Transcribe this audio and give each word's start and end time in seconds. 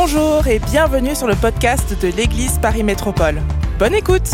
Bonjour 0.00 0.46
et 0.46 0.60
bienvenue 0.60 1.16
sur 1.16 1.26
le 1.26 1.34
podcast 1.34 2.00
de 2.00 2.06
l'Église 2.16 2.60
Paris 2.60 2.84
Métropole. 2.84 3.42
Bonne 3.80 3.96
écoute 3.96 4.30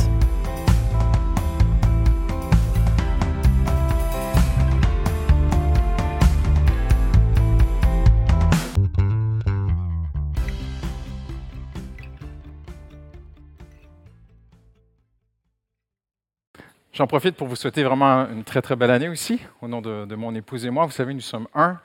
J'en 16.92 17.06
profite 17.06 17.37
pour 17.37 17.48
vous 17.48 17.56
souhaiter 17.56 17.83
vraiment 17.84 18.28
une 18.28 18.45
très 18.45 18.60
très 18.60 18.77
belle 18.77 18.91
année 18.91 19.09
aussi, 19.09 19.41
au 19.62 19.69
nom 19.69 19.80
de, 19.80 20.05
de 20.05 20.15
mon 20.15 20.35
épouse 20.35 20.67
et 20.67 20.71
moi. 20.71 20.85
Vous 20.85 20.93
savez, 20.93 21.15
nous 21.15 21.21
sommes 21.21 21.49
un 21.55 21.81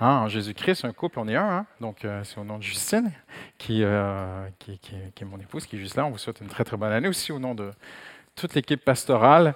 hein, 0.00 0.22
en 0.24 0.28
Jésus-Christ, 0.28 0.84
un 0.84 0.92
couple, 0.92 1.18
on 1.18 1.28
est 1.28 1.36
un. 1.36 1.58
Hein? 1.58 1.66
Donc, 1.80 2.04
euh, 2.04 2.22
c'est 2.24 2.38
au 2.38 2.44
nom 2.44 2.58
de 2.58 2.62
Justine, 2.62 3.12
qui, 3.56 3.82
euh, 3.82 4.48
qui, 4.58 4.78
qui, 4.78 4.94
est 4.94 5.24
mon 5.24 5.38
épouse, 5.38 5.66
qui 5.66 5.76
est 5.76 5.78
juste 5.78 5.96
là. 5.96 6.06
On 6.06 6.10
vous 6.10 6.18
souhaite 6.18 6.40
une 6.40 6.48
très 6.48 6.64
très 6.64 6.76
bonne 6.76 6.92
année 6.92 7.08
aussi, 7.08 7.32
au 7.32 7.38
nom 7.38 7.54
de 7.54 7.70
toute 8.38 8.54
l'équipe 8.54 8.84
pastorale. 8.84 9.54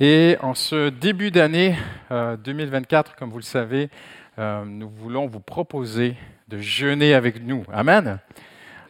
Et 0.00 0.36
en 0.40 0.54
ce 0.54 0.88
début 0.88 1.30
d'année 1.30 1.76
euh, 2.10 2.36
2024, 2.36 3.14
comme 3.14 3.30
vous 3.30 3.38
le 3.38 3.42
savez, 3.42 3.88
euh, 4.38 4.64
nous 4.64 4.88
voulons 4.88 5.26
vous 5.26 5.40
proposer 5.40 6.16
de 6.48 6.58
jeûner 6.58 7.14
avec 7.14 7.40
nous. 7.42 7.64
Amen. 7.72 8.18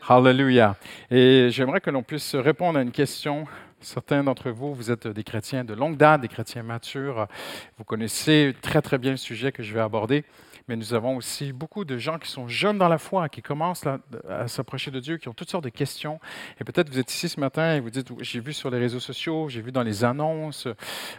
Hallelujah. 0.08 0.76
Et 1.10 1.48
j'aimerais 1.50 1.80
que 1.80 1.90
l'on 1.90 2.02
puisse 2.02 2.34
répondre 2.34 2.78
à 2.78 2.82
une 2.82 2.92
question 2.92 3.46
Certains 3.82 4.24
d'entre 4.24 4.50
vous, 4.50 4.74
vous 4.74 4.90
êtes 4.90 5.06
des 5.06 5.22
chrétiens 5.22 5.62
de 5.62 5.74
longue 5.74 5.98
date, 5.98 6.22
des 6.22 6.28
chrétiens 6.28 6.62
matures. 6.62 7.28
Vous 7.76 7.84
connaissez 7.84 8.56
très 8.62 8.80
très 8.80 8.96
bien 8.96 9.10
le 9.10 9.16
sujet 9.18 9.52
que 9.52 9.62
je 9.62 9.74
vais 9.74 9.80
aborder 9.80 10.24
mais 10.68 10.76
nous 10.76 10.94
avons 10.94 11.16
aussi 11.16 11.52
beaucoup 11.52 11.84
de 11.84 11.96
gens 11.96 12.18
qui 12.18 12.28
sont 12.28 12.48
jeunes 12.48 12.78
dans 12.78 12.88
la 12.88 12.98
foi, 12.98 13.28
qui 13.28 13.40
commencent 13.40 13.84
à 13.86 14.48
s'approcher 14.48 14.90
de 14.90 14.98
Dieu, 14.98 15.16
qui 15.16 15.28
ont 15.28 15.32
toutes 15.32 15.50
sortes 15.50 15.64
de 15.64 15.70
questions. 15.70 16.18
Et 16.60 16.64
peut-être 16.64 16.90
vous 16.90 16.98
êtes 16.98 17.12
ici 17.12 17.28
ce 17.28 17.38
matin 17.38 17.74
et 17.74 17.80
vous 17.80 17.90
dites, 17.90 18.08
j'ai 18.20 18.40
vu 18.40 18.52
sur 18.52 18.70
les 18.70 18.78
réseaux 18.78 18.98
sociaux, 18.98 19.48
j'ai 19.48 19.60
vu 19.60 19.70
dans 19.70 19.84
les 19.84 20.04
annonces, 20.04 20.66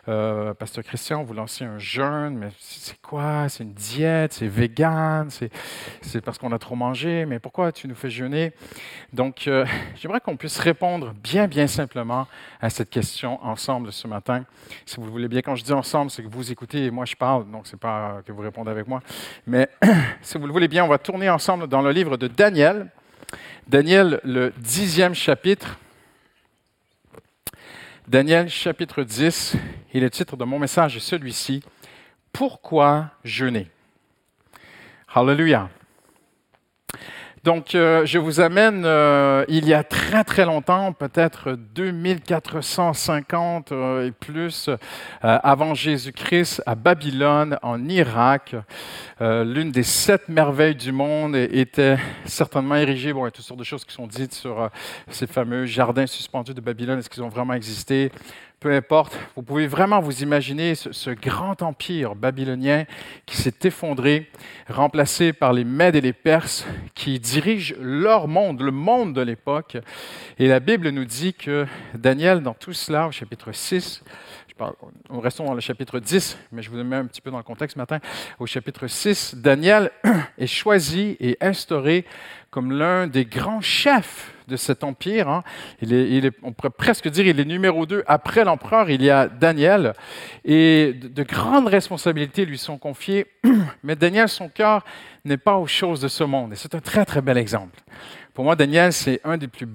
euh, 0.10 0.54
Pasteur 0.54 0.84
Christian, 0.84 1.24
vous 1.24 1.34
lancez 1.34 1.64
un 1.64 1.78
jeûne, 1.78 2.38
mais 2.38 2.50
c'est 2.60 3.00
quoi? 3.02 3.48
C'est 3.48 3.64
une 3.64 3.74
diète, 3.74 4.34
c'est 4.34 4.48
vegan, 4.48 5.30
c'est 5.30 6.22
parce 6.22 6.38
qu'on 6.38 6.52
a 6.52 6.60
trop 6.60 6.76
mangé, 6.76 7.26
mais 7.26 7.40
pourquoi 7.40 7.72
tu 7.72 7.88
nous 7.88 7.96
fais 7.96 8.10
jeûner? 8.10 8.52
Donc, 9.14 9.48
euh, 9.48 9.66
j'aimerais 9.96 10.20
qu'on 10.20 10.36
puisse 10.36 10.60
répondre 10.60 11.14
bien, 11.14 11.48
bien 11.48 11.68
simplement 11.68 12.28
à 12.60 12.70
cette 12.70 12.90
question 12.90 13.44
ensemble 13.46 13.94
ce 13.94 14.08
matin. 14.08 14.44
Si 14.86 14.98
vous 14.98 15.06
le 15.06 15.12
voulez 15.12 15.28
bien, 15.28 15.42
quand 15.42 15.56
je 15.56 15.64
dis 15.64 15.74
ensemble, 15.74 16.12
c'est 16.12 16.24
que 16.24 16.28
vous 16.28 16.52
écoutez 16.52 16.86
et 16.86 16.92
moi 16.92 17.06
je 17.06 17.16
parle, 17.16 17.50
donc 17.50 17.68
c'est 17.68 17.80
pas 17.80 18.22
que 18.26 18.32
vous 18.32 18.42
répondez 18.42 18.72
avec 18.72 18.88
moi. 18.88 19.02
Mais 19.46 19.70
si 20.22 20.38
vous 20.38 20.48
le 20.48 20.54
voulez 20.54 20.68
bien, 20.68 20.84
on 20.84 20.88
va 20.88 20.98
tourner 20.98 21.30
ensemble 21.30 21.68
dans 21.68 21.82
le 21.82 21.92
livre 21.92 22.18
de 22.18 22.28
Daniel. 22.28 22.90
Daniel, 23.68 24.20
le 24.24 24.52
dixième 24.58 25.14
chapitre. 25.14 25.78
Daniel, 28.08 28.50
chapitre 28.50 29.04
10. 29.04 29.56
Et 29.94 30.00
le 30.00 30.10
titre 30.10 30.38
de 30.38 30.44
mon 30.46 30.60
message 30.60 30.96
est 30.96 31.02
celui-ci. 31.02 31.62
Pourquoi 32.32 33.12
jeûner? 33.24 33.70
Hallelujah. 35.14 35.70
Donc, 37.48 37.76
euh, 37.76 38.06
je 38.06 38.20
vous 38.20 38.42
amène 38.42 38.84
euh, 38.84 39.46
il 39.48 39.66
y 39.66 39.74
a 39.74 39.82
très 39.82 40.26
très 40.26 40.44
longtemps, 40.44 40.92
peut-être 40.92 41.58
2450 41.76 43.72
euh, 43.72 44.06
et 44.06 44.12
plus 44.12 44.70
avant 45.22 45.74
Jésus-Christ, 45.74 46.62
à 46.66 46.76
Babylone, 46.76 47.58
en 47.62 47.88
Irak. 47.88 48.54
L'une 49.22 49.72
des 49.72 49.84
sept 49.84 50.28
merveilles 50.28 50.76
du 50.76 50.92
monde 50.92 51.38
était 51.38 51.98
certainement 52.26 52.76
érigée. 52.76 53.14
Bon, 53.14 53.22
il 53.22 53.28
y 53.28 53.28
a 53.30 53.32
toutes 53.32 53.46
sortes 53.46 53.60
de 53.60 53.64
choses 53.64 53.86
qui 53.86 53.94
sont 53.94 54.08
dites 54.08 54.34
sur 54.34 54.70
ces 55.10 55.26
fameux 55.26 55.66
jardins 55.66 56.06
suspendus 56.06 56.54
de 56.54 56.60
Babylone. 56.60 57.00
Est-ce 57.00 57.10
qu'ils 57.10 57.24
ont 57.24 57.30
vraiment 57.30 57.54
existé? 57.54 58.12
Peu 58.60 58.74
importe, 58.74 59.18
vous 59.36 59.44
pouvez 59.44 59.68
vraiment 59.68 60.00
vous 60.00 60.24
imaginer 60.24 60.74
ce, 60.74 61.12
grand 61.12 61.62
empire 61.62 62.16
babylonien 62.16 62.86
qui 63.28 63.38
s'est 63.38 63.54
effondré, 63.64 64.32
remplacé 64.68 65.32
par 65.32 65.54
les 65.54 65.64
Mèdes 65.64 65.96
et 65.96 66.02
les 66.02 66.14
Perses 66.14 66.66
qui 66.96 67.20
dirigent 67.20 67.76
leur 67.80 68.28
monde, 68.28 68.62
le 68.62 68.72
monde 68.72 69.14
de 69.14 69.22
l'époque. 69.22 69.78
Et 70.40 70.48
la 70.48 70.60
Bible 70.60 70.90
nous 70.90 71.06
dit 71.06 71.36
que 71.36 71.68
Daniel, 71.94 72.42
dans 72.42 72.56
tout 72.56 72.74
cela, 72.74 73.08
au 73.08 73.12
chapitre 73.12 73.52
6, 73.52 74.04
nous 75.12 75.20
restons 75.20 75.46
dans 75.46 75.54
le 75.54 75.62
chapitre 75.62 76.00
10, 76.00 76.38
mais 76.52 76.62
je 76.64 76.72
vous 76.72 76.84
mets 76.84 76.96
un 76.96 77.06
petit 77.06 77.22
peu 77.22 77.30
dans 77.30 77.38
le 77.38 77.44
contexte 77.44 77.76
ce 77.76 77.80
matin. 77.80 78.00
Au 78.40 78.48
chapitre 78.48 78.88
6, 78.88 79.36
Daniel 79.36 79.92
est 80.38 80.48
choisi 80.48 81.16
et 81.20 81.38
instauré 81.42 82.06
comme 82.50 82.72
l'un 82.72 83.08
des 83.08 83.26
grands 83.26 83.62
chefs 83.62 84.34
de 84.48 84.56
cet 84.56 84.84
empire. 84.84 85.28
Hein. 85.28 85.44
On 86.44 86.54
pourrait 86.54 86.70
presque 86.70 87.08
dire 87.10 87.28
il 87.28 87.40
est 87.40 87.46
numéro 87.46 87.86
deux. 87.86 88.04
Après 88.08 88.44
l'empereur, 88.46 88.90
il 88.90 89.04
y 89.04 89.10
a 89.10 89.28
Daniel. 89.28 89.94
Et 90.46 90.94
de 90.94 91.24
grandes 91.24 91.68
responsabilités 91.68 92.46
lui 92.46 92.58
sont 92.58 92.78
confiées. 92.78 93.28
Mais 93.84 93.96
Daniel, 93.96 94.30
son 94.30 94.50
cœur 94.50 94.86
n'est 95.26 95.38
pas 95.38 95.58
aux 95.58 95.68
choses 95.68 96.00
de 96.00 96.08
ce 96.08 96.24
monde. 96.24 96.54
Et 96.54 96.56
c'est 96.56 96.76
un 96.76 96.80
très, 96.80 97.06
très 97.06 97.22
bel 97.22 97.38
exemple. 97.38 97.80
Pour 98.34 98.46
moi, 98.46 98.56
Daniel, 98.56 98.94
c'est 98.94 99.20
un 99.24 99.38
des 99.38 99.48
plus 99.48 99.68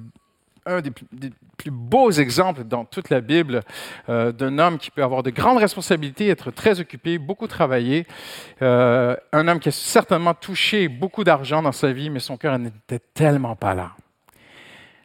un 0.67 0.81
des 0.81 0.91
plus, 0.91 1.71
beaux 1.71 2.11
exemples 2.11 2.65
dans 2.65 2.84
toute 2.84 3.11
la 3.11 3.21
Bible 3.21 3.62
euh, 4.09 4.33
d'un 4.33 4.59
homme 4.59 4.78
qui 4.78 4.91
peut 4.91 5.03
avoir 5.03 5.23
de 5.23 5.31
grandes 5.31 5.59
responsabilités, 5.59 6.28
être 6.28 6.50
très 6.50 6.81
occupé, 6.81 7.19
beaucoup 7.19 7.47
travailler. 7.47 8.06
Euh, 8.62 9.17
un 9.33 9.49
homme 9.49 9.61
qui 9.61 9.69
a 9.69 9.73
certainement 9.73 10.34
touché 10.34 10.89
beaucoup 10.89 11.25
d'argent 11.25 11.62
dans 11.62 11.73
sa 11.73 11.93
vie, 11.93 12.11
mais 12.11 12.21
son 12.21 12.37
cœur 12.37 12.59
n'était 12.59 13.00
tellement 13.15 13.55
pas 13.55 13.75
là. 13.75 13.93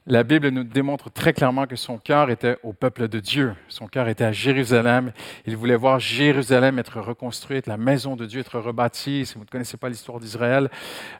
La 0.09 0.23
Bible 0.23 0.47
nous 0.51 0.63
démontre 0.63 1.11
très 1.11 1.33
clairement 1.33 1.67
que 1.67 1.75
son 1.75 1.97
cœur 1.97 2.29
était 2.29 2.57
au 2.63 2.71
peuple 2.71 3.09
de 3.09 3.19
Dieu. 3.19 3.53
Son 3.67 3.87
cœur 3.87 4.07
était 4.07 4.23
à 4.23 4.31
Jérusalem. 4.31 5.11
Il 5.45 5.57
voulait 5.57 5.75
voir 5.75 5.99
Jérusalem 5.99 6.79
être 6.79 7.01
reconstruite, 7.01 7.67
la 7.67 7.75
maison 7.75 8.15
de 8.15 8.25
Dieu 8.25 8.39
être 8.39 8.57
rebâtie. 8.57 9.25
Si 9.25 9.33
vous 9.33 9.41
ne 9.41 9.49
connaissez 9.49 9.75
pas 9.75 9.89
l'histoire 9.89 10.21
d'Israël, 10.21 10.69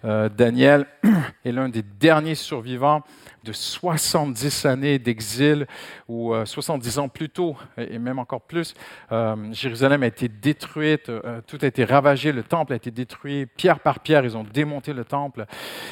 euh, 0.05 0.29
Daniel 0.29 0.85
est 1.43 1.51
l'un 1.51 1.67
des 1.67 1.81
derniers 1.81 2.35
survivants 2.35 3.03
de 3.47 3.53
70 3.53 4.65
années 4.65 4.99
d'exil, 4.99 5.67
ou 6.09 6.33
70 6.43 6.97
euh, 6.97 7.01
ans 7.01 7.07
plus 7.07 7.29
tôt, 7.29 7.55
et 7.77 7.97
même 7.97 8.19
encore 8.19 8.41
plus, 8.41 8.73
euh, 9.11 9.35
Jérusalem 9.53 10.03
a 10.03 10.07
été 10.07 10.27
détruite, 10.27 11.07
euh, 11.07 11.39
tout 11.47 11.57
a 11.61 11.65
été 11.65 11.85
ravagé, 11.85 12.33
le 12.33 12.43
temple 12.43 12.73
a 12.73 12.75
été 12.75 12.91
détruit, 12.91 13.45
pierre 13.45 13.79
par 13.79 14.01
pierre, 14.01 14.25
ils 14.25 14.35
ont 14.35 14.43
démonté 14.43 14.91
le 14.91 15.05
temple. 15.05 15.45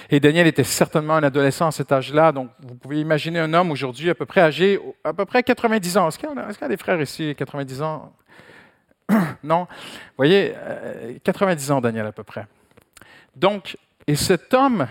Et 0.09 0.19
Daniel 0.19 0.47
était 0.47 0.65
certainement 0.65 1.15
un 1.15 1.23
adolescent 1.23 1.67
à 1.67 1.71
cet 1.71 1.93
âge-là, 1.93 2.33
donc 2.33 2.49
vous 2.59 2.75
pouvez 2.75 2.99
imaginer 2.99 3.39
un 3.39 3.53
homme 3.53 3.71
aujourd'hui 3.71 4.09
à 4.09 4.15
peu 4.15 4.25
près 4.25 4.41
âgé, 4.41 4.77
à 5.05 5.13
peu 5.13 5.23
près 5.23 5.41
90 5.41 5.97
ans. 5.97 6.07
Est-ce 6.09 6.19
qu'il 6.19 6.27
y, 6.27 6.33
est 6.33 6.63
a 6.63 6.67
des 6.67 6.77
frères 6.77 7.01
ici, 7.01 7.33
90 7.37 7.81
ans? 7.81 8.13
Non? 9.43 9.67
Vous 9.69 10.17
voyez, 10.17 10.53
90 11.23 11.71
ans, 11.71 11.79
Daniel, 11.79 12.07
à 12.07 12.11
peu 12.11 12.23
près. 12.23 12.47
Donc, 13.35 13.77
et 14.07 14.15
cet 14.15 14.53
homme 14.55 14.87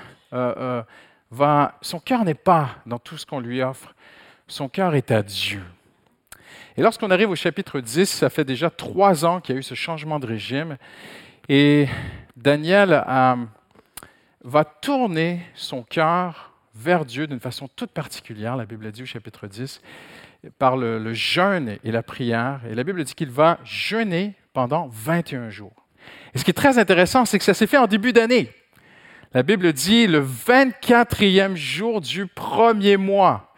son 1.81 2.00
cœur 2.00 2.25
n'est 2.25 2.34
pas 2.34 2.77
dans 2.87 2.99
tout 2.99 3.17
ce 3.17 3.27
qu'on 3.27 3.41
lui 3.41 3.62
offre, 3.62 3.95
son 4.47 4.69
cœur 4.69 4.95
est 4.95 5.11
à 5.11 5.22
Dieu. 5.22 5.62
Et 6.77 6.83
lorsqu'on 6.83 7.11
arrive 7.11 7.31
au 7.31 7.37
chapitre 7.37 7.81
10, 7.81 8.06
ça 8.06 8.31
fait 8.31 8.45
déjà 8.45 8.69
trois 8.69 9.25
ans 9.25 9.41
qu'il 9.41 9.55
y 9.55 9.56
a 9.56 9.61
eu 9.61 9.62
ce 9.62 9.75
changement 9.75 10.19
de 10.19 10.27
régime, 10.27 10.77
et 11.49 11.89
Daniel 12.37 13.05
euh, 13.06 13.37
va 14.43 14.65
tourner 14.65 15.41
son 15.55 15.83
cœur 15.83 16.53
vers 16.75 17.05
Dieu 17.05 17.27
d'une 17.27 17.41
façon 17.41 17.69
toute 17.69 17.91
particulière, 17.91 18.56
la 18.56 18.67
Bible 18.67 18.91
dit 18.91 19.03
au 19.03 19.06
chapitre 19.06 19.47
10, 19.47 19.81
par 20.59 20.77
le, 20.77 20.99
le 20.99 21.15
jeûne 21.15 21.78
et 21.84 21.93
la 21.93 22.03
prière. 22.03 22.61
Et 22.69 22.75
la 22.75 22.84
Bible 22.84 23.05
dit 23.05 23.15
qu'il 23.15 23.31
va 23.31 23.59
jeûner 23.65 24.35
pendant 24.53 24.88
21 24.88 25.50
jours. 25.50 25.87
Et 26.35 26.38
ce 26.38 26.44
qui 26.44 26.50
est 26.50 26.55
très 26.55 26.79
intéressant, 26.79 27.25
c'est 27.25 27.38
que 27.38 27.44
ça 27.44 27.55
s'est 27.55 27.67
fait 27.67 27.79
en 27.79 27.87
début 27.87 28.12
d'année. 28.12 28.50
La 29.35 29.43
Bible 29.43 29.73
dit 29.73 30.07
le 30.07 30.25
24e 30.25 31.57
jour 31.57 32.01
du 32.01 32.29
premier 32.29 32.97
mois. 32.97 33.53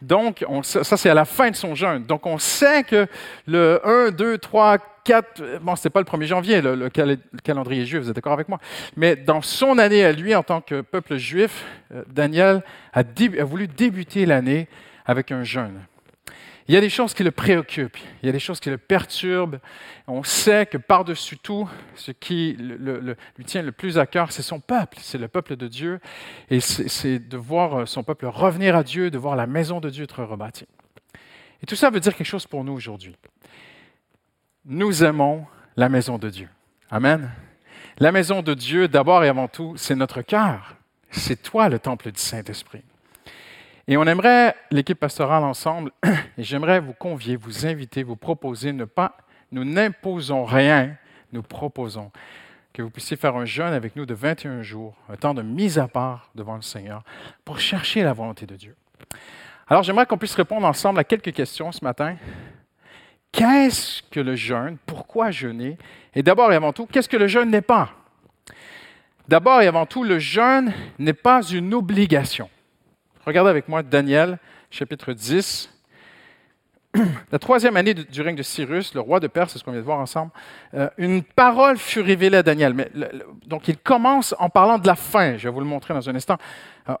Donc, 0.00 0.44
ça, 0.64 0.96
c'est 0.96 1.10
à 1.10 1.14
la 1.14 1.24
fin 1.24 1.48
de 1.48 1.54
son 1.54 1.76
jeûne. 1.76 2.02
Donc, 2.02 2.26
on 2.26 2.38
sait 2.38 2.82
que 2.82 3.06
le 3.46 3.80
1, 3.84 4.10
2, 4.10 4.38
3, 4.38 4.78
4, 5.04 5.60
bon, 5.62 5.76
ce 5.76 5.88
pas 5.88 6.00
le 6.00 6.06
1er 6.06 6.24
janvier, 6.24 6.60
le, 6.60 6.88
calendrier 7.44 7.86
juif, 7.86 8.02
vous 8.02 8.08
êtes 8.08 8.16
d'accord 8.16 8.32
avec 8.32 8.48
moi, 8.48 8.58
mais 8.96 9.14
dans 9.14 9.42
son 9.42 9.78
année 9.78 10.04
à 10.04 10.10
lui, 10.10 10.34
en 10.34 10.42
tant 10.42 10.60
que 10.60 10.80
peuple 10.80 11.16
juif, 11.18 11.66
euh, 11.94 12.02
Daniel 12.08 12.64
a 12.92 13.04
voulu 13.44 13.68
débuter 13.68 14.26
l'année 14.26 14.66
avec 15.06 15.30
un 15.30 15.44
jeûne. 15.44 15.82
Il 16.68 16.74
y 16.74 16.76
a 16.76 16.80
des 16.80 16.90
choses 16.90 17.12
qui 17.12 17.24
le 17.24 17.32
préoccupent, 17.32 17.98
il 18.22 18.26
y 18.26 18.28
a 18.28 18.32
des 18.32 18.38
choses 18.38 18.60
qui 18.60 18.70
le 18.70 18.78
perturbent. 18.78 19.58
On 20.06 20.22
sait 20.22 20.66
que 20.66 20.78
par-dessus 20.78 21.38
tout, 21.38 21.68
ce 21.96 22.12
qui 22.12 22.56
lui 22.56 23.44
tient 23.44 23.62
le 23.62 23.72
plus 23.72 23.98
à 23.98 24.06
cœur, 24.06 24.30
c'est 24.30 24.42
son 24.42 24.60
peuple, 24.60 24.98
c'est 25.00 25.18
le 25.18 25.28
peuple 25.28 25.56
de 25.56 25.66
Dieu, 25.66 26.00
et 26.50 26.60
c'est 26.60 27.18
de 27.18 27.36
voir 27.36 27.88
son 27.88 28.04
peuple 28.04 28.26
revenir 28.26 28.76
à 28.76 28.84
Dieu, 28.84 29.10
de 29.10 29.18
voir 29.18 29.34
la 29.34 29.46
maison 29.46 29.80
de 29.80 29.90
Dieu 29.90 30.04
être 30.04 30.22
rebâtie. 30.22 30.66
Et 31.62 31.66
tout 31.66 31.76
ça 31.76 31.90
veut 31.90 32.00
dire 32.00 32.14
quelque 32.14 32.26
chose 32.26 32.46
pour 32.46 32.64
nous 32.64 32.72
aujourd'hui. 32.72 33.16
Nous 34.64 35.02
aimons 35.02 35.46
la 35.76 35.88
maison 35.88 36.18
de 36.18 36.30
Dieu. 36.30 36.48
Amen. 36.90 37.30
La 37.98 38.12
maison 38.12 38.42
de 38.42 38.54
Dieu, 38.54 38.88
d'abord 38.88 39.24
et 39.24 39.28
avant 39.28 39.48
tout, 39.48 39.76
c'est 39.76 39.94
notre 39.94 40.22
cœur. 40.22 40.76
C'est 41.10 41.42
toi 41.42 41.68
le 41.68 41.78
temple 41.78 42.10
du 42.10 42.20
Saint-Esprit. 42.20 42.82
Et 43.88 43.96
on 43.96 44.04
aimerait, 44.04 44.54
l'équipe 44.70 44.98
pastorale 44.98 45.42
ensemble, 45.42 45.90
et 46.04 46.12
j'aimerais 46.42 46.80
vous 46.80 46.92
convier, 46.92 47.36
vous 47.36 47.66
inviter, 47.66 48.02
vous 48.02 48.16
proposer, 48.16 48.72
ne 48.72 48.84
pas, 48.84 49.16
nous 49.50 49.64
n'imposons 49.64 50.44
rien, 50.44 50.96
nous 51.32 51.42
proposons 51.42 52.12
que 52.72 52.80
vous 52.80 52.90
puissiez 52.90 53.16
faire 53.16 53.36
un 53.36 53.44
jeûne 53.44 53.72
avec 53.72 53.96
nous 53.96 54.06
de 54.06 54.14
21 54.14 54.62
jours, 54.62 54.94
un 55.08 55.16
temps 55.16 55.34
de 55.34 55.42
mise 55.42 55.78
à 55.78 55.88
part 55.88 56.30
devant 56.34 56.56
le 56.56 56.62
Seigneur, 56.62 57.02
pour 57.44 57.58
chercher 57.58 58.02
la 58.02 58.12
volonté 58.12 58.46
de 58.46 58.56
Dieu. 58.56 58.76
Alors 59.66 59.82
j'aimerais 59.82 60.06
qu'on 60.06 60.18
puisse 60.18 60.34
répondre 60.34 60.66
ensemble 60.66 60.98
à 60.98 61.04
quelques 61.04 61.32
questions 61.32 61.72
ce 61.72 61.84
matin. 61.84 62.16
Qu'est-ce 63.30 64.02
que 64.10 64.20
le 64.20 64.36
jeûne? 64.36 64.76
Pourquoi 64.86 65.30
jeûner? 65.30 65.76
Et 66.14 66.22
d'abord 66.22 66.52
et 66.52 66.56
avant 66.56 66.72
tout, 66.72 66.86
qu'est-ce 66.86 67.08
que 67.08 67.16
le 67.16 67.26
jeûne 67.26 67.50
n'est 67.50 67.62
pas? 67.62 67.90
D'abord 69.28 69.60
et 69.60 69.66
avant 69.66 69.86
tout, 69.86 70.04
le 70.04 70.18
jeûne 70.18 70.72
n'est 70.98 71.12
pas 71.12 71.42
une 71.42 71.74
obligation. 71.74 72.48
Regardez 73.24 73.50
avec 73.50 73.68
moi 73.68 73.82
Daniel, 73.82 74.38
chapitre 74.70 75.12
10. 75.12 75.70
La 77.30 77.38
troisième 77.38 77.76
année 77.76 77.94
du 77.94 78.20
règne 78.20 78.34
de 78.34 78.42
Cyrus, 78.42 78.94
le 78.94 79.00
roi 79.00 79.20
de 79.20 79.28
Perse, 79.28 79.52
c'est 79.52 79.58
ce 79.60 79.64
qu'on 79.64 79.70
vient 79.70 79.80
de 79.80 79.84
voir 79.86 80.00
ensemble, 80.00 80.32
euh, 80.74 80.88
une 80.98 81.22
parole 81.22 81.78
fut 81.78 82.00
révélée 82.00 82.38
à 82.38 82.42
Daniel. 82.42 82.74
Donc 83.46 83.68
il 83.68 83.78
commence 83.78 84.34
en 84.40 84.48
parlant 84.48 84.78
de 84.78 84.86
la 84.86 84.96
fin. 84.96 85.36
Je 85.36 85.44
vais 85.44 85.54
vous 85.54 85.60
le 85.60 85.66
montrer 85.66 85.94
dans 85.94 86.08
un 86.10 86.14
instant. 86.16 86.36
Euh, 86.88 86.94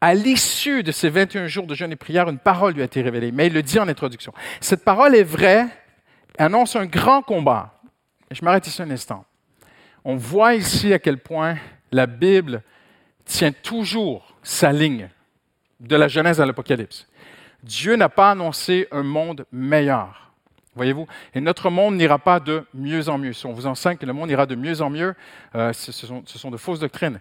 à 0.00 0.14
l'issue 0.14 0.82
de 0.82 0.90
ces 0.90 1.10
21 1.10 1.46
jours 1.46 1.66
de 1.66 1.74
jeûne 1.74 1.92
et 1.92 1.96
prière, 1.96 2.28
une 2.30 2.38
parole 2.38 2.72
lui 2.72 2.80
a 2.80 2.86
été 2.86 3.02
révélée, 3.02 3.30
mais 3.30 3.48
il 3.48 3.52
le 3.52 3.62
dit 3.62 3.78
en 3.78 3.88
introduction. 3.88 4.32
Cette 4.60 4.84
parole 4.84 5.14
est 5.14 5.22
vraie, 5.22 5.66
annonce 6.38 6.76
un 6.76 6.86
grand 6.86 7.20
combat. 7.22 7.78
je 8.30 8.42
m'arrête 8.42 8.66
ici 8.66 8.80
un 8.80 8.90
instant. 8.90 9.24
On 10.02 10.16
voit 10.16 10.54
ici 10.54 10.94
à 10.94 10.98
quel 10.98 11.18
point 11.18 11.56
la 11.92 12.06
Bible 12.06 12.62
tient 13.26 13.52
toujours 13.52 14.34
sa 14.42 14.72
ligne 14.72 15.08
de 15.82 15.96
la 15.96 16.08
Genèse 16.08 16.40
à 16.40 16.46
l'Apocalypse. 16.46 17.06
Dieu 17.62 17.96
n'a 17.96 18.08
pas 18.08 18.30
annoncé 18.30 18.88
un 18.90 19.02
monde 19.02 19.44
meilleur. 19.52 20.32
Voyez-vous? 20.74 21.06
Et 21.34 21.40
notre 21.40 21.68
monde 21.68 21.96
n'ira 21.96 22.18
pas 22.18 22.40
de 22.40 22.64
mieux 22.72 23.10
en 23.10 23.18
mieux. 23.18 23.34
Si 23.34 23.44
on 23.44 23.52
vous 23.52 23.66
enseigne 23.66 23.98
que 23.98 24.06
le 24.06 24.14
monde 24.14 24.30
ira 24.30 24.46
de 24.46 24.54
mieux 24.54 24.80
en 24.80 24.88
mieux, 24.88 25.14
euh, 25.54 25.72
ce, 25.74 25.92
sont, 25.92 26.22
ce 26.24 26.38
sont 26.38 26.50
de 26.50 26.56
fausses 26.56 26.80
doctrines 26.80 27.20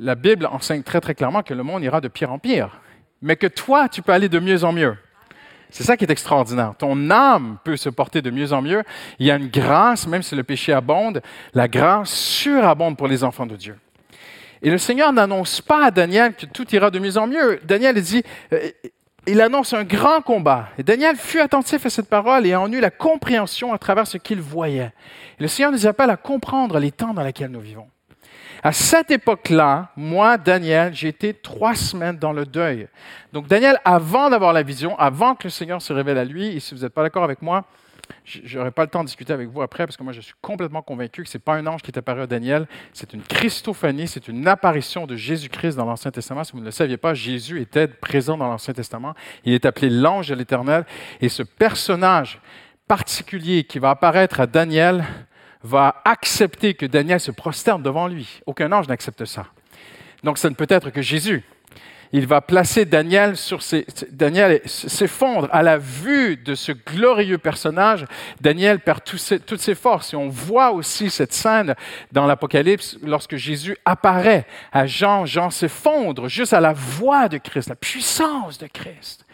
la 0.00 0.14
Bible 0.14 0.46
enseigne 0.46 0.82
très 0.82 1.00
très 1.00 1.14
clairement 1.14 1.42
que 1.42 1.54
le 1.54 1.62
monde 1.62 1.84
ira 1.84 2.00
de 2.00 2.08
pire 2.08 2.32
en 2.32 2.38
pire, 2.38 2.80
mais 3.20 3.36
que 3.36 3.46
toi, 3.46 3.88
tu 3.88 4.02
peux 4.02 4.12
aller 4.12 4.28
de 4.28 4.38
mieux 4.38 4.64
en 4.64 4.72
mieux. 4.72 4.96
C'est 5.68 5.84
ça 5.84 5.96
qui 5.96 6.04
est 6.04 6.10
extraordinaire. 6.10 6.74
Ton 6.76 7.10
âme 7.10 7.58
peut 7.62 7.76
se 7.76 7.90
porter 7.90 8.22
de 8.22 8.30
mieux 8.30 8.52
en 8.52 8.60
mieux. 8.60 8.82
Il 9.20 9.26
y 9.26 9.30
a 9.30 9.36
une 9.36 9.48
grâce, 9.48 10.08
même 10.08 10.22
si 10.22 10.34
le 10.34 10.42
péché 10.42 10.72
abonde, 10.72 11.22
la 11.54 11.68
grâce 11.68 12.10
surabonde 12.10 12.96
pour 12.96 13.06
les 13.06 13.22
enfants 13.22 13.46
de 13.46 13.54
Dieu. 13.54 13.76
Et 14.62 14.70
le 14.70 14.78
Seigneur 14.78 15.12
n'annonce 15.12 15.60
pas 15.60 15.86
à 15.86 15.90
Daniel 15.90 16.34
que 16.34 16.46
tout 16.46 16.66
ira 16.74 16.90
de 16.90 16.98
mieux 16.98 17.16
en 17.16 17.26
mieux. 17.26 17.60
Daniel 17.64 18.00
dit, 18.00 18.22
euh, 18.52 18.70
il 19.26 19.40
annonce 19.40 19.72
un 19.72 19.84
grand 19.84 20.20
combat. 20.20 20.68
Et 20.78 20.82
Daniel 20.82 21.16
fut 21.16 21.40
attentif 21.40 21.86
à 21.86 21.90
cette 21.90 22.08
parole 22.08 22.46
et 22.46 22.54
en 22.54 22.70
eut 22.70 22.80
la 22.80 22.90
compréhension 22.90 23.72
à 23.72 23.78
travers 23.78 24.06
ce 24.06 24.18
qu'il 24.18 24.40
voyait. 24.40 24.92
Et 25.38 25.42
le 25.42 25.48
Seigneur 25.48 25.72
nous 25.72 25.86
appelle 25.86 26.10
à 26.10 26.16
comprendre 26.16 26.78
les 26.78 26.90
temps 26.90 27.14
dans 27.14 27.22
lesquels 27.22 27.50
nous 27.50 27.60
vivons. 27.60 27.86
À 28.62 28.72
cette 28.72 29.10
époque-là, 29.10 29.88
moi, 29.96 30.36
Daniel, 30.36 30.92
j'ai 30.94 31.08
été 31.08 31.32
trois 31.32 31.74
semaines 31.74 32.18
dans 32.18 32.32
le 32.32 32.44
deuil. 32.44 32.88
Donc 33.32 33.46
Daniel, 33.46 33.78
avant 33.86 34.28
d'avoir 34.28 34.52
la 34.52 34.62
vision, 34.62 34.98
avant 34.98 35.34
que 35.34 35.44
le 35.44 35.50
Seigneur 35.50 35.80
se 35.80 35.94
révèle 35.94 36.18
à 36.18 36.24
lui, 36.24 36.48
et 36.48 36.60
si 36.60 36.74
vous 36.74 36.82
n'êtes 36.82 36.92
pas 36.92 37.02
d'accord 37.02 37.24
avec 37.24 37.40
moi, 37.40 37.64
je 38.24 38.58
n'aurai 38.58 38.70
pas 38.70 38.82
le 38.82 38.90
temps 38.90 39.00
de 39.00 39.06
discuter 39.06 39.32
avec 39.32 39.48
vous 39.48 39.62
après, 39.62 39.86
parce 39.86 39.96
que 39.96 40.02
moi, 40.02 40.12
je 40.12 40.20
suis 40.20 40.34
complètement 40.40 40.82
convaincu 40.82 41.22
que 41.22 41.28
ce 41.28 41.38
n'est 41.38 41.42
pas 41.42 41.54
un 41.54 41.66
ange 41.66 41.82
qui 41.82 41.90
est 41.90 41.98
apparu 41.98 42.22
à 42.22 42.26
Daniel, 42.26 42.66
c'est 42.92 43.12
une 43.12 43.22
Christophanie, 43.22 44.08
c'est 44.08 44.28
une 44.28 44.46
apparition 44.48 45.06
de 45.06 45.16
Jésus-Christ 45.16 45.76
dans 45.76 45.84
l'Ancien 45.84 46.10
Testament. 46.10 46.44
Si 46.44 46.52
vous 46.52 46.60
ne 46.60 46.64
le 46.64 46.70
saviez 46.70 46.96
pas, 46.96 47.14
Jésus 47.14 47.60
était 47.60 47.88
présent 47.88 48.36
dans 48.36 48.48
l'Ancien 48.48 48.74
Testament. 48.74 49.14
Il 49.44 49.52
est 49.52 49.66
appelé 49.66 49.90
l'ange 49.90 50.28
de 50.28 50.34
l'Éternel. 50.34 50.84
Et 51.20 51.28
ce 51.28 51.42
personnage 51.42 52.40
particulier 52.88 53.64
qui 53.64 53.78
va 53.78 53.90
apparaître 53.90 54.40
à 54.40 54.46
Daniel 54.46 55.04
va 55.62 56.00
accepter 56.04 56.74
que 56.74 56.86
Daniel 56.86 57.20
se 57.20 57.30
prosterne 57.30 57.82
devant 57.82 58.08
lui. 58.08 58.40
Aucun 58.46 58.72
ange 58.72 58.88
n'accepte 58.88 59.24
ça. 59.24 59.46
Donc 60.24 60.38
ça 60.38 60.50
ne 60.50 60.54
peut 60.54 60.66
être 60.68 60.90
que 60.90 61.02
Jésus. 61.02 61.44
Il 62.12 62.26
va 62.26 62.40
placer 62.40 62.84
Daniel 62.84 63.36
sur 63.36 63.62
ses... 63.62 63.86
Daniel 64.10 64.60
s'effondre 64.64 65.48
à 65.52 65.62
la 65.62 65.78
vue 65.78 66.36
de 66.36 66.56
ce 66.56 66.72
glorieux 66.72 67.38
personnage. 67.38 68.04
Daniel 68.40 68.80
perd 68.80 69.02
toutes 69.04 69.60
ses 69.60 69.74
forces. 69.76 70.12
Et 70.12 70.16
on 70.16 70.28
voit 70.28 70.72
aussi 70.72 71.08
cette 71.08 71.32
scène 71.32 71.76
dans 72.10 72.26
l'Apocalypse 72.26 72.98
lorsque 73.04 73.36
Jésus 73.36 73.76
apparaît 73.84 74.44
à 74.72 74.86
Jean. 74.86 75.24
Jean 75.24 75.50
s'effondre 75.50 76.28
juste 76.28 76.52
à 76.52 76.60
la 76.60 76.72
voix 76.72 77.28
de 77.28 77.38
Christ, 77.38 77.68
la 77.68 77.76
puissance 77.76 78.58
de 78.58 78.66
Christ. 78.66 79.24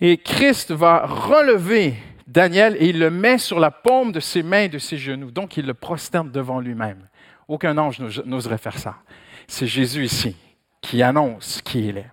Et 0.00 0.18
Christ 0.18 0.72
va 0.72 1.06
relever 1.06 1.94
Daniel 2.26 2.76
et 2.78 2.90
il 2.90 2.98
le 2.98 3.10
met 3.10 3.38
sur 3.38 3.58
la 3.58 3.70
paume 3.70 4.12
de 4.12 4.20
ses 4.20 4.42
mains 4.42 4.64
et 4.64 4.68
de 4.68 4.78
ses 4.78 4.98
genoux. 4.98 5.30
Donc 5.30 5.56
il 5.56 5.64
le 5.64 5.74
prosterne 5.74 6.30
devant 6.30 6.60
lui-même. 6.60 7.08
Aucun 7.48 7.78
ange 7.78 7.98
n'oserait 8.26 8.58
faire 8.58 8.78
ça. 8.78 8.96
C'est 9.46 9.66
Jésus 9.66 10.04
ici 10.04 10.36
qui 10.80 11.02
annonce 11.02 11.60
qui 11.62 11.88
il 11.88 11.98
est. 11.98 12.10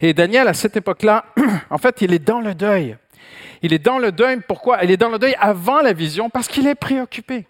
Et 0.00 0.14
Daniel, 0.14 0.48
à 0.48 0.54
cette 0.54 0.76
époque-là, 0.76 1.24
en 1.70 1.78
fait, 1.78 2.00
il 2.02 2.12
est 2.12 2.18
dans 2.18 2.40
le 2.40 2.54
deuil. 2.54 2.96
Il 3.62 3.72
est 3.72 3.78
dans 3.78 3.98
le 3.98 4.10
deuil, 4.10 4.40
pourquoi? 4.46 4.82
Il 4.82 4.90
est 4.90 4.96
dans 4.96 5.08
le 5.08 5.18
deuil 5.18 5.36
avant 5.38 5.80
la 5.80 5.92
vision 5.92 6.28
parce 6.28 6.48
qu'il 6.48 6.66
est 6.66 6.74
préoccupé. 6.74 7.46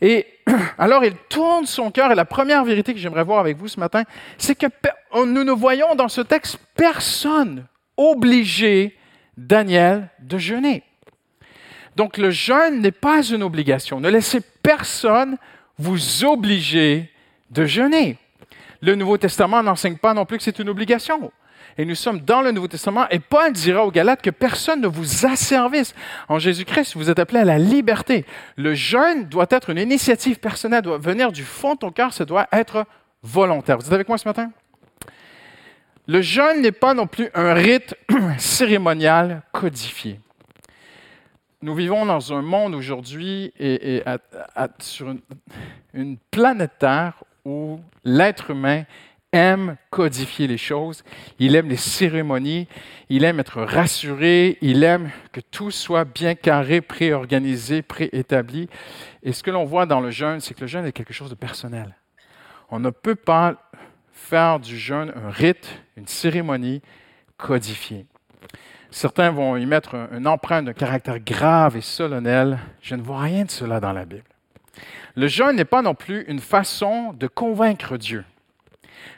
Et 0.00 0.26
alors 0.78 1.04
il 1.04 1.14
tourne 1.28 1.66
son 1.66 1.90
cœur, 1.90 2.12
et 2.12 2.14
la 2.14 2.24
première 2.24 2.64
vérité 2.64 2.94
que 2.94 3.00
j'aimerais 3.00 3.24
voir 3.24 3.40
avec 3.40 3.56
vous 3.56 3.68
ce 3.68 3.80
matin, 3.80 4.04
c'est 4.36 4.54
que 4.54 4.66
nous 5.14 5.44
ne 5.44 5.52
voyons 5.52 5.94
dans 5.96 6.08
ce 6.08 6.20
texte 6.20 6.58
personne 6.76 7.66
obligé 7.96 8.96
Daniel 9.36 10.08
de 10.20 10.38
jeûner. 10.38 10.84
Donc 11.96 12.16
le 12.16 12.30
jeûne 12.30 12.80
n'est 12.80 12.92
pas 12.92 13.22
une 13.22 13.42
obligation. 13.42 13.98
Ne 13.98 14.08
laissez 14.08 14.40
personne 14.62 15.36
vous 15.78 16.24
obliger 16.24 17.12
de 17.50 17.64
jeûner. 17.64 18.18
Le 18.80 18.94
Nouveau 18.94 19.18
Testament 19.18 19.62
n'enseigne 19.62 19.96
pas 19.96 20.14
non 20.14 20.24
plus 20.24 20.38
que 20.38 20.44
c'est 20.44 20.58
une 20.58 20.68
obligation. 20.68 21.32
Et 21.76 21.84
nous 21.84 21.94
sommes 21.94 22.20
dans 22.20 22.42
le 22.42 22.50
Nouveau 22.50 22.68
Testament 22.68 23.06
et 23.10 23.18
Paul 23.18 23.52
dira 23.52 23.84
aux 23.84 23.90
Galates 23.90 24.22
que 24.22 24.30
personne 24.30 24.80
ne 24.80 24.88
vous 24.88 25.26
asservisse. 25.26 25.94
En 26.28 26.38
Jésus-Christ, 26.38 26.96
vous 26.96 27.10
êtes 27.10 27.18
appelés 27.18 27.40
à 27.40 27.44
la 27.44 27.58
liberté. 27.58 28.24
Le 28.56 28.74
jeûne 28.74 29.26
doit 29.26 29.46
être 29.50 29.70
une 29.70 29.78
initiative 29.78 30.38
personnelle, 30.38 30.82
doit 30.82 30.98
venir 30.98 31.30
du 31.30 31.44
fond 31.44 31.74
de 31.74 31.78
ton 31.78 31.90
cœur, 31.90 32.12
ça 32.12 32.24
doit 32.24 32.48
être 32.52 32.84
volontaire. 33.22 33.78
Vous 33.78 33.86
êtes 33.86 33.92
avec 33.92 34.08
moi 34.08 34.18
ce 34.18 34.26
matin? 34.28 34.50
Le 36.06 36.22
jeûne 36.22 36.62
n'est 36.62 36.72
pas 36.72 36.94
non 36.94 37.06
plus 37.06 37.28
un 37.34 37.54
rite 37.54 37.94
cérémonial 38.38 39.42
codifié. 39.52 40.20
Nous 41.60 41.74
vivons 41.74 42.06
dans 42.06 42.32
un 42.32 42.40
monde 42.40 42.74
aujourd'hui 42.74 43.52
et, 43.58 44.02
sur 44.78 45.10
une, 45.10 45.20
une 45.92 46.16
planète 46.30 46.72
Terre 46.78 47.24
où 47.48 47.80
l'être 48.04 48.50
humain 48.50 48.84
aime 49.32 49.76
codifier 49.90 50.46
les 50.46 50.58
choses, 50.58 51.02
il 51.38 51.54
aime 51.54 51.68
les 51.68 51.76
cérémonies, 51.76 52.66
il 53.08 53.24
aime 53.24 53.40
être 53.40 53.62
rassuré, 53.62 54.58
il 54.60 54.84
aime 54.84 55.10
que 55.32 55.40
tout 55.40 55.70
soit 55.70 56.04
bien 56.04 56.34
carré, 56.34 56.80
préorganisé, 56.80 57.82
préétabli. 57.82 58.68
Et 59.22 59.32
ce 59.32 59.42
que 59.42 59.50
l'on 59.50 59.64
voit 59.64 59.86
dans 59.86 60.00
le 60.00 60.10
jeûne, 60.10 60.40
c'est 60.40 60.54
que 60.54 60.62
le 60.62 60.66
jeûne 60.66 60.86
est 60.86 60.92
quelque 60.92 61.12
chose 61.12 61.30
de 61.30 61.34
personnel. 61.34 61.94
On 62.70 62.80
ne 62.80 62.90
peut 62.90 63.14
pas 63.14 63.70
faire 64.12 64.60
du 64.60 64.78
jeûne 64.78 65.12
un 65.16 65.30
rite, 65.30 65.82
une 65.96 66.06
cérémonie 66.06 66.82
codifiée. 67.36 68.06
Certains 68.90 69.30
vont 69.30 69.56
y 69.56 69.66
mettre 69.66 70.08
une 70.12 70.26
empreinte 70.26 70.64
de 70.64 70.72
caractère 70.72 71.20
grave 71.20 71.76
et 71.76 71.82
solennel. 71.82 72.58
Je 72.80 72.94
ne 72.94 73.02
vois 73.02 73.20
rien 73.20 73.44
de 73.44 73.50
cela 73.50 73.80
dans 73.80 73.92
la 73.92 74.06
Bible. 74.06 74.24
Le 75.14 75.26
jeûne 75.26 75.56
n'est 75.56 75.64
pas 75.64 75.82
non 75.82 75.94
plus 75.94 76.24
une 76.28 76.40
façon 76.40 77.12
de 77.12 77.26
convaincre 77.26 77.96
Dieu. 77.96 78.24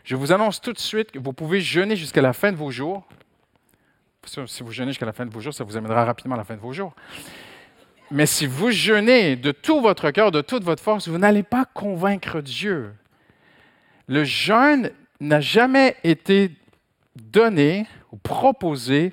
Je 0.04 0.16
vous 0.16 0.32
annonce 0.32 0.60
tout 0.60 0.72
de 0.72 0.78
suite 0.78 1.10
que 1.10 1.18
vous 1.18 1.32
pouvez 1.32 1.60
jeûner 1.60 1.96
jusqu'à 1.96 2.22
la 2.22 2.32
fin 2.32 2.52
de 2.52 2.56
vos 2.56 2.70
jours. 2.70 3.06
Si 4.24 4.62
vous 4.62 4.72
jeûnez 4.72 4.90
jusqu'à 4.90 5.06
la 5.06 5.12
fin 5.12 5.26
de 5.26 5.30
vos 5.30 5.40
jours, 5.40 5.54
ça 5.54 5.64
vous 5.64 5.76
amènera 5.76 6.04
rapidement 6.04 6.34
à 6.34 6.38
la 6.38 6.44
fin 6.44 6.54
de 6.54 6.60
vos 6.60 6.72
jours. 6.72 6.94
Mais 8.10 8.26
si 8.26 8.46
vous 8.46 8.70
jeûnez 8.70 9.36
de 9.36 9.52
tout 9.52 9.80
votre 9.80 10.10
cœur, 10.10 10.30
de 10.30 10.40
toute 10.40 10.64
votre 10.64 10.82
force, 10.82 11.08
vous 11.08 11.18
n'allez 11.18 11.42
pas 11.42 11.64
convaincre 11.64 12.40
Dieu. 12.40 12.92
Le 14.08 14.24
jeûne 14.24 14.90
n'a 15.20 15.40
jamais 15.40 15.96
été 16.02 16.50
donné 17.14 17.86
ou 18.10 18.16
proposé 18.16 19.12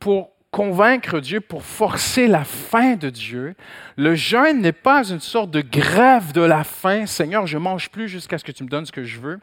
pour 0.00 0.30
convaincre 0.56 1.20
Dieu, 1.20 1.42
pour 1.42 1.62
forcer 1.62 2.26
la 2.26 2.42
faim 2.42 2.96
de 2.96 3.10
Dieu. 3.10 3.54
Le 3.98 4.14
jeûne 4.14 4.62
n'est 4.62 4.72
pas 4.72 5.06
une 5.10 5.20
sorte 5.20 5.50
de 5.50 5.60
grève 5.60 6.32
de 6.32 6.40
la 6.40 6.64
faim. 6.64 7.04
Seigneur, 7.04 7.46
je 7.46 7.58
mange 7.58 7.90
plus 7.90 8.08
jusqu'à 8.08 8.38
ce 8.38 8.44
que 8.44 8.52
tu 8.52 8.64
me 8.64 8.68
donnes 8.70 8.86
ce 8.86 8.92
que 8.92 9.04
je 9.04 9.20
veux. 9.20 9.38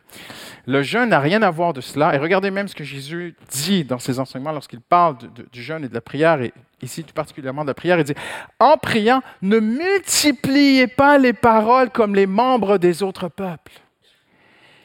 Le 0.65 0.81
jeûne 0.81 1.09
n'a 1.09 1.19
rien 1.19 1.43
à 1.43 1.51
voir 1.51 1.73
de 1.73 1.81
cela. 1.81 2.15
Et 2.15 2.17
regardez 2.17 2.49
même 2.49 2.67
ce 2.67 2.73
que 2.73 2.83
Jésus 2.83 3.35
dit 3.51 3.83
dans 3.83 3.99
ses 3.99 4.17
enseignements 4.17 4.53
lorsqu'il 4.53 4.81
parle 4.81 5.17
du 5.51 5.61
jeûne 5.61 5.83
et 5.83 5.87
de 5.87 5.93
la 5.93 6.01
prière, 6.01 6.41
et 6.41 6.51
ici 6.81 7.03
tout 7.03 7.13
particulièrement 7.13 7.61
de 7.61 7.69
la 7.69 7.75
prière. 7.75 7.99
Il 7.99 8.05
dit, 8.05 8.15
en 8.59 8.77
priant, 8.77 9.21
ne 9.43 9.59
multipliez 9.59 10.87
pas 10.87 11.19
les 11.19 11.33
paroles 11.33 11.91
comme 11.91 12.15
les 12.15 12.25
membres 12.25 12.79
des 12.79 13.03
autres 13.03 13.27
peuples. 13.27 13.73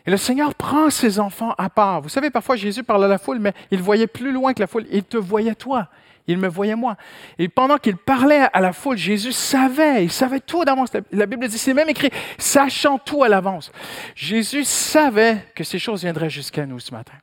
Et 0.05 0.11
le 0.11 0.19
Seigneur 0.19 0.55
prend 0.55 0.91
ses 0.91 1.21
enfants 1.21 1.55
à 1.57 1.71
part. 1.71 2.03
Vous 2.03 2.11
savez, 2.11 2.29
parfois 2.29 2.57
Jésus 2.57 2.83
parle 2.83 3.07
à 3.07 3.09
la 3.09 3.17
foule, 3.17 3.39
mais 3.39 3.55
il 3.71 3.81
voyait 3.81 4.07
plus 4.07 4.31
loin 4.31 4.53
que 4.53 4.61
la 4.61 4.67
foule. 4.67 4.85
Il 4.91 5.05
te 5.05 5.17
voyait 5.17 5.55
toi. 5.55 5.89
Il 6.29 6.39
me 6.39 6.47
voyait 6.47 6.77
moi. 6.77 6.97
Et 7.39 7.49
pendant 7.49 7.79
qu'il 7.79 7.97
parlait 7.97 8.47
à 8.53 8.61
la 8.61 8.73
foule, 8.73 8.97
Jésus 8.97 9.33
savait, 9.33 10.05
il 10.05 10.13
savait 10.13 10.41
tout 10.41 10.65
d'avance. 10.65 10.91
La 11.11 11.27
Bible 11.27 11.49
dit, 11.49 11.59
c'est 11.59 11.75
même 11.75 11.89
écrit, 11.89 12.11
sachant 12.37 12.99
tout 12.99 13.25
à 13.25 13.29
l'avance. 13.29 13.73
Jésus 14.15 14.65
savait 14.65 15.47
que 15.55 15.65
ces 15.65 15.79
choses 15.79 16.03
viendraient 16.03 16.31
jusqu'à 16.31 16.67
nous 16.67 16.79
ce 16.79 16.93
matin. 16.93 17.15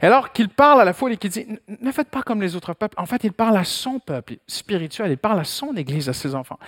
Alors 0.00 0.32
qu'il 0.32 0.48
parle 0.48 0.80
à 0.80 0.84
la 0.84 0.92
foule 0.92 1.12
et 1.12 1.16
qu'il 1.16 1.30
dit, 1.30 1.46
ne 1.80 1.92
faites 1.92 2.08
pas 2.08 2.22
comme 2.22 2.40
les 2.40 2.54
autres 2.56 2.74
peuples. 2.74 2.94
En 3.00 3.06
fait, 3.06 3.24
il 3.24 3.32
parle 3.32 3.56
à 3.56 3.64
son 3.64 3.98
peuple 3.98 4.36
spirituel, 4.46 5.10
il 5.10 5.18
parle 5.18 5.40
à 5.40 5.44
son 5.44 5.74
Église, 5.74 6.08
à 6.08 6.12
ses 6.12 6.34
enfants. 6.34 6.58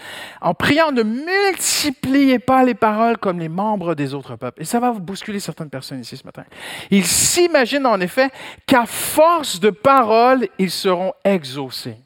En 0.40 0.54
priant, 0.54 0.92
ne 0.92 1.02
multipliez 1.02 2.38
pas 2.38 2.64
les 2.64 2.74
paroles 2.74 3.18
comme 3.18 3.38
les 3.38 3.48
membres 3.48 3.94
des 3.94 4.14
autres 4.14 4.36
peuples. 4.36 4.62
Et 4.62 4.64
ça 4.64 4.80
va 4.80 4.90
vous 4.90 5.00
bousculer 5.00 5.40
certaines 5.40 5.70
personnes 5.70 6.00
ici 6.00 6.16
ce 6.16 6.24
matin. 6.24 6.44
Il 6.90 7.04
s'imagine 7.04 7.86
en 7.86 8.00
effet 8.00 8.30
qu'à 8.66 8.86
force 8.86 9.60
de 9.60 9.70
paroles, 9.70 10.48
ils 10.58 10.70
seront 10.70 11.12
exaucés. 11.24 11.96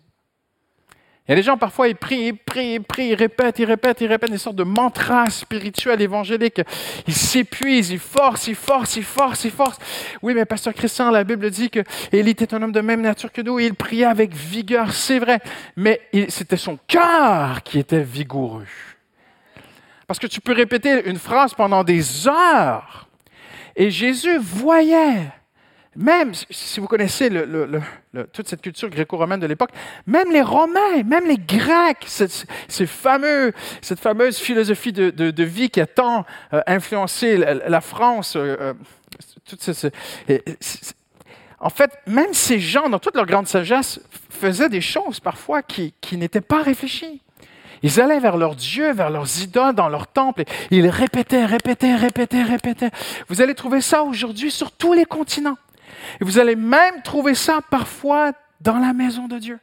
Il 1.27 1.31
y 1.31 1.33
a 1.33 1.37
des 1.37 1.43
gens, 1.43 1.57
parfois, 1.57 1.89
ils 1.89 1.97
prient, 1.97 2.27
ils 2.27 2.37
prient, 2.37 2.75
ils 2.75 2.83
prient, 2.83 3.09
ils 3.09 3.15
répètent, 3.15 3.59
ils 3.59 3.65
répètent, 3.65 4.03
ils 4.03 4.09
répètent 4.09 4.31
des 4.31 4.37
sortes 4.37 4.57
de 4.57 4.63
mantras 4.63 5.31
spirituels, 5.31 6.03
évangéliques. 6.03 6.61
Ils 7.07 7.15
s'épuisent, 7.15 7.89
ils 7.89 7.99
forcent, 7.99 8.47
ils 8.47 8.55
forcent, 8.55 8.97
ils 8.97 9.05
forcent, 9.05 9.45
ils 9.45 9.51
forcent. 9.51 9.79
Oui, 10.21 10.35
mais 10.35 10.45
Pasteur 10.45 10.75
Christian, 10.75 11.11
la 11.11 11.25
Bible 11.25 11.49
dit 11.49 11.71
que 11.71 11.81
Élie 12.13 12.33
était 12.33 12.53
un 12.53 12.63
homme 12.63 12.73
de 12.73 12.81
même 12.83 13.01
nature 13.01 13.33
que 13.33 13.41
nous 13.41 13.59
il 13.59 13.73
priait 13.75 14.05
avec 14.05 14.35
vigueur, 14.35 14.93
c'est 14.93 15.19
vrai. 15.19 15.41
Mais 15.77 16.03
c'était 16.29 16.59
son 16.59 16.79
cœur 16.87 17.63
qui 17.63 17.79
était 17.79 18.03
vigoureux. 18.03 18.67
Parce 20.07 20.19
que 20.19 20.27
tu 20.27 20.43
peux 20.43 20.53
répéter 20.53 21.09
une 21.09 21.19
phrase 21.19 21.55
pendant 21.55 21.85
des 21.85 22.29
heures. 22.29 23.09
Et 23.75 23.91
Jésus 23.91 24.37
voyait 24.39 25.33
même 25.97 26.33
si 26.51 26.81
vous 26.81 26.87
connaissez 26.87 27.31
toute 28.33 28.49
cette 28.49 28.63
culture 28.63 28.89
gréco-romaine 28.89 29.41
de 29.41 29.47
l'époque, 29.47 29.71
même 30.07 30.31
les 30.33 30.43
Romains, 30.43 31.03
même 31.05 31.27
les 31.27 31.39
Grecs, 31.39 32.05
cette, 32.07 32.87
fameuse 32.87 34.39
philosophie 34.39 34.93
de, 34.93 35.45
vie 35.45 35.71
qui 35.71 35.81
a 35.81 35.87
tant 35.87 36.25
euh, 36.53 36.61
influencé 36.67 37.37
la, 37.37 37.81
France, 37.81 38.37
euh, 38.37 38.75
euh, 40.31 40.39
en 41.61 41.71
fait, 41.71 41.91
même 42.07 42.33
ces 42.35 42.61
gens, 42.61 42.89
dans 42.89 42.99
toute 42.99 43.17
leur 43.17 43.27
grande 43.27 43.47
sagesse, 43.47 44.01
faisaient 44.31 44.69
des 44.69 44.81
choses 44.81 45.21
parfois 45.21 45.63
qui, 45.63 45.95
n'étaient 46.13 46.41
pas 46.41 46.63
réfléchies. 46.63 47.21
Ils 47.83 48.01
allaient 48.01 48.21
vers 48.21 48.37
leurs 48.37 48.55
dieux, 48.55 48.93
vers 48.93 49.11
leurs 49.11 49.41
idoles, 49.43 49.75
dans 49.75 49.89
leur 49.89 50.07
temple, 50.07 50.43
et 50.43 50.47
ils 50.71 50.89
répétaient, 50.89 51.45
répétaient, 51.45 51.95
répétaient, 51.95 52.43
répétaient. 52.43 52.91
Vous 53.29 53.43
allez 53.43 53.55
trouver 53.55 53.81
ça 53.81 54.03
aujourd'hui 54.03 54.51
sur 54.51 54.73
tous 54.73 54.95
les 54.95 55.05
continents. 55.05 55.57
Et 56.21 56.25
vous 56.25 56.39
allez 56.39 56.57
même 56.57 57.03
trouver 57.03 57.35
ça 57.35 57.61
parfois 57.71 58.33
dans 58.61 58.79
la 58.79 58.93
maison 58.93 59.29
de 59.29 59.39
Dieu. 59.39 59.59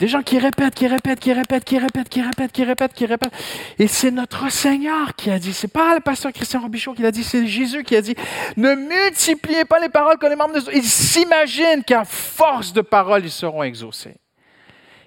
Des 0.00 0.08
gens 0.08 0.22
qui 0.22 0.38
répètent, 0.38 0.74
qui 0.74 0.86
répètent, 0.86 1.20
qui 1.20 1.32
répètent, 1.34 1.64
qui 1.64 1.78
répètent, 1.78 2.08
qui 2.08 2.22
répètent, 2.22 2.52
qui 2.52 2.64
répètent, 2.64 2.94
qui 2.94 3.06
répètent. 3.06 3.34
Et 3.78 3.86
c'est 3.86 4.10
notre 4.10 4.50
Seigneur 4.50 5.14
qui 5.14 5.30
a 5.30 5.38
dit, 5.38 5.52
c'est 5.52 5.68
pas 5.68 5.94
le 5.94 6.00
pasteur 6.00 6.32
Christian 6.32 6.62
Robichaud 6.62 6.94
qui 6.94 7.02
l'a 7.02 7.10
dit, 7.10 7.22
c'est 7.22 7.46
Jésus 7.46 7.84
qui 7.84 7.94
a 7.94 8.00
dit, 8.00 8.14
ne 8.56 8.74
multipliez 8.74 9.66
pas 9.66 9.78
les 9.78 9.90
paroles 9.90 10.16
comme 10.16 10.30
les 10.30 10.36
membres 10.36 10.54
de... 10.54 10.74
Ils 10.74 10.84
s'imaginent 10.84 11.84
qu'à 11.84 12.04
force 12.06 12.72
de 12.72 12.80
paroles, 12.80 13.24
ils 13.24 13.30
seront 13.30 13.62
exaucés. 13.62 14.16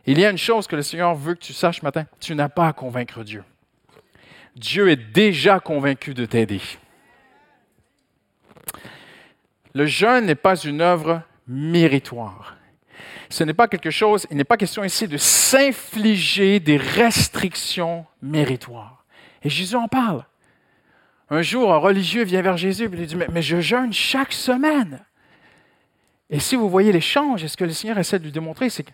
Il 0.05 0.19
y 0.19 0.25
a 0.25 0.29
une 0.29 0.37
chose 0.37 0.67
que 0.67 0.75
le 0.75 0.83
Seigneur 0.83 1.15
veut 1.15 1.33
que 1.33 1.39
tu 1.39 1.53
saches 1.53 1.79
ce 1.79 1.85
matin, 1.85 2.05
tu 2.19 2.35
n'as 2.35 2.49
pas 2.49 2.67
à 2.67 2.73
convaincre 2.73 3.23
Dieu. 3.23 3.43
Dieu 4.55 4.89
est 4.89 5.11
déjà 5.11 5.59
convaincu 5.59 6.13
de 6.13 6.25
t'aider. 6.25 6.61
Le 9.73 9.85
jeûne 9.85 10.25
n'est 10.25 10.35
pas 10.35 10.55
une 10.55 10.81
œuvre 10.81 11.21
méritoire. 11.47 12.55
Ce 13.29 13.43
n'est 13.43 13.53
pas 13.53 13.67
quelque 13.67 13.89
chose, 13.89 14.27
il 14.29 14.37
n'est 14.37 14.43
pas 14.43 14.57
question 14.57 14.83
ici 14.83 15.07
de 15.07 15.17
s'infliger 15.17 16.59
des 16.59 16.77
restrictions 16.77 18.05
méritoires. 18.21 19.05
Et 19.41 19.49
Jésus 19.49 19.75
en 19.75 19.87
parle. 19.87 20.25
Un 21.29 21.41
jour, 21.41 21.73
un 21.73 21.77
religieux 21.77 22.23
vient 22.23 22.43
vers 22.43 22.57
Jésus 22.57 22.83
et 22.83 22.87
lui 22.87 23.07
dit, 23.07 23.15
mais, 23.15 23.41
je 23.41 23.59
jeûne 23.59 23.91
chaque 23.91 24.33
semaine. 24.33 24.99
Et 26.29 26.39
si 26.39 26.55
vous 26.55 26.69
voyez 26.69 26.91
l'échange, 26.91 27.45
ce 27.45 27.57
que 27.57 27.63
le 27.63 27.71
Seigneur 27.71 27.97
essaie 27.97 28.19
de 28.19 28.23
lui 28.23 28.31
démontrer, 28.31 28.69
c'est 28.69 28.83
que 28.83 28.91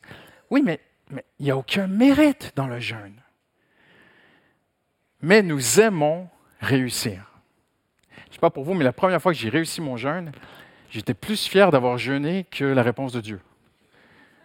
oui, 0.50 0.62
mais, 0.63 0.79
mais 1.12 1.25
il 1.39 1.45
n'y 1.45 1.51
a 1.51 1.57
aucun 1.57 1.88
mérite 1.88 2.53
dans 2.55 2.67
le 2.67 2.79
jeûne. 2.79 3.15
Mais 5.21 5.41
nous 5.41 5.81
aimons 5.81 6.29
réussir. 6.62 7.25
Je 8.15 8.29
ne 8.29 8.33
sais 8.33 8.39
pas 8.39 8.50
pour 8.50 8.63
vous, 8.63 8.74
mais 8.74 8.86
la 8.86 8.93
première 8.93 9.21
fois 9.21 9.33
que 9.33 9.38
j'ai 9.38 9.50
réussi 9.50 9.81
mon 9.81 9.98
jeûne, 9.98 10.31
J'étais 10.91 11.13
plus 11.13 11.48
fier 11.48 11.72
d'avoir 11.72 11.98
jeûné 11.98 12.46
que 12.50 12.65
la 12.65 12.81
réponse 12.81 13.13
de 13.13 13.22
Dieu. 13.22 13.39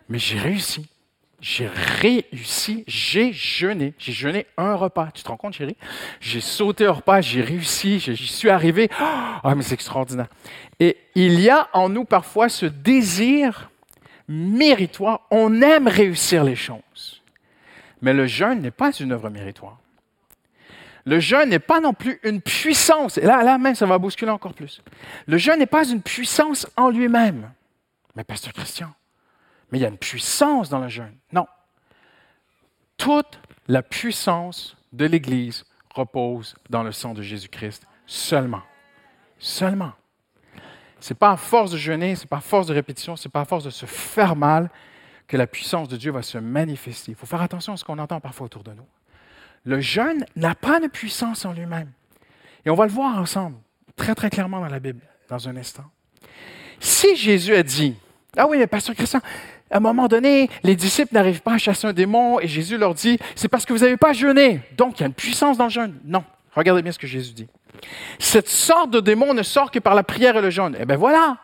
Mais 0.09 0.19
j'ai 0.19 0.39
réussi. 0.39 0.89
J'ai 1.41 1.69
réussi, 1.69 2.85
j'ai 2.87 3.33
jeûné. 3.33 3.93
J'ai 3.99 4.13
jeûné 4.13 4.47
un 4.57 4.75
repas. 4.75 5.11
Tu 5.13 5.23
te 5.23 5.29
rends 5.29 5.37
compte, 5.37 5.53
chérie? 5.53 5.77
J'ai 6.21 6.41
sauté 6.41 6.87
un 6.87 6.93
repas, 6.93 7.21
j'ai 7.21 7.43
réussi, 7.43 7.99
j'y 8.01 8.27
suis 8.27 8.49
arrivé. 8.49 8.89
Ah, 8.99 9.55
mais 9.55 9.63
c'est 9.63 9.75
extraordinaire. 9.75 10.29
Et 10.81 10.97
il 11.15 11.41
y 11.41 11.51
a 11.51 11.69
en 11.75 11.91
nous 11.91 12.05
parfois 12.05 12.49
ce 12.49 12.65
désir 12.65 13.71
méritoire. 14.27 15.21
On 15.31 15.61
aime 15.61 15.87
réussir 15.87 16.45
les 16.45 16.57
choses. 16.57 17.23
Mais 18.01 18.15
le 18.15 18.27
jeûne 18.27 18.63
n'est 18.63 18.71
pas 18.71 18.93
une 18.93 19.13
œuvre 19.13 19.29
méritoire. 19.29 19.79
Le 21.07 21.21
jeûne 21.21 21.51
n'est 21.51 21.59
pas 21.59 21.81
non 21.81 21.93
plus 21.93 22.19
une 22.23 22.41
puissance. 22.41 23.19
Et 23.19 23.23
là, 23.23 23.43
là 23.43 23.59
même, 23.59 23.75
ça 23.75 23.87
va 23.87 23.99
bousculer 23.99 24.31
encore 24.31 24.55
plus. 24.55 24.83
Le 25.27 25.37
jeûne 25.37 25.59
n'est 25.59 25.67
pas 25.67 25.87
une 25.87 26.01
puissance 26.01 26.67
en 26.77 26.89
lui-même. 26.91 27.51
Mais 28.17 28.25
pasteur 28.25 28.53
Christian, 28.53 28.93
mais 29.71 29.79
il 29.79 29.83
y 29.83 29.85
a 29.85 29.89
une 29.89 29.99
puissance 29.99 30.71
dans 30.71 30.79
le 30.79 30.89
jeûne. 30.89 31.15
Non. 31.33 31.47
Toute 32.97 33.41
la 33.67 33.83
puissance 33.83 34.77
de 34.93 35.05
l'Église 35.05 35.65
repose 35.95 36.55
dans 36.71 36.83
le 36.83 36.93
sang 36.93 37.13
de 37.13 37.23
Jésus-Christ 37.23 37.87
seulement. 38.07 38.63
Seulement. 39.39 39.93
Ce 41.01 41.13
n'est 41.13 41.19
pas 41.19 41.33
à 41.33 41.37
force 41.37 41.73
de 41.73 41.77
jeûner, 41.77 42.15
ce 42.15 42.23
n'est 42.23 42.29
pas 42.29 42.39
à 42.39 42.41
force 42.41 42.67
de 42.67 42.73
répétition, 42.73 43.17
ce 43.17 43.29
n'est 43.29 43.33
pas 43.33 43.41
à 43.41 43.45
force 43.45 43.65
de 43.65 43.71
se 43.71 43.85
faire 43.85 44.37
mal 44.37 44.71
que 45.27 45.37
la 45.37 45.47
puissance 45.47 45.89
de 45.89 45.97
Dieu 45.97 46.13
va 46.13 46.23
se 46.23 46.39
manifester. 46.39 47.13
Il 47.13 47.15
faut 47.15 47.27
faire 47.27 47.43
attention 47.43 47.75
à 47.75 47.77
ce 47.77 47.85
qu'on 47.85 47.99
entend 47.99 48.21
parfois 48.21 48.47
autour 48.47 48.63
de 48.63 48.73
nous 48.73 48.87
le 49.65 49.81
jeûne 49.81 50.25
n'a 50.37 50.55
pas 50.55 50.81
de 50.81 50.87
puissance 50.87 51.45
en 51.45 51.53
lui-même. 51.53 51.91
Et 52.65 52.71
on 52.71 52.75
va 52.75 52.87
le 52.87 52.93
voir 52.93 53.19
ensemble, 53.19 53.57
très 53.97 54.15
très 54.15 54.31
clairement 54.31 54.61
dans 54.61 54.69
la 54.69 54.81
Bible, 54.81 55.01
dans 55.29 55.49
un 55.49 55.57
instant. 55.57 55.85
Si 56.81 57.17
Jésus 57.17 57.55
a 57.55 57.63
dit, 57.63 57.95
ah 58.37 58.47
oui, 58.47 58.59
mais 58.59 58.67
pasteur 58.67 58.95
Christian, 58.95 59.21
à 59.71 59.79
un 59.79 59.81
moment 59.81 60.07
donné, 60.07 60.51
les 60.63 60.77
disciples 60.77 61.15
n'arrivent 61.15 61.43
pas 61.43 61.55
à 61.55 61.59
chasser 61.59 61.87
un 61.87 61.93
démon 61.93 62.41
et 62.41 62.49
Jésus 62.49 62.77
leur 62.77 62.95
dit, 62.95 63.19
c'est 63.35 63.49
parce 63.49 63.65
que 63.65 63.73
vous 63.73 63.81
n'avez 63.81 63.97
pas 63.97 64.13
jeûné. 64.13 64.61
Donc, 64.77 64.99
il 64.99 65.01
y 65.01 65.05
a 65.05 65.07
une 65.07 65.15
puissance 65.15 65.57
dans 65.57 65.65
le 65.65 65.71
jeûne. 65.71 65.99
Non. 66.05 66.25
Regardez 66.55 66.83
bien 66.83 66.93
ce 66.93 66.99
que 66.99 67.07
Jésus 67.07 67.33
dit. 67.33 67.49
Cette 68.19 68.49
sorte 68.49 68.91
de 68.91 69.01
démon 69.01 69.35
ne 69.35 69.43
sort 69.43 69.71
que 69.71 69.79
par 69.79 69.95
la 69.95 70.03
prière 70.03 70.37
et 70.37 70.43
le 70.43 70.51
jeûne. 70.51 70.77
Eh 70.79 70.85
bien 70.85 70.97
voilà. 70.97 71.39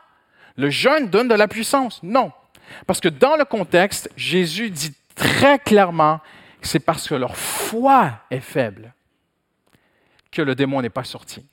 Le 0.57 0.71
jeûne 0.71 1.09
donne 1.09 1.29
de 1.29 1.35
la 1.35 1.49
puissance. 1.49 2.01
Non. 2.03 2.33
Parce 2.87 3.01
que 3.01 3.09
dans 3.09 3.37
le 3.37 3.45
contexte, 3.45 4.11
Jésus 4.17 4.71
dit 4.71 4.95
très 5.15 5.59
clairement, 5.59 6.21
c'est 6.63 6.81
parce 6.81 7.09
que 7.09 7.15
leur 7.15 7.37
foi 7.37 8.13
est 8.31 8.41
faible 8.41 8.95
que 10.31 10.43
le 10.43 10.55
démon 10.55 10.81
n'est 10.83 10.91
pas 10.91 11.05
sorti. 11.05 11.45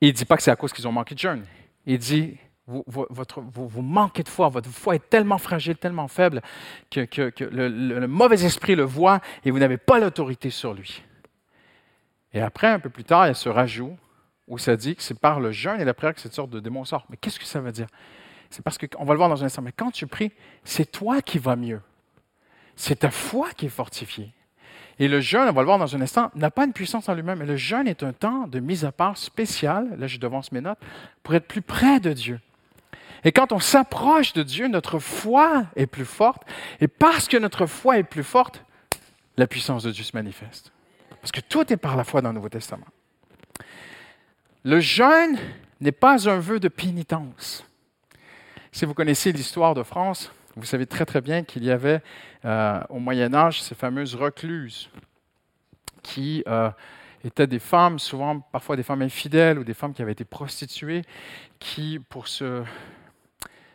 Il 0.00 0.08
ne 0.08 0.12
dit 0.12 0.24
pas 0.24 0.36
que 0.36 0.42
c'est 0.42 0.50
à 0.50 0.56
cause 0.56 0.72
qu'ils 0.72 0.88
ont 0.88 0.92
manqué 0.92 1.14
de 1.14 1.20
jeûne. 1.20 1.44
Il 1.86 1.98
dit, 1.98 2.36
vous, 2.66 2.84
votre, 2.86 3.40
vous, 3.40 3.82
manquez 3.82 4.22
de 4.22 4.28
foi, 4.28 4.48
votre 4.48 4.68
foi 4.68 4.96
est 4.96 5.10
tellement 5.10 5.38
fragile, 5.38 5.76
tellement 5.76 6.08
faible 6.08 6.42
que, 6.90 7.32
le, 7.44 8.06
mauvais 8.06 8.44
esprit 8.44 8.74
le 8.74 8.84
voit 8.84 9.20
et 9.44 9.50
vous 9.50 9.58
n'avez 9.58 9.76
pas 9.76 9.98
l'autorité 9.98 10.50
sur 10.50 10.74
lui. 10.74 11.02
Et 12.32 12.40
après, 12.40 12.68
un 12.68 12.78
peu 12.78 12.88
plus 12.88 13.04
tard, 13.04 13.26
il 13.26 13.28
y 13.28 13.30
a 13.30 13.34
ce 13.34 13.48
rajout 13.48 13.96
où 14.48 14.58
ça 14.58 14.76
dit 14.76 14.96
que 14.96 15.02
c'est 15.02 15.18
par 15.18 15.38
le 15.38 15.52
jeûne 15.52 15.80
et 15.80 15.84
la 15.84 15.94
prière 15.94 16.14
que 16.14 16.20
cette 16.20 16.34
sorte 16.34 16.50
de 16.50 16.60
démon 16.60 16.84
sort. 16.84 17.06
Mais 17.10 17.16
qu'est-ce 17.16 17.38
que 17.38 17.44
ça 17.44 17.60
veut 17.60 17.72
dire? 17.72 17.86
C'est 18.50 18.62
parce 18.62 18.78
qu'on 18.78 19.04
va 19.04 19.14
le 19.14 19.18
voir 19.18 19.28
dans 19.28 19.42
un 19.42 19.46
instant, 19.46 19.62
mais 19.62 19.72
quand 19.72 19.90
tu 19.90 20.06
pries, 20.06 20.32
c'est 20.64 20.90
toi 20.90 21.22
qui 21.22 21.38
vas 21.38 21.56
mieux. 21.56 21.80
C'est 22.76 23.00
ta 23.00 23.10
foi 23.10 23.50
qui 23.56 23.66
est 23.66 23.70
fortifiée. 23.70 24.32
Et 24.98 25.08
le 25.08 25.20
jeûne, 25.20 25.48
on 25.48 25.52
va 25.52 25.62
le 25.62 25.66
voir 25.66 25.78
dans 25.78 25.96
un 25.96 26.00
instant, 26.00 26.30
n'a 26.34 26.50
pas 26.50 26.64
une 26.64 26.72
puissance 26.72 27.08
en 27.08 27.14
lui-même. 27.14 27.38
Mais 27.38 27.46
le 27.46 27.56
jeûne 27.56 27.88
est 27.88 28.02
un 28.02 28.12
temps 28.12 28.46
de 28.46 28.60
mise 28.60 28.84
à 28.84 28.92
part 28.92 29.16
spécial, 29.16 29.96
là 29.98 30.06
je 30.06 30.18
devance 30.18 30.52
mes 30.52 30.60
notes, 30.60 30.78
pour 31.22 31.34
être 31.34 31.46
plus 31.46 31.62
près 31.62 31.98
de 31.98 32.12
Dieu. 32.12 32.40
Et 33.24 33.32
quand 33.32 33.52
on 33.52 33.60
s'approche 33.60 34.32
de 34.32 34.42
Dieu, 34.42 34.68
notre 34.68 34.98
foi 34.98 35.64
est 35.76 35.86
plus 35.86 36.04
forte. 36.04 36.42
Et 36.80 36.88
parce 36.88 37.28
que 37.28 37.36
notre 37.36 37.66
foi 37.66 37.98
est 37.98 38.04
plus 38.04 38.24
forte, 38.24 38.64
la 39.36 39.46
puissance 39.46 39.84
de 39.84 39.90
Dieu 39.90 40.04
se 40.04 40.16
manifeste. 40.16 40.72
Parce 41.20 41.32
que 41.32 41.40
tout 41.40 41.72
est 41.72 41.76
par 41.76 41.96
la 41.96 42.04
foi 42.04 42.20
dans 42.20 42.30
le 42.30 42.34
Nouveau 42.34 42.48
Testament. 42.48 42.86
Le 44.64 44.80
jeûne 44.80 45.38
n'est 45.80 45.92
pas 45.92 46.28
un 46.28 46.38
vœu 46.38 46.60
de 46.60 46.68
pénitence. 46.68 47.64
Si 48.72 48.84
vous 48.84 48.94
connaissez 48.94 49.32
l'histoire 49.32 49.74
de 49.74 49.82
France, 49.82 50.32
vous 50.56 50.66
savez 50.66 50.86
très 50.86 51.06
très 51.06 51.20
bien 51.20 51.44
qu'il 51.44 51.64
y 51.64 51.70
avait 51.70 52.02
euh, 52.44 52.80
au 52.90 52.98
Moyen 52.98 53.32
Âge 53.34 53.62
ces 53.62 53.74
fameuses 53.74 54.14
recluses 54.14 54.90
qui 56.02 56.42
euh, 56.46 56.70
étaient 57.24 57.46
des 57.46 57.58
femmes, 57.58 57.98
souvent 57.98 58.40
parfois 58.40 58.76
des 58.76 58.82
femmes 58.82 59.02
infidèles 59.02 59.58
ou 59.58 59.64
des 59.64 59.74
femmes 59.74 59.94
qui 59.94 60.02
avaient 60.02 60.12
été 60.12 60.24
prostituées, 60.24 61.02
qui, 61.58 62.00
pour 62.08 62.28
se 62.28 62.62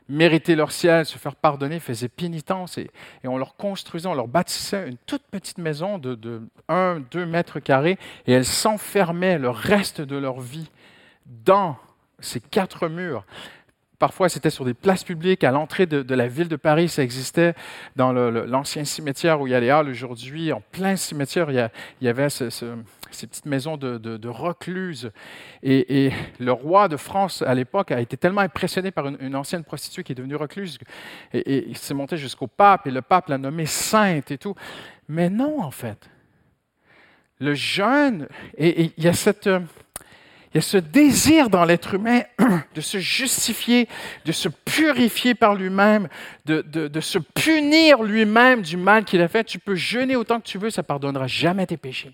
mériter 0.10 0.56
leur 0.56 0.72
ciel, 0.72 1.06
se 1.06 1.18
faire 1.18 1.36
pardonner, 1.36 1.80
faisaient 1.80 2.10
pénitence 2.10 2.78
et, 2.78 2.90
on 3.24 3.38
leur 3.38 3.56
construisait, 3.56 4.08
on 4.08 4.14
leur 4.14 4.28
bâtissait 4.28 4.88
une 4.88 4.98
toute 5.06 5.24
petite 5.24 5.58
maison 5.58 5.98
de, 5.98 6.16
de 6.16 6.48
1, 6.70 7.02
2 7.12 7.26
mètres 7.26 7.60
carrés 7.60 7.98
et 8.26 8.34
elles 8.34 8.46
s'enfermaient 8.46 9.38
le 9.38 9.50
reste 9.50 10.02
de 10.02 10.16
leur 10.16 10.40
vie 10.40 10.70
dans 11.26 11.78
ces 12.20 12.40
quatre 12.40 12.88
murs. 12.88 13.26
Parfois, 14.00 14.30
c'était 14.30 14.52
sur 14.52 14.64
des 14.64 14.76
places 14.76 15.04
publiques, 15.04 15.44
à 15.44 15.50
l'entrée 15.50 15.88
de, 15.88 16.14
la 16.14 16.28
ville 16.28 16.50
de 16.50 16.56
Paris, 16.56 16.88
ça 16.88 17.02
existait 17.02 17.56
dans 17.96 18.14
l'ancien 18.14 18.86
cimetière 18.86 19.42
où 19.42 19.48
il 19.48 19.52
y 19.52 19.56
a 19.56 19.60
les 19.60 19.72
halles 19.72 19.90
aujourd'hui. 19.90 20.54
En 20.54 20.62
plein 20.62 20.96
cimetière, 20.96 21.50
il 21.50 21.70
y, 22.02 22.08
avait 22.08 22.30
ces 22.30 22.48
petites 23.10 23.48
maisons 23.48 23.76
de, 23.76 24.28
recluses. 24.28 25.12
Et, 25.64 26.12
le 26.40 26.52
roi 26.52 26.90
de 26.90 26.98
France, 26.98 27.42
à 27.42 27.56
l'époque, 27.56 27.92
a 27.92 28.00
été 28.00 28.18
tellement 28.18 28.42
impressionné 28.42 28.92
par 28.92 29.08
une, 29.08 29.36
ancienne 29.36 29.64
prostituée 29.64 30.04
qui 30.04 30.12
est 30.12 30.16
devenue 30.16 30.36
recluse, 30.36 30.78
et, 31.34 31.68
il 31.68 31.78
s'est 31.78 31.96
monté 31.96 32.18
jusqu'au 32.18 32.48
pape, 32.48 32.86
et 32.86 32.92
le 32.92 33.02
pape 33.02 33.30
l'a 33.30 33.40
nommée 33.40 33.66
sainte 33.66 34.30
et 34.30 34.38
tout. 34.38 34.54
Mais 35.08 35.32
non, 35.32 35.60
en 35.64 35.72
fait. 35.72 36.08
Le 37.40 37.56
jeûne, 37.56 38.28
et 38.58 38.92
il 38.96 39.04
y 39.04 39.08
a 39.08 39.14
cette 39.14 39.50
il 40.54 40.56
y 40.56 40.58
a 40.60 40.62
ce 40.62 40.78
désir 40.78 41.50
dans 41.50 41.66
l'être 41.66 41.96
humain 41.96 42.22
de 42.76 42.82
se 42.82 43.00
justifier, 43.00 43.88
de 44.26 44.32
se 44.32 44.48
purifier 44.48 45.36
par 45.36 45.56
lui-même, 45.56 46.08
de, 46.46 47.00
se 47.02 47.20
punir 47.20 48.02
lui-même 48.04 48.62
du 48.62 48.78
mal 48.78 49.04
qu'il 49.04 49.22
a 49.22 49.28
fait. 49.28 49.44
Tu 49.44 49.60
peux 49.60 49.76
jeûner 49.76 50.16
autant 50.16 50.40
que 50.40 50.46
tu 50.46 50.58
veux, 50.58 50.70
ça 50.70 50.82
ne 50.82 50.88
pardonnera 50.88 51.28
jamais 51.28 51.66
tes 51.68 51.78
péchés. 51.78 52.14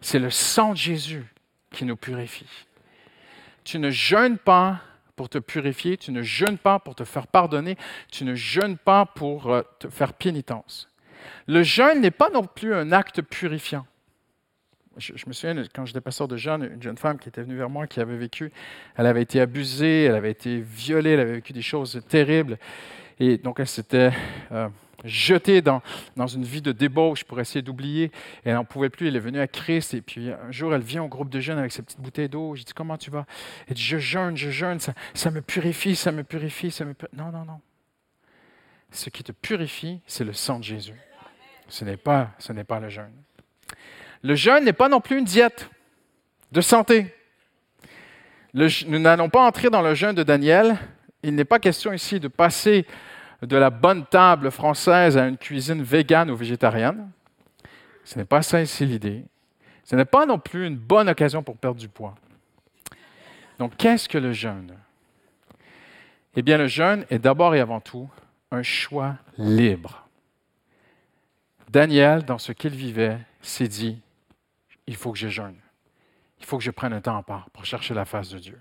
C'est 0.00 0.18
le 0.18 0.30
sang 0.30 0.72
de 0.72 0.78
Jésus 0.78 1.24
qui 1.70 1.84
nous 1.84 1.96
purifie. 1.96 2.46
Tu 3.62 3.78
ne 3.78 3.90
jeûnes 3.90 4.38
pas 4.38 4.80
pour 5.14 5.28
te 5.28 5.38
purifier, 5.38 5.98
tu 5.98 6.10
ne 6.10 6.22
jeûnes 6.22 6.58
pas 6.58 6.78
pour 6.78 6.94
te 6.94 7.04
faire 7.04 7.26
pardonner, 7.26 7.76
tu 8.10 8.24
ne 8.24 8.34
jeûnes 8.34 8.78
pas 8.78 9.06
pour 9.06 9.52
euh, 9.52 9.62
te 9.78 9.88
faire 9.88 10.14
pénitence. 10.14 10.88
Le 11.46 11.62
jeûne 11.62 12.00
n'est 12.00 12.10
pas 12.10 12.30
non 12.30 12.44
plus 12.44 12.74
un 12.74 12.90
acte 12.90 13.22
purifiant 13.22 13.86
je, 14.98 15.12
me 15.26 15.32
souviens, 15.32 15.62
quand 15.74 15.86
j'étais 15.86 16.00
pasteur 16.00 16.28
de 16.28 16.36
jeunes, 16.36 16.70
une 16.74 16.82
jeune 16.82 16.98
femme 16.98 17.18
qui 17.18 17.28
était 17.28 17.42
venue 17.42 17.56
vers 17.56 17.70
moi, 17.70 17.86
qui 17.86 18.00
avait 18.00 18.16
vécu, 18.16 18.52
elle 18.96 19.06
avait 19.06 19.22
été 19.22 19.40
abusée, 19.40 20.04
elle 20.04 20.14
avait 20.14 20.30
été 20.30 20.60
violée, 20.60 21.10
elle 21.10 21.20
avait 21.20 21.34
vécu 21.34 21.52
des 21.52 21.62
choses 21.62 22.00
terribles. 22.08 22.58
Et 23.18 23.38
donc, 23.38 23.60
elle 23.60 23.68
s'était 23.68 24.10
euh, 24.50 24.68
jetée 25.04 25.62
dans, 25.62 25.82
une 26.16 26.44
vie 26.44 26.62
de 26.62 26.72
débauche 26.72 27.24
pour 27.24 27.40
essayer 27.40 27.62
d'oublier. 27.62 28.10
Elle 28.44 28.54
n'en 28.54 28.64
pouvait 28.64 28.90
plus. 28.90 29.08
Elle 29.08 29.16
est 29.16 29.20
venue 29.20 29.40
à 29.40 29.46
Christ. 29.46 29.94
Et 29.94 30.02
puis, 30.02 30.30
un 30.30 30.50
jour, 30.50 30.74
elle 30.74 30.82
vient 30.82 31.02
au 31.02 31.08
groupe 31.08 31.30
de 31.30 31.40
jeunes 31.40 31.58
avec 31.58 31.72
sa 31.72 31.82
petite 31.82 32.00
bouteille 32.00 32.28
d'eau. 32.28 32.54
J'ai 32.54 32.64
dit, 32.64 32.72
comment 32.74 32.96
tu 32.96 33.10
vas? 33.10 33.26
Elle 33.68 33.74
dit, 33.74 33.82
je 33.82 33.98
jeûne, 33.98 34.36
je 34.36 34.50
jeûne, 34.50 34.80
ça, 34.80 34.94
ça 35.14 35.30
me 35.30 35.40
purifie, 35.40 35.96
ça 35.96 36.12
me 36.12 36.24
purifie, 36.24 36.70
ça 36.70 36.84
me 36.84 36.94
purifie. 36.94 37.16
Non, 37.16 37.30
non, 37.30 37.44
non. 37.44 37.60
Ce 38.90 39.08
qui 39.08 39.22
te 39.24 39.32
purifie, 39.32 40.00
c'est 40.06 40.24
le 40.24 40.32
sang 40.32 40.58
de 40.58 40.64
Jésus. 40.64 41.00
Ce 41.68 41.84
n'est 41.84 41.96
pas, 41.96 42.32
ce 42.38 42.52
n'est 42.52 42.64
pas 42.64 42.78
le 42.80 42.90
jeûne. 42.90 43.21
Le 44.22 44.34
jeûne 44.34 44.64
n'est 44.64 44.72
pas 44.72 44.88
non 44.88 45.00
plus 45.00 45.18
une 45.18 45.24
diète 45.24 45.68
de 46.52 46.60
santé. 46.60 47.14
nous 48.54 48.98
n'allons 48.98 49.28
pas 49.28 49.44
entrer 49.44 49.70
dans 49.70 49.82
le 49.82 49.94
jeûne 49.94 50.14
de 50.14 50.22
Daniel. 50.22 50.78
Il 51.22 51.34
n'est 51.34 51.44
pas 51.44 51.58
question 51.58 51.92
ici 51.92 52.20
de 52.20 52.28
passer 52.28 52.86
de 53.42 53.56
la 53.56 53.70
bonne 53.70 54.06
table 54.06 54.50
française 54.50 55.16
à 55.16 55.26
une 55.26 55.36
cuisine 55.36 55.82
végane 55.82 56.30
ou 56.30 56.36
végétarienne. 56.36 57.10
Ce 58.04 58.18
n'est 58.18 58.24
pas 58.24 58.42
ça 58.42 58.62
ici 58.62 58.86
l'idée. 58.86 59.24
Ce 59.84 59.96
n'est 59.96 60.04
pas 60.04 60.26
non 60.26 60.38
plus 60.38 60.66
une 60.66 60.76
bonne 60.76 61.08
occasion 61.08 61.42
pour 61.42 61.56
perdre 61.56 61.80
du 61.80 61.88
poids. 61.88 62.14
Donc, 63.58 63.76
qu'est-ce 63.76 64.08
que 64.08 64.18
le 64.18 64.32
jeûne? 64.32 64.76
Eh 66.34 66.42
bien, 66.42 66.56
le 66.56 66.66
jeûne 66.66 67.04
est 67.10 67.18
d'abord 67.18 67.54
et 67.54 67.60
avant 67.60 67.80
tout 67.80 68.08
un 68.50 68.62
choix 68.62 69.16
libre. 69.38 70.06
Daniel, 71.68 72.24
dans 72.24 72.38
ce 72.38 72.52
qu'il 72.52 72.74
vivait, 72.74 73.18
s'est 73.40 73.68
dit, 73.68 74.00
il 74.86 74.96
faut 74.96 75.12
que 75.12 75.18
je 75.18 75.28
jeûne. 75.28 75.56
Il 76.40 76.46
faut 76.46 76.58
que 76.58 76.64
je 76.64 76.70
prenne 76.70 76.92
un 76.92 77.00
temps 77.00 77.16
à 77.16 77.22
part 77.22 77.50
pour 77.50 77.64
chercher 77.64 77.94
la 77.94 78.04
face 78.04 78.30
de 78.30 78.38
Dieu. 78.38 78.60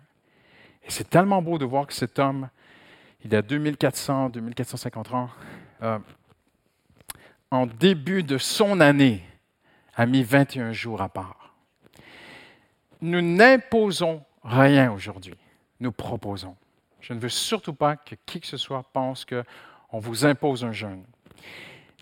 Et 0.84 0.90
c'est 0.92 1.10
tellement 1.10 1.42
beau 1.42 1.58
de 1.58 1.66
voir 1.66 1.88
que 1.88 1.94
cet 1.94 2.20
homme, 2.20 2.50
il 3.24 3.36
a 3.36 3.42
2400, 3.42 4.30
2450 4.30 5.14
ans, 5.14 5.30
euh, 5.82 6.00
en 7.50 7.66
début 7.66 8.24
de 8.24 8.38
son 8.38 8.80
année, 8.80 9.24
a 9.96 10.06
mis 10.06 10.24
21 10.24 10.72
jours 10.72 11.02
à 11.02 11.10
part. 11.10 11.54
Nous 13.02 13.22
n'imposons 13.22 14.24
rien 14.44 14.92
aujourd'hui. 14.92 15.38
Nous 15.80 15.92
proposons. 15.92 16.56
Je 17.02 17.14
ne 17.14 17.20
veux 17.20 17.30
surtout 17.30 17.74
pas 17.74 17.96
que 17.96 18.16
qui 18.26 18.40
que 18.40 18.48
ce 18.48 18.58
soit 18.58 18.84
pense 18.94 19.26
qu'on 19.26 20.00
vous 20.00 20.26
impose 20.26 20.64
un 20.64 20.72
jeûne. 20.72 21.04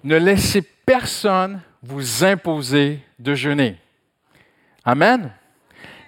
Ne 0.03 0.17
laissez 0.17 0.61
personne 0.61 1.61
vous 1.81 2.23
imposer 2.23 2.99
de 3.17 3.33
jeûner. 3.33 3.77
Amen. 4.89 5.31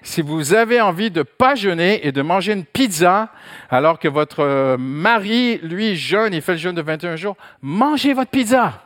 Si 0.01 0.23
vous 0.23 0.55
avez 0.55 0.81
envie 0.81 1.11
de 1.11 1.21
pas 1.21 1.53
jeûner 1.53 2.07
et 2.07 2.11
de 2.11 2.23
manger 2.23 2.53
une 2.53 2.65
pizza 2.65 3.29
alors 3.69 3.99
que 3.99 4.07
votre 4.07 4.39
euh, 4.39 4.75
mari, 4.75 5.59
lui, 5.59 5.95
jeûne, 5.95 6.33
il 6.33 6.41
fait 6.41 6.53
le 6.53 6.57
jeûne 6.57 6.73
de 6.73 6.81
21 6.81 7.15
jours, 7.15 7.37
mangez 7.61 8.15
votre 8.15 8.31
pizza 8.31 8.83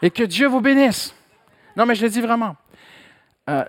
et 0.00 0.08
que 0.08 0.22
Dieu 0.22 0.46
vous 0.46 0.62
bénisse. 0.62 1.14
Non, 1.76 1.84
mais 1.84 1.94
je 1.96 2.02
le 2.02 2.08
dis 2.08 2.22
vraiment. 2.22 2.56
Euh, 3.50 3.66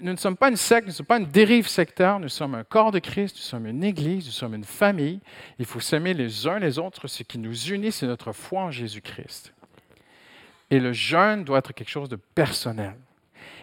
nous 0.00 0.10
ne 0.10 0.16
sommes 0.16 0.36
pas 0.36 0.48
une 0.48 0.56
secte, 0.56 0.86
nous 0.86 0.90
ne 0.90 0.96
sommes 0.96 1.06
pas 1.06 1.18
une 1.18 1.30
dérive 1.30 1.68
sectaire, 1.68 2.18
nous 2.18 2.28
sommes 2.28 2.56
un 2.56 2.64
corps 2.64 2.90
de 2.90 2.98
Christ, 2.98 3.36
nous 3.36 3.42
sommes 3.42 3.68
une 3.68 3.84
église, 3.84 4.26
nous 4.26 4.32
sommes 4.32 4.56
une 4.56 4.64
famille. 4.64 5.20
Il 5.60 5.64
faut 5.64 5.78
s'aimer 5.78 6.12
les 6.12 6.48
uns 6.48 6.58
les 6.58 6.80
autres. 6.80 7.06
Ce 7.06 7.22
qui 7.22 7.38
nous 7.38 7.56
unit, 7.68 7.92
c'est 7.92 8.08
notre 8.08 8.32
foi 8.32 8.62
en 8.62 8.70
Jésus-Christ. 8.72 9.54
Et 10.72 10.80
le 10.80 10.92
jeûne 10.92 11.44
doit 11.44 11.58
être 11.58 11.72
quelque 11.72 11.88
chose 11.88 12.08
de 12.08 12.16
personnel. 12.16 12.96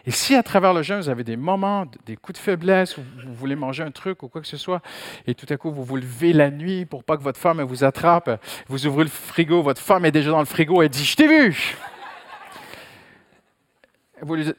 Et 0.06 0.10
si 0.10 0.34
à 0.34 0.42
travers 0.42 0.74
le 0.74 0.82
jeûne, 0.82 1.00
vous 1.00 1.08
avez 1.08 1.24
des 1.24 1.36
moments, 1.36 1.86
des 2.04 2.16
coups 2.16 2.38
de 2.38 2.42
faiblesse, 2.42 2.98
ou 2.98 3.02
vous 3.24 3.34
voulez 3.34 3.56
manger 3.56 3.82
un 3.82 3.90
truc 3.90 4.22
ou 4.22 4.28
quoi 4.28 4.40
que 4.40 4.46
ce 4.46 4.56
soit, 4.56 4.82
et 5.26 5.34
tout 5.34 5.46
à 5.48 5.56
coup 5.56 5.70
vous 5.70 5.84
vous 5.84 5.96
levez 5.96 6.32
la 6.32 6.50
nuit 6.50 6.84
pour 6.84 7.04
pas 7.04 7.16
que 7.16 7.22
votre 7.22 7.40
femme 7.40 7.62
vous 7.62 7.84
attrape, 7.84 8.42
vous 8.68 8.86
ouvrez 8.86 9.04
le 9.04 9.10
frigo, 9.10 9.62
votre 9.62 9.80
femme 9.80 10.04
est 10.04 10.12
déjà 10.12 10.30
dans 10.30 10.40
le 10.40 10.44
frigo, 10.44 10.82
elle 10.82 10.90
dit 10.90 11.04
Je 11.04 11.16
t'ai 11.16 11.26
vu 11.26 11.76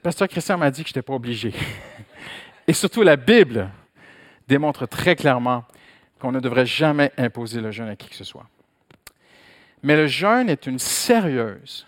Pasteur 0.03 0.27
Christian 0.27 0.57
m'a 0.57 0.69
dit 0.69 0.83
que 0.83 0.89
je 0.89 0.91
n'étais 0.91 1.01
pas 1.01 1.13
obligé. 1.13 1.53
Et 2.67 2.73
surtout, 2.73 3.01
la 3.01 3.15
Bible 3.15 3.69
démontre 4.47 4.85
très 4.85 5.15
clairement 5.15 5.63
qu'on 6.19 6.31
ne 6.31 6.39
devrait 6.39 6.65
jamais 6.65 7.11
imposer 7.17 7.61
le 7.61 7.71
jeûne 7.71 7.89
à 7.89 7.95
qui 7.95 8.09
que 8.09 8.15
ce 8.15 8.23
soit. 8.23 8.47
Mais 9.81 9.95
le 9.95 10.07
jeûne 10.07 10.49
est 10.49 10.67
une 10.67 10.79
sérieuse 10.79 11.85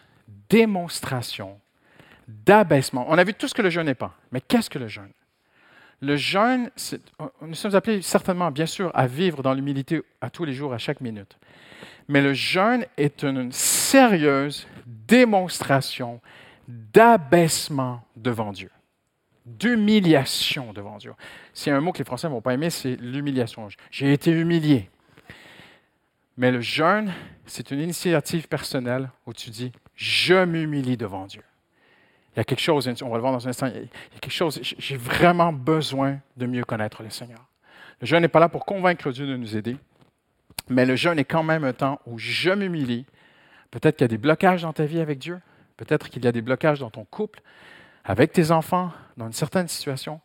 démonstration 0.50 1.60
d'abaissement. 2.28 3.06
On 3.10 3.18
a 3.18 3.24
vu 3.24 3.34
tout 3.34 3.48
ce 3.48 3.54
que 3.54 3.62
le 3.62 3.70
jeûne 3.70 3.86
n'est 3.86 3.96
pas. 3.96 4.16
Mais 4.32 4.42
qu'est-ce 4.42 4.70
que 4.70 4.80
le 4.80 4.88
jeûne? 4.88 5.12
Le 6.02 6.16
jeûne, 6.16 6.70
nous 7.42 7.56
sommes 7.56 7.76
appelés 7.76 8.02
certainement, 8.02 8.52
bien 8.52 8.68
sûr, 8.68 8.92
à 8.94 9.08
vivre 9.08 9.42
dans 9.42 9.54
l'humilité 9.54 10.02
à 10.22 10.30
tous 10.30 10.46
les 10.46 10.54
jours, 10.54 10.74
à 10.74 10.78
chaque 10.78 11.02
minute. 11.02 11.38
Mais 12.08 12.22
le 12.22 12.34
jeûne 12.34 12.86
est 12.98 13.24
une 13.24 13.52
sérieuse 13.52 14.68
démonstration 14.86 16.22
d'abaissement 16.68 18.06
devant 18.16 18.52
Dieu, 18.52 18.70
d'humiliation 19.46 20.72
devant 20.74 20.98
Dieu. 20.98 21.13
C'est 21.54 21.72
un 21.72 21.82
mot 21.82 21.92
que 21.92 21.98
les 22.00 22.06
Français 22.06 22.28
ne 22.28 22.34
vont 22.34 22.42
pas 22.42 22.54
aimer, 22.54 22.70
c'est 22.70 22.96
l'humiliation. 22.98 23.68
J'ai 23.90 24.13
été 24.13 24.32
humilié. 24.32 24.90
Mais 26.38 26.52
le 26.52 26.62
jeûne, 26.62 27.12
c'est 27.46 27.72
une 27.72 27.80
initiative 27.80 28.48
personnelle 28.48 29.10
où 29.26 29.34
tu 29.34 29.50
dis, 29.50 29.72
je 29.96 30.46
m'humilie 30.46 30.98
devant 30.98 31.26
Dieu. 31.26 31.42
Il 32.38 32.41
y 32.41 32.41
a 32.41 32.43
quelque 32.43 32.62
chose, 32.62 32.88
on 33.02 33.10
va 33.10 33.15
le 33.15 33.21
voir 33.21 33.34
dans 33.34 33.47
un 33.47 33.50
instant, 33.50 33.65
il 33.65 33.82
y 33.82 34.15
a 34.15 34.19
quelque 34.21 34.32
chose, 34.32 34.60
j'ai 34.62 34.95
vraiment 34.95 35.52
besoin 35.52 36.19
de 36.38 36.45
mieux 36.45 36.63
connaître 36.63 37.02
le 37.02 37.10
Seigneur. 37.10 37.43
Le 38.00 38.06
jeûne 38.06 38.21
n'est 38.21 38.28
pas 38.28 38.39
là 38.39 38.47
pour 38.47 38.63
convaincre 38.63 39.10
Dieu 39.12 39.26
de 39.26 39.36
nous 39.36 39.58
aider, 39.58 39.76
mais 40.69 40.86
le 40.86 40.95
jeûne 40.95 41.17
est 41.17 41.26
quand 41.26 41.41
même 41.41 41.63
un 41.63 41.73
temps 41.73 42.00
où 42.06 42.19
je 42.19 42.52
m'humilie. 42.52 43.08
Peut-être 43.71 43.97
qu'il 43.97 44.04
y 44.04 44.06
a 44.06 44.10
des 44.10 44.19
blocages 44.19 44.62
dans 44.62 44.71
ta 44.71 44.86
vie 44.86 45.00
avec 45.00 45.17
Dieu, 45.17 45.41
peut-être 45.78 46.10
qu'il 46.10 46.23
y 46.23 46.28
a 46.28 46.32
des 46.32 46.43
blocages 46.43 46.80
dans 46.80 46.91
ton 46.91 47.06
couple, 47.06 47.41
avec 48.06 48.34
tes 48.34 48.52
enfants, 48.52 48.91
dans 49.17 49.26
une 49.26 49.34
certaine 49.34 49.67
situation. 49.67 50.21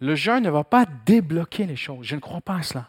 Le 0.00 0.14
jeûne 0.14 0.44
ne 0.44 0.50
va 0.50 0.64
pas 0.64 0.86
débloquer 1.04 1.66
les 1.66 1.76
choses, 1.76 2.06
je 2.06 2.14
ne 2.14 2.20
crois 2.20 2.40
pas 2.40 2.56
à 2.56 2.62
cela. 2.62 2.88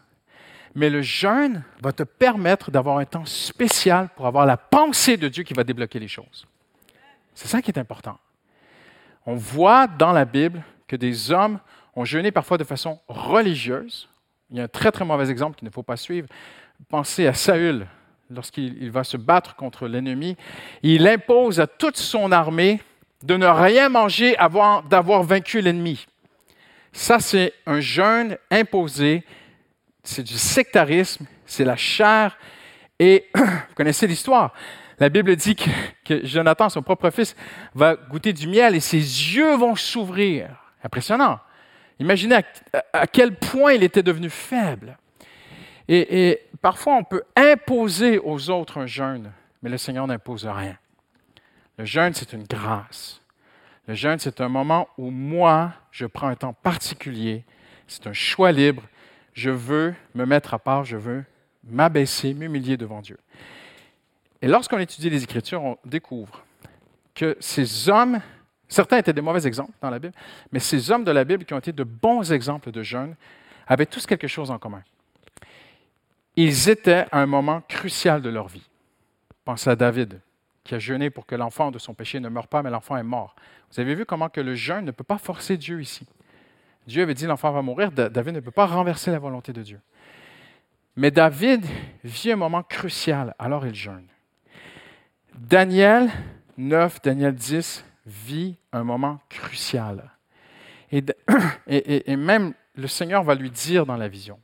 Mais 0.75 0.89
le 0.89 1.01
jeûne 1.01 1.65
va 1.83 1.91
te 1.91 2.03
permettre 2.03 2.71
d'avoir 2.71 2.99
un 2.99 3.05
temps 3.05 3.25
spécial 3.25 4.07
pour 4.15 4.27
avoir 4.27 4.45
la 4.45 4.55
pensée 4.55 5.17
de 5.17 5.27
Dieu 5.27 5.43
qui 5.43 5.53
va 5.53 5.65
débloquer 5.65 5.99
les 5.99 6.07
choses. 6.07 6.47
C'est 7.35 7.49
ça 7.49 7.61
qui 7.61 7.69
est 7.69 7.77
important. 7.77 8.17
On 9.25 9.35
voit 9.35 9.87
dans 9.87 10.11
la 10.11 10.25
Bible 10.25 10.63
que 10.87 10.95
des 10.95 11.31
hommes 11.31 11.59
ont 11.95 12.05
jeûné 12.05 12.31
parfois 12.31 12.57
de 12.57 12.63
façon 12.63 12.99
religieuse. 13.07 14.09
Il 14.49 14.57
y 14.57 14.59
a 14.59 14.63
un 14.63 14.67
très 14.67 14.91
très 14.91 15.05
mauvais 15.05 15.29
exemple 15.29 15.57
qu'il 15.57 15.67
ne 15.67 15.71
faut 15.71 15.83
pas 15.83 15.97
suivre. 15.97 16.27
Pensez 16.89 17.27
à 17.27 17.33
Saül, 17.33 17.87
lorsqu'il 18.29 18.91
va 18.91 19.03
se 19.03 19.17
battre 19.17 19.55
contre 19.55 19.87
l'ennemi. 19.87 20.35
Il 20.83 21.07
impose 21.07 21.59
à 21.59 21.67
toute 21.67 21.97
son 21.97 22.31
armée 22.31 22.81
de 23.23 23.37
ne 23.37 23.45
rien 23.45 23.89
manger 23.89 24.35
avant 24.37 24.81
d'avoir 24.81 25.23
vaincu 25.23 25.61
l'ennemi. 25.61 26.05
Ça, 26.91 27.19
c'est 27.19 27.53
un 27.65 27.79
jeûne 27.79 28.37
imposé, 28.49 29.23
c'est 30.03 30.23
du 30.23 30.33
sectarisme, 30.33 31.25
c'est 31.45 31.63
la 31.63 31.77
chair. 31.77 32.37
Et 32.99 33.29
vous 33.35 33.75
connaissez 33.75 34.07
l'histoire. 34.07 34.53
La 35.01 35.09
Bible 35.09 35.35
dit 35.35 35.55
que, 35.55 36.23
Jonathan, 36.27 36.69
son 36.69 36.83
propre 36.83 37.09
fils, 37.09 37.35
va 37.73 37.95
goûter 37.95 38.33
du 38.33 38.47
miel 38.47 38.75
et 38.75 38.79
ses 38.79 38.99
yeux 38.99 39.55
vont 39.55 39.75
s'ouvrir. 39.75 40.49
Impressionnant. 40.83 41.39
Imaginez 41.97 42.41
à, 42.93 43.07
quel 43.07 43.35
point 43.35 43.73
il 43.73 43.81
était 43.81 44.03
devenu 44.03 44.29
faible. 44.29 44.99
Et, 45.87 46.29
et, 46.29 46.39
parfois, 46.61 46.97
on 46.97 47.03
peut 47.03 47.23
imposer 47.35 48.19
aux 48.19 48.51
autres 48.51 48.77
un 48.77 48.85
jeûne, 48.85 49.31
mais 49.63 49.71
le 49.71 49.79
Seigneur 49.79 50.05
n'impose 50.05 50.45
rien. 50.45 50.77
Le 51.79 51.85
jeûne, 51.85 52.13
c'est 52.13 52.33
une 52.33 52.43
grâce. 52.43 53.23
Le 53.87 53.95
jeûne, 53.95 54.19
c'est 54.19 54.39
un 54.39 54.49
moment 54.49 54.87
où 54.99 55.09
moi, 55.09 55.73
je 55.89 56.05
prends 56.05 56.27
un 56.27 56.35
temps 56.35 56.53
particulier. 56.53 57.43
C'est 57.87 58.05
un 58.05 58.13
choix 58.13 58.51
libre. 58.51 58.83
Je 59.33 59.49
veux 59.49 59.95
me 60.13 60.27
mettre 60.27 60.53
à 60.53 60.59
part, 60.59 60.85
je 60.85 60.97
veux 60.97 61.25
m'abaisser, 61.63 62.35
m'humilier 62.35 62.77
devant 62.77 63.01
Dieu. 63.01 63.17
Et 64.41 64.47
lorsqu'on 64.47 64.79
étudie 64.79 65.09
les 65.09 65.23
Écritures, 65.23 65.63
on 65.63 65.77
découvre 65.85 66.43
que 67.13 67.37
ces 67.39 67.89
hommes, 67.89 68.19
certains 68.67 68.97
étaient 68.97 69.13
des 69.13 69.21
mauvais 69.21 69.45
exemples 69.45 69.73
dans 69.81 69.89
la 69.89 69.99
Bible, 69.99 70.15
mais 70.51 70.59
ces 70.59 70.89
hommes 70.91 71.03
de 71.03 71.11
la 71.11 71.23
Bible 71.23 71.45
qui 71.45 71.53
ont 71.53 71.59
été 71.59 71.71
de 71.71 71.83
bons 71.83 72.31
exemples 72.31 72.71
de 72.71 72.81
jeûne 72.81 73.15
avaient 73.67 73.85
tous 73.85 74.05
quelque 74.05 74.27
chose 74.27 74.49
en 74.49 74.57
commun. 74.57 74.81
Ils 76.35 76.69
étaient 76.69 77.05
à 77.11 77.19
un 77.19 77.25
moment 77.25 77.61
crucial 77.67 78.21
de 78.21 78.29
leur 78.29 78.47
vie. 78.47 78.67
Pensez 79.45 79.69
à 79.69 79.75
David, 79.75 80.21
qui 80.63 80.75
a 80.75 80.79
jeûné 80.79 81.09
pour 81.09 81.25
que 81.25 81.35
l'enfant 81.35 81.71
de 81.71 81.77
son 81.77 81.93
péché 81.93 82.19
ne 82.19 82.29
meure 82.29 82.47
pas, 82.47 82.63
mais 82.63 82.69
l'enfant 82.69 82.97
est 82.97 83.03
mort. 83.03 83.35
Vous 83.71 83.79
avez 83.79 83.95
vu 83.95 84.05
comment 84.05 84.29
que 84.29 84.41
le 84.41 84.55
jeûne 84.55 84.85
ne 84.85 84.91
peut 84.91 85.03
pas 85.03 85.17
forcer 85.17 85.57
Dieu 85.57 85.81
ici. 85.81 86.05
Dieu 86.87 87.03
avait 87.03 87.13
dit 87.13 87.25
l'enfant 87.25 87.51
va 87.51 87.61
mourir, 87.61 87.91
David 87.91 88.33
ne 88.33 88.39
peut 88.39 88.51
pas 88.51 88.65
renverser 88.65 89.11
la 89.11 89.19
volonté 89.19 89.53
de 89.53 89.61
Dieu. 89.61 89.79
Mais 90.95 91.11
David 91.11 91.65
vit 92.03 92.31
un 92.31 92.37
moment 92.37 92.63
crucial, 92.63 93.35
alors 93.37 93.65
il 93.65 93.75
jeûne. 93.75 94.07
Daniel 95.37 96.09
9, 96.57 97.01
Daniel 97.01 97.33
10 97.33 97.83
vit 98.05 98.57
un 98.71 98.83
moment 98.83 99.19
crucial. 99.29 100.11
Et, 100.91 102.15
même 102.15 102.53
le 102.75 102.87
Seigneur 102.87 103.23
va 103.23 103.35
lui 103.35 103.49
dire 103.49 103.85
dans 103.85 103.97
la 103.97 104.07
vision 104.07 104.39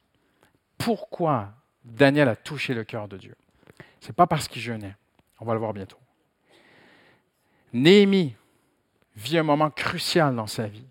pourquoi 0.78 1.54
Daniel 1.84 2.30
a 2.30 2.36
touché 2.36 2.74
le 2.74 2.84
cœur 2.84 3.08
de 3.08 3.18
Dieu? 3.18 3.36
Ce 4.00 4.08
n'est 4.08 4.14
pas 4.14 4.28
parce 4.28 4.48
qu'il 4.48 4.62
jeûnait. 4.62 4.96
On 5.40 5.46
va 5.46 5.54
le 5.54 5.60
voir 5.60 5.74
bientôt. 5.74 5.98
Néhémie 7.74 8.36
vit 9.16 9.38
un 9.38 9.44
moment 9.44 9.70
crucial 9.70 10.36
dans 10.36 10.48
sa 10.48 10.68
vie 10.68 10.88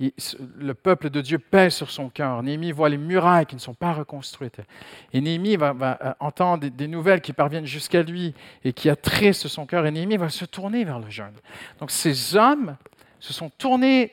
le 0.00 0.74
peuple 0.74 1.08
de 1.08 1.20
Dieu 1.20 1.38
pèse 1.38 1.74
sur 1.74 1.90
son 1.90 2.08
cœur. 2.08 2.42
Néhémie 2.42 2.72
voit 2.72 2.88
les 2.88 2.96
murailles 2.96 3.46
qui 3.46 3.54
ne 3.54 3.60
sont 3.60 3.74
pas 3.74 3.92
reconstruites. 3.92 4.60
Et 5.12 5.20
Néhémie 5.20 5.56
va, 5.56 5.74
euh, 5.80 6.12
entendre 6.18 6.66
des, 6.68 6.88
nouvelles 6.88 7.20
qui 7.20 7.32
parviennent 7.32 7.66
jusqu'à 7.66 8.02
lui 8.02 8.34
et 8.64 8.72
qui 8.72 8.90
attristent 8.90 9.46
son 9.46 9.66
cœur. 9.66 9.86
Et 9.86 9.90
Néhémie 9.92 10.16
va 10.16 10.30
se 10.30 10.44
tourner 10.44 10.84
vers 10.84 10.98
le 10.98 11.10
jeûne. 11.10 11.34
Donc 11.78 11.90
ces 11.90 12.34
hommes 12.36 12.76
se 13.20 13.32
sont 13.32 13.50
tournés 13.50 14.12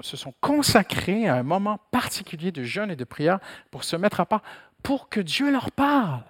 se 0.00 0.16
sont 0.16 0.34
consacrés 0.40 1.28
à 1.28 1.36
un 1.36 1.44
moment 1.44 1.78
particulier 1.92 2.50
de 2.50 2.64
jeûne 2.64 2.90
et 2.90 2.96
de 2.96 3.04
prière 3.04 3.38
pour 3.70 3.84
se 3.84 3.94
mettre 3.94 4.18
à 4.18 4.26
part, 4.26 4.42
pour 4.82 5.08
que 5.08 5.20
Dieu 5.20 5.52
leur 5.52 5.70
parle. 5.70 6.24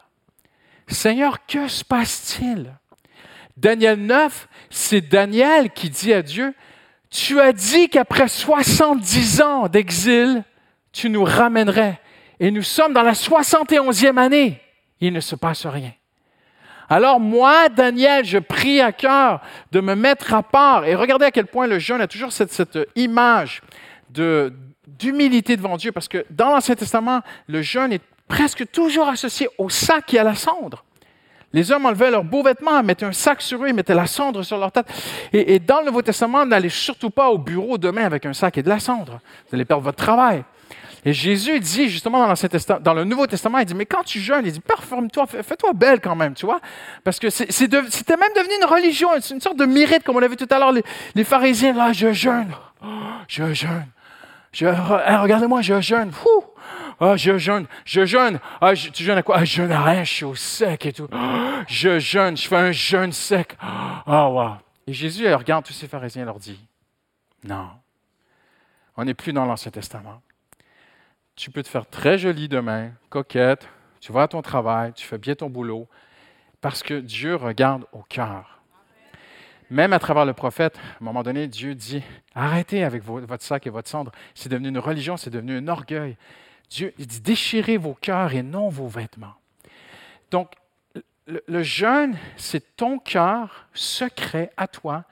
Seigneur, 0.87 1.47
que 1.47 1.67
se 1.67 1.83
passe-t-il? 1.83 2.75
Daniel 3.57 4.05
9, 4.05 4.49
c'est 4.69 5.01
Daniel 5.01 5.71
qui 5.73 5.89
dit 5.89 6.13
à 6.13 6.23
Dieu, 6.23 6.55
tu 7.15 7.41
as 7.41 7.53
dit 7.53 7.89
qu'après 7.89 8.27
70 8.27 9.41
ans 9.41 9.69
d'exil, 9.69 10.43
tu 10.93 11.09
nous 11.09 11.23
ramènerais. 11.23 12.01
Et 12.41 12.51
nous 12.51 12.65
sommes 12.65 12.93
dans 12.93 13.05
la 13.05 13.13
71e 13.13 14.19
année. 14.19 14.61
Il 15.01 15.13
ne 15.13 15.21
se 15.21 15.37
passe 15.37 15.65
rien. 15.65 15.93
Alors 16.89 17.21
moi, 17.21 17.69
Daniel, 17.69 18.25
je 18.25 18.39
prie 18.39 18.81
à 18.81 18.91
cœur 18.91 19.41
de 19.71 19.81
me 19.81 19.95
mettre 19.95 20.35
à 20.35 20.43
part. 20.43 20.87
Et 20.87 20.97
regardez 20.97 21.27
à 21.27 21.31
quel 21.31 21.47
point 21.47 21.69
le 21.69 21.79
jeûne 21.79 22.01
a 22.01 22.09
toujours 22.09 22.33
cette, 22.33 22.79
image 22.97 23.63
d'humilité 24.11 25.57
devant 25.57 25.77
Dieu, 25.77 25.93
parce 25.93 26.09
que 26.09 26.27
dans 26.31 26.51
l'Ancien 26.51 26.75
Testament, 26.75 27.21
le 27.47 27.63
jeûne 27.63 27.93
est 27.93 28.03
presque 28.27 28.69
toujours 28.73 29.09
associé 29.09 29.49
au 29.59 29.69
sac 29.69 30.13
et 30.15 30.19
à 30.19 30.25
la 30.25 30.35
cendre. 30.35 30.85
Les 31.55 31.71
hommes 31.71 31.87
enlevaient 31.87 32.11
leurs 32.11 32.25
beaux 32.25 32.43
vêtements, 32.43 32.83
mettaient 32.83 33.07
un 33.07 33.13
sac 33.13 33.41
sur 33.41 33.65
eux, 33.65 33.73
mettaient 33.73 33.95
la 33.95 34.09
cendre 34.09 34.43
sur 34.43 34.59
leur 34.59 34.73
tête. 34.73 34.87
Et, 35.33 35.61
dans 35.61 35.79
le 35.79 35.87
Nouveau 35.87 36.03
Testament, 36.03 36.45
n'allez 36.45 36.69
surtout 36.69 37.11
pas 37.11 37.31
au 37.31 37.39
bureau 37.39 37.79
demain 37.79 38.05
avec 38.05 38.27
un 38.27 38.33
sac 38.33 38.59
et 38.59 38.63
de 38.65 38.69
la 38.69 38.81
cendre. 38.81 39.21
Vous 39.49 39.55
allez 39.55 39.65
perdre 39.65 39.85
votre 39.85 39.97
travail. 39.97 40.43
Et 41.05 41.13
Jésus 41.13 41.61
dit 41.61 41.89
justement 41.89 42.27
dans, 42.27 42.35
Testament, 42.35 42.81
dans 42.81 42.93
le 42.93 43.05
Nouveau 43.05 43.29
Testament, 43.29 43.59
il 43.59 43.67
dit, 43.67 43.75
mais 43.75 43.87
quand 43.87 44.03
tu 44.03 44.19
jeûnes, 44.19 44.43
il 44.45 44.51
dit, 44.51 44.59
performe-toi, 44.59 45.27
fais-toi 45.27 45.73
belle 45.75 46.01
quand 46.01 46.17
même, 46.17 46.35
tu 46.35 46.45
vois. 46.45 46.61
Parce 47.05 47.21
que 47.21 47.31
c'était 47.31 47.77
même 48.17 48.35
devenu 48.35 48.55
une 48.61 48.69
religion, 48.69 49.11
une 49.15 49.41
sorte 49.41 49.57
de 49.57 49.67
mérite, 49.67 50.03
comme 50.03 50.17
on 50.17 50.21
l'a 50.21 50.29
vu 50.29 50.37
tout 50.37 50.49
à 50.51 50.59
l'heure, 50.59 50.73
les, 51.15 51.25
pharisiens, 51.25 51.73
là, 51.73 51.93
je 51.93 52.13
jeûne, 52.13 52.51
je 53.29 53.55
jeûne. 53.55 53.87
Je, 54.51 54.67
regardez-moi, 54.67 55.63
je 55.63 55.81
jeûne. 55.81 56.11
Ah, 57.01 57.17
je 57.17 57.39
jeûne, 57.39 57.67
je 57.85 58.07
jeûne. 58.07 58.39
Ah, 58.61 58.75
tu 58.75 59.03
jeûnes 59.03 59.19
à 59.19 59.23
quoi? 59.23 59.37
Ah, 59.39 59.45
je 59.45 59.57
jeûne 59.57 59.73
à 59.73 59.83
rien, 59.83 60.05
je 60.05 60.13
suis 60.13 60.25
au 60.25 60.35
sec 60.35 60.87
et 60.87 60.93
tout. 60.93 61.09
je 61.67 61.99
jeûne, 61.99 62.37
je 62.37 62.49
fais 62.49 62.57
un 62.57 62.73
jeûne 62.73 63.13
sec. 63.13 63.57
Ah, 63.61 64.29
wow. 64.29 64.57
Et 64.87 64.93
Jésus, 64.93 65.25
il 65.25 65.35
regarde 65.35 65.65
tous 65.65 65.73
ces 65.73 65.89
pharisiens 65.89 66.23
et 66.23 66.27
leur 66.27 66.39
dit, 66.39 66.59
non, 67.43 67.69
on 68.97 69.05
n'est 69.05 69.15
plus 69.15 69.33
dans 69.33 69.45
l'Ancien 69.45 69.71
Testament. 69.71 70.21
Tu 71.37 71.51
peux 71.51 71.63
te 71.63 71.69
faire 71.69 71.87
très 71.87 72.19
jolie 72.19 72.49
demain, 72.49 72.93
coquette, 73.11 73.67
tu 74.01 74.13
vas 74.13 74.23
à 74.23 74.29
ton 74.29 74.43
travail, 74.43 74.93
tu 74.93 75.07
fais 75.07 75.19
bien 75.19 75.35
ton 75.35 75.51
boulot, 75.51 75.89
parce 76.61 76.83
que 76.83 77.01
Dieu 77.01 77.35
regarde 77.35 77.87
au 77.93 78.03
cœur. 78.03 78.61
Même 79.71 79.93
à 79.93 79.99
travers 79.99 80.27
le 80.27 80.35
prophète, 80.35 80.77
à 80.77 81.03
un 81.03 81.05
moment 81.05 81.23
donné, 81.23 81.49
Dieu 81.49 81.75
dit, 81.75 82.03
arrêtez 82.35 82.85
avec 82.85 83.03
votre 83.03 83.43
sac 83.43 83.67
et 83.67 83.71
votre 83.71 83.89
cendre. 83.89 84.13
C'est 84.35 84.49
devenu 84.49 84.69
une 84.69 84.79
religion, 84.79 85.17
c'est 85.17 85.31
devenu 85.31 85.57
un 85.57 85.69
orgueil. 85.69 86.17
Dieu 86.71 86.93
dit 86.99 87.21
déchirez 87.21 87.77
vos 87.77 87.95
cœurs 87.95 88.35
et 88.35 88.43
non 88.43 88.69
vos 88.69 88.89
vêtements. 88.89 89.35
Donc, 90.31 90.53
le, 91.27 91.63
jeûne, 91.63 92.17
c'est 92.37 92.77
ton 92.77 92.99
cœur 92.99 93.67
secret 93.73 94.51
à 94.57 94.69
toi 94.69 95.05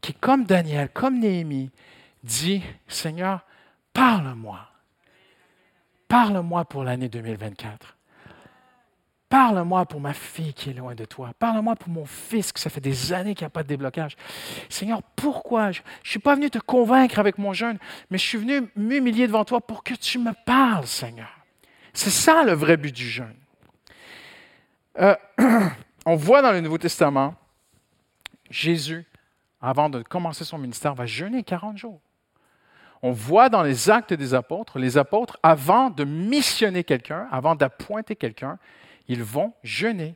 qui, 0.00 0.14
comme 0.14 0.44
Daniel, 0.44 0.88
comme 0.88 1.18
Néhémie, 1.18 1.70
dit 2.22 2.62
Seigneur, 2.88 3.44
parle-moi. 3.92 4.66
Parle-moi 6.08 6.64
pour 6.64 6.84
l'année 6.84 7.08
2024. 7.08 7.96
Parle-moi 9.30 9.86
pour 9.86 10.00
ma 10.00 10.12
fille 10.12 10.52
qui 10.52 10.70
est 10.70 10.72
loin 10.72 10.96
de 10.96 11.04
toi. 11.04 11.30
Parle-moi 11.38 11.76
pour 11.76 11.88
mon 11.88 12.04
fils 12.04 12.50
qui 12.50 12.60
ça 12.60 12.68
fait 12.68 12.80
des 12.80 13.12
années 13.12 13.36
qu'il 13.36 13.44
n'y 13.44 13.46
a 13.46 13.50
pas 13.50 13.62
de 13.62 13.68
déblocage. 13.68 14.16
Seigneur, 14.68 15.04
pourquoi? 15.14 15.70
Je 15.70 15.82
ne 15.82 16.08
suis 16.08 16.18
pas 16.18 16.34
venu 16.34 16.50
te 16.50 16.58
convaincre 16.58 17.20
avec 17.20 17.38
mon 17.38 17.52
jeûne, 17.52 17.78
mais 18.10 18.18
je 18.18 18.26
suis 18.26 18.38
venu 18.38 18.68
m'humilier 18.74 19.28
devant 19.28 19.44
toi 19.44 19.60
pour 19.60 19.84
que 19.84 19.94
tu 19.94 20.18
me 20.18 20.32
parles, 20.44 20.88
Seigneur. 20.88 21.28
C'est 21.94 22.10
ça 22.10 22.42
le 22.42 22.54
vrai 22.54 22.76
but 22.76 22.92
du 22.92 23.08
jeûne. 23.08 23.36
Euh, 24.98 25.14
on 26.06 26.16
voit 26.16 26.42
dans 26.42 26.50
le 26.50 26.60
Nouveau 26.60 26.78
Testament, 26.78 27.36
Jésus, 28.50 29.06
avant 29.62 29.88
de 29.90 30.02
commencer 30.02 30.44
son 30.44 30.58
ministère, 30.58 30.96
va 30.96 31.06
jeûner 31.06 31.44
40 31.44 31.78
jours. 31.78 32.00
On 33.00 33.12
voit 33.12 33.48
dans 33.48 33.62
les 33.62 33.90
actes 33.90 34.12
des 34.12 34.34
apôtres, 34.34 34.80
les 34.80 34.98
apôtres, 34.98 35.38
avant 35.44 35.88
de 35.88 36.02
missionner 36.02 36.82
quelqu'un, 36.82 37.28
avant 37.30 37.54
d'appointer 37.54 38.16
quelqu'un, 38.16 38.58
ils 39.10 39.24
vont 39.24 39.52
jeûner. 39.64 40.14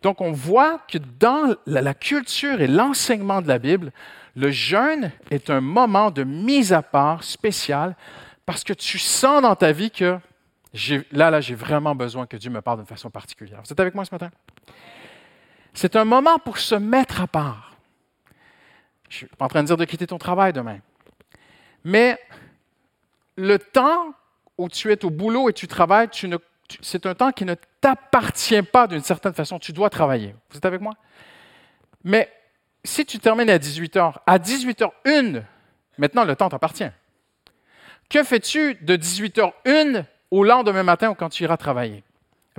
Donc 0.00 0.20
on 0.20 0.30
voit 0.30 0.78
que 0.88 0.96
dans 0.96 1.56
la 1.66 1.92
culture 1.92 2.60
et 2.60 2.68
l'enseignement 2.68 3.42
de 3.42 3.48
la 3.48 3.58
Bible, 3.58 3.92
le 4.36 4.50
jeûne 4.50 5.10
est 5.30 5.50
un 5.50 5.60
moment 5.60 6.10
de 6.12 6.22
mise 6.22 6.72
à 6.72 6.82
part 6.82 7.24
spécial 7.24 7.96
parce 8.46 8.62
que 8.62 8.72
tu 8.72 8.98
sens 8.98 9.42
dans 9.42 9.56
ta 9.56 9.72
vie 9.72 9.90
que 9.90 10.18
là, 11.10 11.30
là, 11.30 11.40
j'ai 11.40 11.56
vraiment 11.56 11.96
besoin 11.96 12.26
que 12.26 12.36
Dieu 12.36 12.50
me 12.50 12.60
parle 12.60 12.78
d'une 12.78 12.86
façon 12.86 13.10
particulière. 13.10 13.60
Vous 13.64 13.72
êtes 13.72 13.80
avec 13.80 13.94
moi 13.94 14.04
ce 14.04 14.14
matin? 14.14 14.30
C'est 15.74 15.96
un 15.96 16.04
moment 16.04 16.38
pour 16.38 16.58
se 16.58 16.76
mettre 16.76 17.20
à 17.20 17.26
part. 17.26 17.76
Je 19.08 19.16
suis 19.16 19.26
pas 19.26 19.46
en 19.46 19.48
train 19.48 19.62
de 19.62 19.66
dire 19.66 19.76
de 19.76 19.84
quitter 19.84 20.06
ton 20.06 20.18
travail 20.18 20.52
demain. 20.52 20.78
Mais 21.82 22.18
le 23.36 23.58
temps 23.58 24.14
où 24.58 24.68
tu 24.68 24.92
es 24.92 25.04
au 25.04 25.10
boulot 25.10 25.48
et 25.48 25.52
tu 25.52 25.66
travailles, 25.66 26.08
tu 26.08 26.28
ne 26.28 26.36
c'est 26.80 27.06
un 27.06 27.14
temps 27.14 27.32
qui 27.32 27.44
ne 27.44 27.54
t'appartient 27.80 28.62
pas 28.62 28.86
d'une 28.86 29.02
certaine 29.02 29.34
façon. 29.34 29.58
Tu 29.58 29.72
dois 29.72 29.90
travailler. 29.90 30.34
Vous 30.50 30.56
êtes 30.56 30.64
avec 30.64 30.80
moi? 30.80 30.94
Mais 32.04 32.30
si 32.84 33.04
tu 33.04 33.18
termines 33.18 33.50
à 33.50 33.58
18 33.58 33.96
h, 33.96 34.14
à 34.26 34.38
18h01, 34.38 35.42
maintenant 35.98 36.24
le 36.24 36.36
temps 36.36 36.48
t'appartient. 36.48 36.90
Que 38.08 38.22
fais-tu 38.22 38.74
de 38.76 38.96
18h01 38.96 40.04
au 40.30 40.44
lendemain 40.44 40.82
matin 40.82 41.10
ou 41.10 41.14
quand 41.14 41.28
tu 41.28 41.42
iras 41.44 41.56
travailler? 41.56 42.04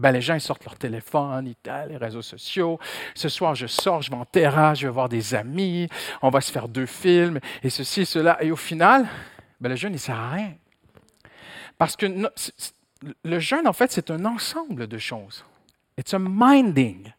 Eh 0.03 0.11
les 0.11 0.21
gens 0.21 0.35
ils 0.35 0.41
sortent 0.41 0.63
leur 0.65 0.77
téléphone, 0.77 1.47
ils 1.47 1.71
les 1.89 1.97
réseaux 1.97 2.21
sociaux. 2.21 2.79
Ce 3.15 3.29
soir, 3.29 3.55
je 3.55 3.65
sors, 3.65 4.01
je 4.01 4.11
vais 4.11 4.17
en 4.17 4.25
terrasse, 4.25 4.79
je 4.79 4.87
vais 4.87 4.93
voir 4.93 5.09
des 5.09 5.33
amis, 5.33 5.89
on 6.21 6.29
va 6.29 6.41
se 6.41 6.51
faire 6.51 6.67
deux 6.67 6.85
films, 6.85 7.39
et 7.63 7.69
ceci 7.69 8.01
et 8.01 8.05
cela. 8.05 8.41
Et 8.43 8.51
au 8.51 8.55
final, 8.55 9.07
ben, 9.59 9.69
le 9.69 9.75
jeûne, 9.75 9.93
il 9.93 9.95
ne 9.95 9.99
sert 9.99 10.15
à 10.15 10.29
rien. 10.29 10.53
Parce 11.77 11.95
que 11.95 12.05
le 13.23 13.39
jeûne, 13.39 13.67
en 13.67 13.73
fait, 13.73 13.91
c'est 13.91 14.11
un 14.11 14.25
ensemble 14.25 14.87
de 14.87 14.97
choses. 14.97 15.45
It's 15.97 16.13
a 16.13 16.19
minding. 16.19 17.11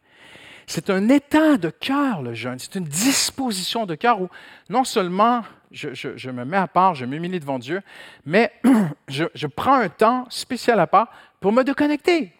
C'est 0.67 0.89
un 0.89 1.09
état 1.09 1.57
de 1.57 1.69
cœur, 1.69 2.21
le 2.21 2.33
jeûne. 2.33 2.59
C'est 2.59 2.75
une 2.75 2.85
disposition 2.85 3.85
de 3.85 3.95
cœur 3.95 4.21
où 4.21 4.29
non 4.69 4.83
seulement 4.83 5.43
je, 5.71 6.29
me 6.29 6.45
mets 6.45 6.57
à 6.57 6.67
part, 6.67 6.95
je 6.95 7.05
m'humilie 7.05 7.39
devant 7.39 7.59
Dieu, 7.59 7.81
mais 8.25 8.51
je, 9.07 9.47
prends 9.47 9.75
un 9.75 9.89
temps 9.89 10.25
spécial 10.29 10.79
à 10.79 10.87
part 10.87 11.11
pour 11.39 11.51
me 11.51 11.63
déconnecter. 11.63 12.33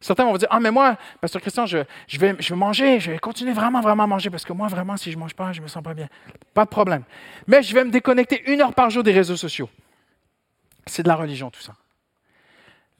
Certains 0.00 0.24
vont 0.24 0.36
dire 0.36 0.48
Ah, 0.50 0.60
mais 0.60 0.70
moi, 0.70 0.96
Pasteur 1.20 1.42
Christian, 1.42 1.66
je, 1.66 1.78
vais, 1.78 2.36
je 2.38 2.48
vais 2.50 2.56
manger, 2.56 3.00
je 3.00 3.10
vais 3.10 3.18
continuer 3.18 3.52
vraiment, 3.52 3.80
vraiment 3.80 4.04
à 4.04 4.06
manger 4.06 4.30
parce 4.30 4.44
que 4.44 4.52
moi, 4.52 4.68
vraiment, 4.68 4.96
si 4.96 5.10
je 5.10 5.16
ne 5.16 5.20
mange 5.20 5.34
pas, 5.34 5.52
je 5.52 5.58
ne 5.58 5.64
me 5.64 5.68
sens 5.68 5.82
pas 5.82 5.92
bien. 5.92 6.08
Pas 6.54 6.64
de 6.64 6.70
problème. 6.70 7.02
Mais 7.46 7.62
je 7.62 7.74
vais 7.74 7.84
me 7.84 7.90
déconnecter 7.90 8.42
une 8.50 8.60
heure 8.62 8.74
par 8.74 8.90
jour 8.90 9.02
des 9.02 9.12
réseaux 9.12 9.36
sociaux. 9.36 9.68
C'est 10.86 11.02
de 11.02 11.08
la 11.08 11.16
religion, 11.16 11.50
tout 11.50 11.60
ça. 11.60 11.74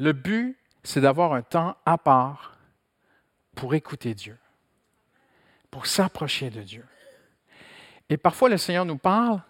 Le 0.00 0.14
but, 0.14 0.56
c'est 0.82 1.02
d'avoir 1.02 1.34
un 1.34 1.42
temps 1.42 1.76
à 1.84 1.98
part 1.98 2.56
pour 3.54 3.74
écouter 3.74 4.14
Dieu, 4.14 4.38
pour 5.70 5.84
s'approcher 5.84 6.48
de 6.48 6.62
Dieu. 6.62 6.86
Et 8.08 8.16
parfois, 8.16 8.48
le 8.48 8.56
Seigneur 8.56 8.86
nous 8.86 8.96
parle, 8.96 9.42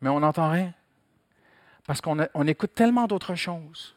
mais 0.00 0.08
on 0.08 0.20
n'entend 0.20 0.50
rien, 0.50 0.72
parce 1.86 2.00
qu'on 2.00 2.46
écoute 2.46 2.74
tellement 2.74 3.06
d'autres 3.06 3.34
choses. 3.34 3.94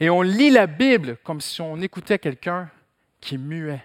Et 0.00 0.10
on 0.10 0.20
lit 0.20 0.50
la 0.50 0.66
Bible 0.66 1.16
comme 1.24 1.40
si 1.40 1.62
on 1.62 1.80
écoutait 1.80 2.18
quelqu'un 2.18 2.70
qui 3.22 3.36
est 3.36 3.38
muet. 3.38 3.82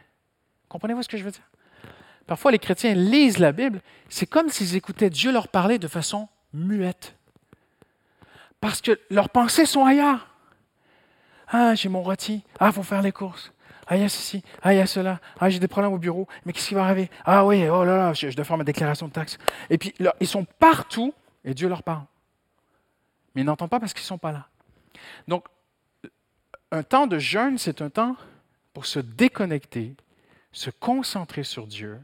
Comprenez-vous 0.68 1.04
ce 1.04 1.08
que 1.08 1.18
je 1.18 1.24
veux 1.24 1.32
dire? 1.32 1.50
Parfois, 2.28 2.52
les 2.52 2.60
chrétiens 2.60 2.94
lisent 2.94 3.40
la 3.40 3.54
Bible, 3.54 3.82
c'est 4.10 4.26
comme 4.26 4.50
s'ils 4.50 4.76
écoutaient 4.76 5.10
Dieu 5.10 5.32
leur 5.32 5.48
parler 5.48 5.80
de 5.80 5.88
façon 5.88 6.28
muette. 6.52 7.16
Parce 8.64 8.80
que 8.80 8.98
leurs 9.10 9.30
pensées 9.30 9.66
sont 9.66 9.84
ailleurs. 9.84 10.26
Ah, 11.50 11.76
j'ai 11.76 11.90
mon 11.90 12.02
rôti. 12.02 12.46
Ah, 12.62 12.68
il 12.68 12.72
faut 12.72 12.82
faire 12.82 13.02
les 13.02 13.12
courses. 13.12 13.52
Ah, 13.88 13.98
il 13.98 14.04
y 14.04 14.06
a 14.06 14.08
ceci. 14.08 14.42
Ah, 14.62 14.74
il 14.74 14.78
y 14.78 14.80
a 14.80 14.86
cela. 14.86 15.20
Ah, 15.38 15.50
j'ai 15.50 15.60
des 15.60 15.68
problèmes 15.68 15.92
au 15.92 15.98
bureau. 15.98 16.30
Mais 16.46 16.54
qu'est-ce 16.54 16.70
qui 16.70 16.74
va 16.74 16.86
arriver? 16.86 17.10
Ah 17.26 17.46
oui, 17.46 17.68
oh 17.68 17.84
là 17.84 17.98
là, 17.98 18.14
je, 18.14 18.34
dois 18.34 18.46
faire 18.46 18.56
ma 18.56 18.64
déclaration 18.64 19.10
de 19.10 19.12
taxes. 19.12 19.38
Et 19.70 19.78
puis, 19.78 19.94
ils 20.22 20.28
sont 20.28 20.46
partout 20.46 21.14
et 21.44 21.54
Dieu 21.54 21.68
leur 21.68 21.84
parle. 21.84 22.06
Mais 23.36 23.42
ils 23.42 23.46
n'entendent 23.46 23.70
pas 23.70 23.82
parce 23.82 23.94
qu'ils 23.94 24.04
ne 24.04 24.08
sont 24.08 24.18
pas 24.18 24.32
là. 24.32 24.48
Donc, 25.28 25.44
un 26.72 26.84
temps 26.84 27.06
de 27.06 27.20
jeûne, 27.20 27.58
c'est 27.58 27.82
un 27.82 27.90
temps 27.90 28.16
pour 28.74 28.86
se 28.86 29.00
déconnecter, 29.00 29.94
se 30.54 30.70
concentrer 30.70 31.44
sur 31.44 31.68
Dieu, 31.68 32.00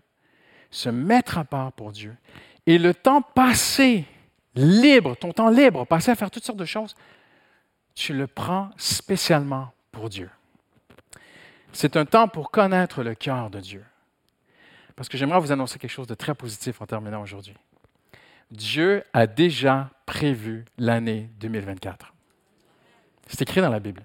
se 0.72 0.90
mettre 0.90 1.38
à 1.38 1.46
part 1.46 1.72
pour 1.72 1.94
Dieu. 1.94 2.18
Et 2.66 2.78
le 2.78 2.94
temps 2.94 3.22
passé 3.22 4.04
libre, 4.56 5.16
ton 5.16 5.32
temps 5.32 5.50
libre, 5.50 5.86
passé 5.86 6.12
à 6.12 6.16
faire 6.16 6.32
toutes 6.32 6.46
sortes 6.46 6.60
de 6.60 6.66
choses, 6.66 6.96
tu 7.96 8.14
le 8.14 8.28
prends 8.28 8.72
spécialement 8.78 9.74
pour 9.92 10.10
Dieu. 10.10 10.30
C'est 11.72 11.98
un 11.98 12.06
temps 12.06 12.28
pour 12.28 12.52
connaître 12.52 13.04
le 13.04 13.16
cœur 13.16 13.50
de 13.50 13.60
Dieu. 13.60 13.84
Parce 14.96 15.08
que 15.08 15.18
j'aimerais 15.18 15.40
vous 15.40 15.52
annoncer 15.52 15.80
quelque 15.80 15.92
chose 15.92 16.08
de 16.08 16.16
très 16.16 16.36
positif 16.36 16.82
en 16.82 16.86
terminant 16.86 17.22
aujourd'hui. 17.22 17.56
Dieu 18.52 19.04
a 19.14 19.28
déjà 19.28 19.92
prévu 20.06 20.66
l'année 20.78 21.30
2024. 21.40 22.14
C'est 23.28 23.44
écrit 23.44 23.62
dans 23.62 23.70
la 23.70 23.80
Bible. 23.80 24.04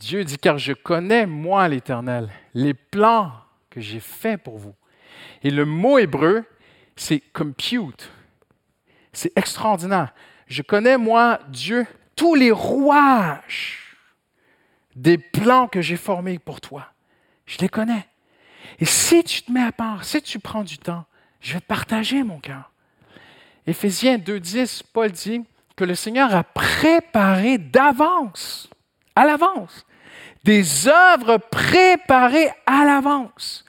Dieu 0.00 0.24
dit, 0.24 0.36
car 0.36 0.58
je 0.58 0.72
connais, 0.72 1.26
moi 1.26 1.68
l'Éternel, 1.68 2.28
les 2.52 2.74
plans 2.74 3.32
que 3.70 3.80
j'ai 3.80 4.00
faits 4.00 4.42
pour 4.42 4.58
vous. 4.58 4.74
Et 5.42 5.50
le 5.50 5.64
mot 5.64 5.98
hébreu, 5.98 6.44
c'est 6.96 7.20
compute. 7.32 8.10
C'est 9.14 9.36
extraordinaire. 9.36 10.12
Je 10.46 10.62
connais, 10.62 10.98
moi, 10.98 11.40
Dieu, 11.48 11.86
tous 12.16 12.34
les 12.34 12.50
rouages 12.50 13.96
des 14.94 15.18
plans 15.18 15.66
que 15.66 15.80
j'ai 15.80 15.96
formés 15.96 16.38
pour 16.38 16.60
toi. 16.60 16.92
Je 17.46 17.58
les 17.58 17.68
connais. 17.68 18.06
Et 18.78 18.84
si 18.84 19.24
tu 19.24 19.42
te 19.42 19.52
mets 19.52 19.62
à 19.62 19.72
part, 19.72 20.04
si 20.04 20.20
tu 20.20 20.38
prends 20.38 20.64
du 20.64 20.78
temps, 20.78 21.04
je 21.40 21.54
vais 21.54 21.60
te 21.60 21.66
partager 21.66 22.22
mon 22.22 22.38
cœur. 22.38 22.70
Éphésiens 23.66 24.18
2.10, 24.18 24.82
Paul 24.92 25.10
dit 25.10 25.42
que 25.76 25.84
le 25.84 25.94
Seigneur 25.94 26.34
a 26.34 26.44
préparé 26.44 27.58
d'avance, 27.58 28.68
à 29.16 29.24
l'avance, 29.24 29.86
des 30.44 30.88
œuvres 30.88 31.38
préparées 31.38 32.50
à 32.66 32.84
l'avance 32.84 33.63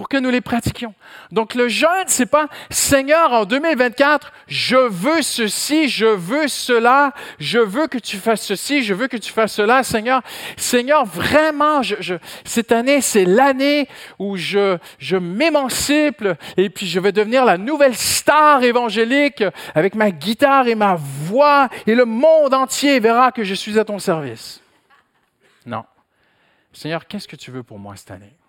pour 0.00 0.08
que 0.08 0.16
nous 0.16 0.30
les 0.30 0.40
pratiquions. 0.40 0.94
Donc 1.30 1.54
le 1.54 1.68
jeûne, 1.68 2.06
c'est 2.06 2.24
pas 2.24 2.48
Seigneur, 2.70 3.34
en 3.34 3.44
2024, 3.44 4.32
je 4.48 4.76
veux 4.76 5.20
ceci, 5.20 5.90
je 5.90 6.06
veux 6.06 6.48
cela, 6.48 7.12
je 7.38 7.58
veux 7.58 7.86
que 7.86 7.98
tu 7.98 8.16
fasses 8.16 8.40
ceci, 8.40 8.82
je 8.82 8.94
veux 8.94 9.08
que 9.08 9.18
tu 9.18 9.30
fasses 9.30 9.52
cela, 9.52 9.82
Seigneur. 9.82 10.22
Seigneur, 10.56 11.04
vraiment, 11.04 11.82
cette 12.46 12.72
année, 12.72 13.02
c'est 13.02 13.26
l'année 13.26 13.88
où 14.18 14.38
je, 14.38 14.78
je 14.98 15.18
m'émancipe 15.18 16.26
et 16.56 16.70
puis 16.70 16.86
je 16.86 16.98
vais 16.98 17.12
devenir 17.12 17.44
la 17.44 17.58
nouvelle 17.58 17.94
star 17.94 18.62
évangélique 18.62 19.44
avec 19.74 19.94
ma 19.94 20.12
guitare 20.12 20.66
et 20.66 20.76
ma 20.76 20.94
voix 20.94 21.68
et 21.86 21.94
le 21.94 22.06
monde 22.06 22.54
entier 22.54 23.00
verra 23.00 23.32
que 23.32 23.44
je 23.44 23.52
suis 23.52 23.78
à 23.78 23.84
ton 23.84 23.98
service. 23.98 24.62
Non. 25.66 25.84
Seigneur, 26.72 27.06
qu'est-ce 27.06 27.28
que 27.28 27.36
tu 27.36 27.50
veux 27.50 27.62
pour 27.62 27.78
moi 27.78 27.96
cette 27.96 28.12
année? 28.12 28.39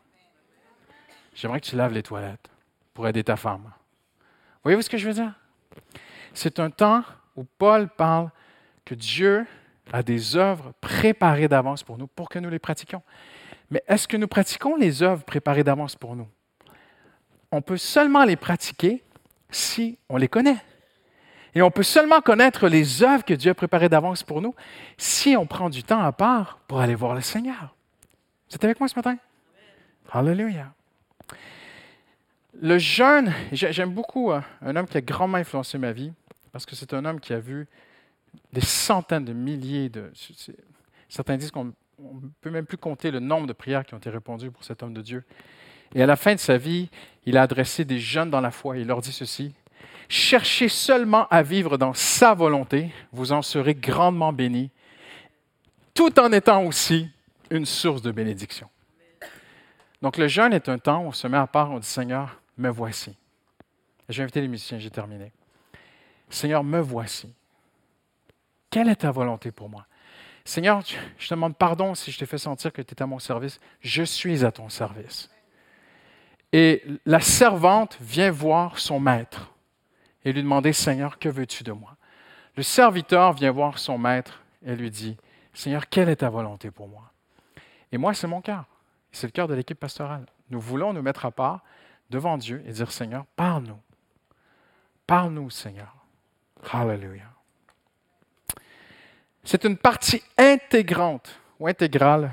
J'aimerais 1.34 1.62
que 1.62 1.65
tu 1.65 1.76
laves 1.76 1.94
les 1.94 2.04
toilettes 2.04 2.50
pour 2.94 3.08
aider 3.08 3.24
ta 3.24 3.36
femme. 3.36 3.72
Voyez-vous 4.63 4.82
ce 4.82 4.89
que 4.89 4.98
je 4.98 5.08
veux 5.08 5.13
dire? 5.13 5.34
C'est 6.34 6.60
un 6.60 6.70
temps 6.70 7.04
où 7.36 7.44
Paul 7.44 7.88
parle 7.89 8.30
que 8.86 8.96
Dieu 8.96 9.46
a 9.91 10.04
des 10.04 10.36
œuvres 10.36 10.74
préparées 10.82 11.48
d'avance 11.48 11.84
pour 11.84 11.98
nous 11.98 12.08
pour 12.08 12.30
que 12.30 12.39
nous 12.39 12.50
les 12.50 12.60
pratiquions. 12.60 13.02
Mais 13.70 13.84
est-ce 13.88 14.08
que 14.08 14.17
nous 14.17 14.28
pratiquons 14.28 14.76
les 14.76 15.02
œuvres 15.02 15.24
préparées 15.24 15.63
d'avance 15.63 15.96
pour 15.96 16.15
nous? 16.15 16.28
On 17.52 17.62
peut 17.62 17.78
seulement 17.78 18.24
les 18.24 18.36
pratiquer 18.36 19.04
si 19.50 19.98
on 20.10 20.17
les 20.17 20.28
connaît. 20.28 20.58
Et 21.54 21.62
on 21.62 21.72
peut 21.72 21.84
seulement 21.84 22.22
connaître 22.22 22.70
les 22.70 23.04
œuvres 23.04 23.26
que 23.26 23.34
Dieu 23.34 23.52
a 23.52 23.54
préparées 23.54 23.89
d'avance 23.89 24.24
pour 24.24 24.41
nous 24.41 24.56
si 24.98 25.36
on 25.36 25.46
prend 25.46 25.70
du 25.70 25.84
temps 25.84 26.02
à 26.02 26.12
part 26.13 26.60
pour 26.67 26.80
aller 26.80 26.96
voir 26.96 27.13
le 27.13 27.22
Seigneur. 27.22 27.76
Vous 28.50 28.56
êtes 28.56 28.63
avec 28.63 28.80
moi 28.80 28.88
ce 28.88 28.96
matin? 28.96 29.17
Hallelujah. 30.12 30.74
Le 32.62 32.78
jeûne, 32.78 33.34
j'aime 33.52 33.94
beaucoup 33.94 34.32
euh, 34.32 34.41
un 34.62 34.76
homme 34.76 34.88
qui 34.88 34.98
a 34.98 35.02
grandement 35.02 35.38
influencé 35.38 35.78
ma 35.78 35.91
vie, 35.91 36.12
parce 36.52 36.65
que 36.65 36.76
c'est 36.76 36.94
un 36.94 37.06
homme 37.06 37.20
qui 37.20 37.34
a 37.34 37.39
vu 37.39 37.67
des 38.54 38.62
centaines 38.62 39.26
de 39.26 39.34
milliers 39.34 39.89
de... 39.89 40.12
Certains 41.10 41.38
disent 41.38 41.52
qu'on 41.52 41.65
ne 41.65 42.30
peut 42.41 42.50
même 42.50 42.65
plus 42.65 42.78
compter 42.78 43.12
le 43.12 43.20
nombre 43.20 43.48
de 43.48 43.54
prières 43.54 43.86
qui 43.86 43.94
ont 43.94 43.98
été 43.98 44.10
répondues 44.10 44.52
pour 44.52 44.63
cet 44.63 44.84
homme 44.84 44.94
de 44.94 45.02
Dieu. 45.02 45.24
Et 45.94 46.02
à 46.02 46.06
la 46.06 46.15
fin 46.15 46.36
de 46.36 46.39
sa 46.39 46.58
vie, 46.58 46.89
il 47.26 47.38
a 47.38 47.44
adressé 47.44 47.84
des 47.84 48.00
jeunes 48.00 48.30
dans 48.30 48.41
la 48.41 48.52
foi. 48.52 48.78
Il 48.78 48.88
leur 48.88 49.02
dit 49.02 49.12
ceci, 49.12 49.54
Cherchez 50.08 50.67
seulement 50.67 51.28
à 51.30 51.41
vivre 51.41 51.78
dans 51.78 51.94
sa 51.94 52.34
volonté, 52.34 52.91
vous 53.13 53.32
en 53.32 53.41
serez 53.41 53.76
grandement 53.76 54.34
bénis, 54.34 54.70
tout 55.94 56.20
en 56.20 56.32
étant 56.34 56.65
aussi 56.65 57.08
une 57.50 57.65
source 57.65 58.02
de 58.02 58.12
bénédiction. 58.12 58.70
Donc 60.02 60.18
le 60.18 60.28
jeûne 60.28 60.54
est 60.54 60.70
un 60.70 60.78
temps 60.78 61.04
où 61.04 61.08
on 61.08 61.12
se 61.12 61.28
met 61.28 61.38
à 61.38 61.48
part, 61.48 61.72
on 61.72 61.80
dit 61.80 61.88
Seigneur, 61.88 62.40
me 62.58 62.70
voici. 62.70 63.16
J'ai 64.10 64.24
invité 64.24 64.42
les 64.42 64.48
musiciens, 64.48 64.80
j'ai 64.80 64.90
terminé. 64.90 65.32
Seigneur, 66.30 66.64
me 66.64 66.80
voici. 66.80 67.34
Quelle 68.70 68.90
est 68.90 68.96
ta 68.98 69.12
volonté 69.12 69.52
pour 69.52 69.70
moi? 69.70 69.86
Seigneur, 70.44 70.82
je 71.18 71.28
te 71.28 71.34
demande 71.34 71.56
pardon 71.56 71.94
si 71.94 72.12
je 72.12 72.18
t'ai 72.18 72.26
fait 72.26 72.38
sentir 72.38 72.74
que 72.74 72.82
tu 72.82 72.96
es 72.96 73.02
à 73.02 73.06
mon 73.06 73.20
service. 73.20 73.60
Je 73.82 74.04
suis 74.04 74.44
à 74.44 74.52
ton 74.52 74.70
service. 74.70 75.30
Et 76.52 76.84
la 77.06 77.20
servante 77.20 77.98
vient 78.02 78.32
voir 78.32 78.80
son 78.80 79.00
maître 79.00 79.52
et 80.26 80.34
lui 80.34 80.42
demander, 80.42 80.74
Seigneur, 80.74 81.20
que 81.20 81.30
veux-tu 81.30 81.64
de 81.64 81.72
moi? 81.72 81.96
Le 82.56 82.64
serviteur 82.64 83.34
vient 83.34 83.52
voir 83.52 83.78
son 83.78 83.98
maître 83.98 84.42
et 84.66 84.76
lui 84.76 84.90
dit, 84.90 85.16
Seigneur, 85.54 85.88
quelle 85.88 86.10
est 86.10 86.18
ta 86.18 86.30
volonté 86.30 86.72
pour 86.72 86.88
moi? 86.88 87.12
Et 87.92 87.98
moi, 87.98 88.14
c'est 88.14 88.28
mon 88.28 88.42
cœur. 88.42 88.66
C'est 89.12 89.28
le 89.28 89.32
cœur 89.32 89.47
de 89.47 89.54
l'équipe 89.54 89.80
pastorale. 89.80 90.26
Nous 90.50 90.60
voulons 90.60 90.93
nous 90.93 91.02
mettre 91.02 91.26
à 91.26 91.32
part 91.32 91.62
devant 92.10 92.38
Dieu 92.38 92.63
et 92.65 92.71
dire, 92.71 92.91
Seigneur, 92.91 93.26
parle-nous. 93.36 93.80
Parle-nous, 95.08 95.50
Seigneur. 95.50 95.95
Hallelujah. 96.71 97.32
C'est 99.43 99.63
une 99.63 99.78
partie 99.78 100.21
intégrante 100.38 101.39
ou 101.60 101.67
intégrale 101.67 102.32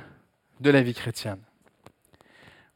de 0.61 0.71
la 0.71 0.83
vie 0.83 0.95
chrétienne. 0.95 1.41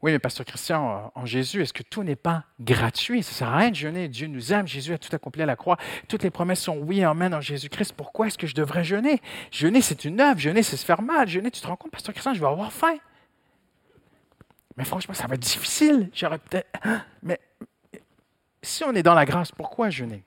Oui, 0.01 0.11
mais 0.11 0.19
Pasteur 0.19 0.45
Christian, 0.45 1.13
en 1.15 1.25
Jésus, 1.25 1.61
est-ce 1.61 1.71
que 1.71 1.83
tout 1.83 2.03
n'est 2.03 2.17
pas 2.17 2.43
gratuit? 2.59 3.23
Ça 3.23 3.31
ne 3.31 3.35
sert 3.35 3.47
à 3.47 3.57
rien 3.57 3.69
de 3.69 3.75
jeûner. 3.75 4.09
Dieu 4.09 4.27
nous 4.27 4.51
aime. 4.51 4.67
Jésus 4.67 4.93
a 4.93 4.97
tout 4.97 5.15
accompli 5.15 5.41
à 5.41 5.45
la 5.45 5.55
croix. 5.55 5.77
Toutes 6.09 6.23
les 6.23 6.29
promesses 6.29 6.59
sont 6.59 6.77
oui 6.77 6.99
et 6.99 7.03
amen 7.05 7.33
en 7.33 7.39
Jésus-Christ. 7.39 7.93
Pourquoi 7.95 8.27
est-ce 8.27 8.37
que 8.37 8.47
je 8.47 8.53
devrais 8.53 8.83
jeûner? 8.83 9.21
Jeûner, 9.49 9.81
c'est 9.81 10.03
une 10.03 10.19
œuvre. 10.19 10.39
Jeûner, 10.39 10.61
c'est 10.61 10.75
se 10.75 10.83
faire 10.83 11.01
mal. 11.01 11.29
Jeûner, 11.29 11.51
tu 11.51 11.61
te 11.61 11.67
rends 11.67 11.77
compte, 11.77 11.91
Pasteur 11.91 12.13
Christian, 12.13 12.33
je 12.33 12.41
vais 12.41 12.47
avoir 12.47 12.73
faim. 12.73 12.97
Mais 14.77 14.85
franchement, 14.85 15.13
ça 15.13 15.27
va 15.27 15.35
être 15.35 15.41
difficile. 15.41 16.09
J'aurais 16.13 16.39
peut-être. 16.39 16.67
Mais 17.21 17.39
si 18.61 18.83
on 18.83 18.93
est 18.93 19.03
dans 19.03 19.13
la 19.13 19.25
grâce, 19.25 19.51
pourquoi 19.51 19.89
jeûner? 19.89 20.23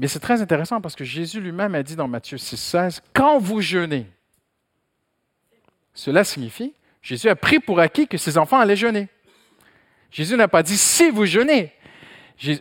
Eh 0.00 0.08
c'est 0.08 0.20
très 0.20 0.42
intéressant 0.42 0.80
parce 0.80 0.94
que 0.94 1.04
Jésus 1.04 1.40
lui-même 1.40 1.74
a 1.74 1.82
dit 1.82 1.96
dans 1.96 2.08
Matthieu 2.08 2.36
6, 2.36 2.56
16, 2.56 3.02
quand 3.14 3.38
vous 3.38 3.62
jeûnez, 3.62 4.06
cela 5.94 6.22
signifie 6.22 6.74
Jésus 7.00 7.28
a 7.28 7.36
pris 7.36 7.60
pour 7.60 7.78
acquis 7.78 8.08
que 8.08 8.18
ses 8.18 8.36
enfants 8.36 8.58
allaient 8.58 8.74
jeûner. 8.74 9.08
Jésus 10.10 10.36
n'a 10.36 10.48
pas 10.48 10.64
dit 10.64 10.76
si 10.76 11.08
vous 11.10 11.24
jeûnez. 11.24 11.72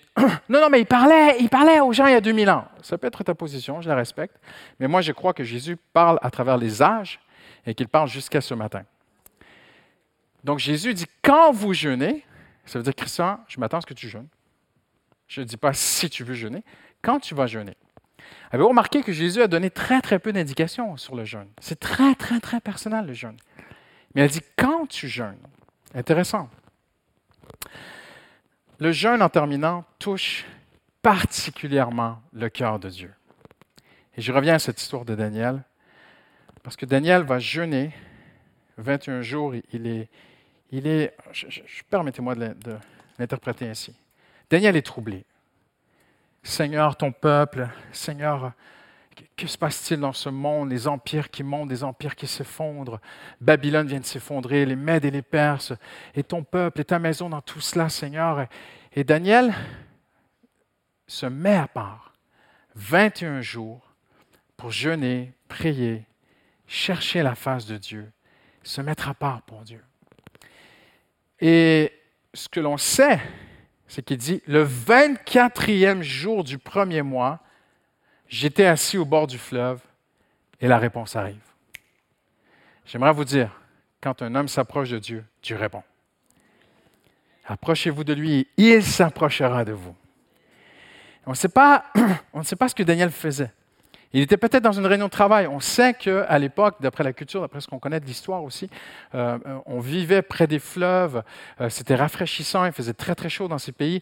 Non, 0.47 0.61
non, 0.61 0.69
mais 0.69 0.81
il 0.81 0.85
parlait, 0.85 1.37
il 1.39 1.49
parlait 1.49 1.79
aux 1.79 1.91
gens 1.91 2.05
il 2.05 2.11
y 2.11 2.15
a 2.15 2.21
2000 2.21 2.49
ans. 2.51 2.65
Ça 2.83 2.99
peut 2.99 3.07
être 3.07 3.23
ta 3.23 3.33
position, 3.33 3.81
je 3.81 3.89
la 3.89 3.95
respecte. 3.95 4.35
Mais 4.79 4.87
moi, 4.87 5.01
je 5.01 5.11
crois 5.11 5.33
que 5.33 5.43
Jésus 5.43 5.75
parle 5.91 6.19
à 6.21 6.29
travers 6.29 6.57
les 6.57 6.83
âges 6.83 7.19
et 7.65 7.73
qu'il 7.73 7.87
parle 7.87 8.07
jusqu'à 8.07 8.39
ce 8.39 8.53
matin. 8.53 8.83
Donc 10.45 10.59
Jésus 10.59 10.93
dit 10.93 11.07
quand 11.23 11.51
vous 11.51 11.73
jeûnez, 11.73 12.23
ça 12.65 12.77
veut 12.77 12.83
dire 12.83 12.95
Christian, 12.95 13.39
je 13.47 13.59
m'attends 13.59 13.77
à 13.77 13.81
ce 13.81 13.87
que 13.87 13.95
tu 13.95 14.07
jeûnes. 14.07 14.27
Je 15.27 15.41
ne 15.41 15.45
dis 15.45 15.57
pas 15.57 15.73
si 15.73 16.09
tu 16.09 16.23
veux 16.23 16.35
jeûner, 16.35 16.63
quand 17.01 17.19
tu 17.19 17.33
vas 17.33 17.47
jeûner. 17.47 17.75
Avez-vous 18.51 18.69
remarqué 18.69 19.01
que 19.01 19.11
Jésus 19.11 19.41
a 19.41 19.47
donné 19.47 19.71
très 19.71 20.01
très 20.01 20.19
peu 20.19 20.31
d'indications 20.31 20.97
sur 20.97 21.15
le 21.15 21.25
jeûne? 21.25 21.49
C'est 21.59 21.79
très 21.79 22.13
très 22.15 22.39
très 22.39 22.61
personnel 22.61 23.07
le 23.07 23.13
jeûne. 23.13 23.37
Mais 24.13 24.21
elle 24.21 24.29
dit 24.29 24.41
quand 24.55 24.87
tu 24.87 25.07
jeûnes. 25.07 25.41
Intéressant. 25.95 26.49
Le 28.79 28.91
jeûne, 28.91 29.21
en 29.21 29.29
terminant, 29.29 29.83
touche 29.99 30.45
particulièrement 31.01 32.21
le 32.33 32.49
cœur 32.49 32.79
de 32.79 32.89
Dieu. 32.89 33.13
Et 34.17 34.21
je 34.21 34.31
reviens 34.31 34.55
à 34.55 34.59
cette 34.59 34.79
histoire 34.81 35.05
de 35.05 35.15
Daniel, 35.15 35.63
parce 36.63 36.75
que 36.75 36.85
Daniel 36.85 37.23
va 37.23 37.39
jeûner 37.39 37.93
21 38.77 39.21
jours. 39.21 39.53
Il 39.71 39.87
est, 39.87 40.09
il 40.71 40.87
est 40.87 41.15
permettez-moi 41.89 42.35
de 42.35 42.77
l'interpréter 43.17 43.67
ainsi. 43.67 43.95
Daniel 44.49 44.75
est 44.75 44.81
troublé. 44.81 45.25
Seigneur, 46.43 46.95
ton 46.95 47.11
peuple, 47.11 47.67
Seigneur, 47.91 48.53
que 49.35 49.47
se 49.47 49.57
passe-t-il 49.57 49.99
dans 49.99 50.13
ce 50.13 50.29
monde? 50.29 50.69
Les 50.69 50.87
empires 50.87 51.31
qui 51.31 51.43
montent, 51.43 51.69
des 51.69 51.83
empires 51.83 52.15
qui 52.15 52.27
s'effondrent? 52.27 52.99
Babylone 53.41 53.87
vient 53.87 53.99
de 53.99 54.05
s'effondrer, 54.05 54.65
les 54.65 54.75
Mèdes 54.75 55.05
et 55.05 55.11
les 55.11 55.21
Perses, 55.21 55.73
et 56.13 56.23
ton 56.23 56.43
peuple 56.43 56.81
et 56.81 56.85
ta 56.85 56.99
maison 56.99 57.29
dans 57.29 57.41
tout 57.41 57.61
cela, 57.61 57.89
Seigneur. 57.89 58.47
Et 58.93 59.03
Daniel 59.03 59.53
se 61.07 61.25
met 61.25 61.55
à 61.55 61.67
part 61.67 62.13
21 62.75 63.41
jours 63.41 63.93
pour 64.57 64.71
jeûner, 64.71 65.33
prier, 65.47 66.05
chercher 66.67 67.23
la 67.23 67.35
face 67.35 67.65
de 67.65 67.77
Dieu, 67.77 68.11
se 68.63 68.81
mettre 68.81 69.09
à 69.09 69.13
part 69.13 69.41
pour 69.43 69.61
Dieu. 69.61 69.83
Et 71.39 71.91
ce 72.33 72.49
que 72.49 72.59
l'on 72.59 72.77
sait, 72.77 73.19
c'est 73.87 74.03
qu'il 74.03 74.17
dit, 74.17 74.41
le 74.47 74.65
24e 74.65 76.01
jour 76.01 76.43
du 76.43 76.57
premier 76.57 77.01
mois, 77.01 77.41
J'étais 78.27 78.65
assis 78.65 78.97
au 78.97 79.05
bord 79.05 79.27
du 79.27 79.37
fleuve 79.37 79.79
et 80.59 80.67
la 80.67 80.77
réponse 80.77 81.15
arrive. 81.15 81.41
J'aimerais 82.85 83.13
vous 83.13 83.23
dire, 83.23 83.61
quand 84.01 84.21
un 84.21 84.35
homme 84.35 84.47
s'approche 84.47 84.89
de 84.89 84.99
Dieu, 84.99 85.23
Dieu 85.41 85.55
répond. 85.55 85.83
Approchez-vous 87.45 88.03
de 88.03 88.13
lui 88.13 88.47
et 88.57 88.75
il 88.75 88.83
s'approchera 88.83 89.63
de 89.65 89.73
vous. 89.73 89.95
On 91.25 91.31
ne 91.31 91.35
sait 91.35 91.49
pas, 91.49 91.85
on 92.33 92.39
ne 92.39 92.43
sait 92.43 92.55
pas 92.55 92.67
ce 92.67 92.75
que 92.75 92.83
Daniel 92.83 93.11
faisait. 93.11 93.51
Il 94.15 94.21
était 94.21 94.37
peut-être 94.37 94.63
dans 94.63 94.71
une 94.71 94.85
réunion 94.85 95.07
de 95.07 95.11
travail. 95.11 95.45
On 95.45 95.59
sait 95.59 95.93
qu'à 95.93 96.39
l'époque, 96.39 96.75
d'après 96.79 97.03
la 97.03 97.11
culture, 97.11 97.41
d'après 97.41 97.59
ce 97.59 97.67
qu'on 97.67 97.79
connaît 97.79 97.99
de 97.99 98.05
l'histoire 98.05 98.45
aussi, 98.45 98.69
euh, 99.13 99.37
on 99.65 99.81
vivait 99.81 100.21
près 100.21 100.47
des 100.47 100.59
fleuves. 100.59 101.21
Euh, 101.59 101.67
c'était 101.69 101.95
rafraîchissant. 101.95 102.63
Il 102.63 102.71
faisait 102.71 102.93
très 102.93 103.13
très 103.13 103.27
chaud 103.27 103.49
dans 103.49 103.57
ces 103.57 103.73
pays 103.73 104.01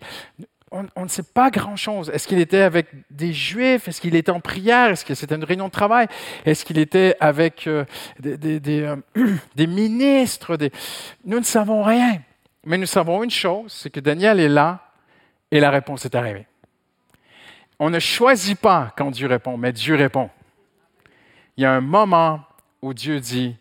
on, 0.95 1.04
ne 1.04 1.08
sait 1.08 1.23
pas 1.23 1.52
grand-chose. 1.52 2.10
Est-ce 2.10 2.28
qu'il 2.28 2.39
était 2.39 2.62
avec 2.62 2.88
des 3.12 3.32
Juifs? 3.32 3.88
Est-ce 3.88 4.02
qu'il 4.02 4.15
était 4.15 4.32
en 4.32 4.39
prière? 4.39 4.89
Est-ce 4.89 5.06
que 5.06 5.13
c'était 5.13 5.36
une 5.36 5.43
réunion 5.43 5.67
de 5.67 5.71
travail? 5.71 6.08
Est-ce 6.45 6.65
qu'il 6.65 6.80
était 6.80 7.15
avec 7.19 7.67
euh, 7.67 7.86
des, 8.19 8.97
ministres? 9.67 10.58
Nous 11.26 11.39
ne 11.39 11.43
savons 11.43 11.84
rien. 11.84 12.19
Mais 12.65 12.78
nous 12.78 12.88
savons 12.88 13.23
une 13.23 13.30
chose, 13.30 13.71
c'est 13.71 13.89
que 13.89 13.99
Daniel 13.99 14.39
est 14.39 14.49
là 14.49 14.80
et 15.52 15.60
la 15.60 15.69
réponse 15.69 16.06
est 16.06 16.15
arrivée. 16.15 16.47
On 17.86 17.89
ne 17.89 18.00
choisit 18.00 18.58
pas 18.58 18.93
quand 18.96 19.12
Dieu 19.12 19.28
répond, 19.28 19.58
mais 19.58 19.74
Dieu 19.74 19.96
répond. 19.96 20.30
Il 21.58 21.63
y 21.63 21.65
a 21.65 21.74
un 21.74 21.82
moment 21.82 22.46
où 22.82 22.93
Dieu 22.93 23.19
dit, 23.19 23.58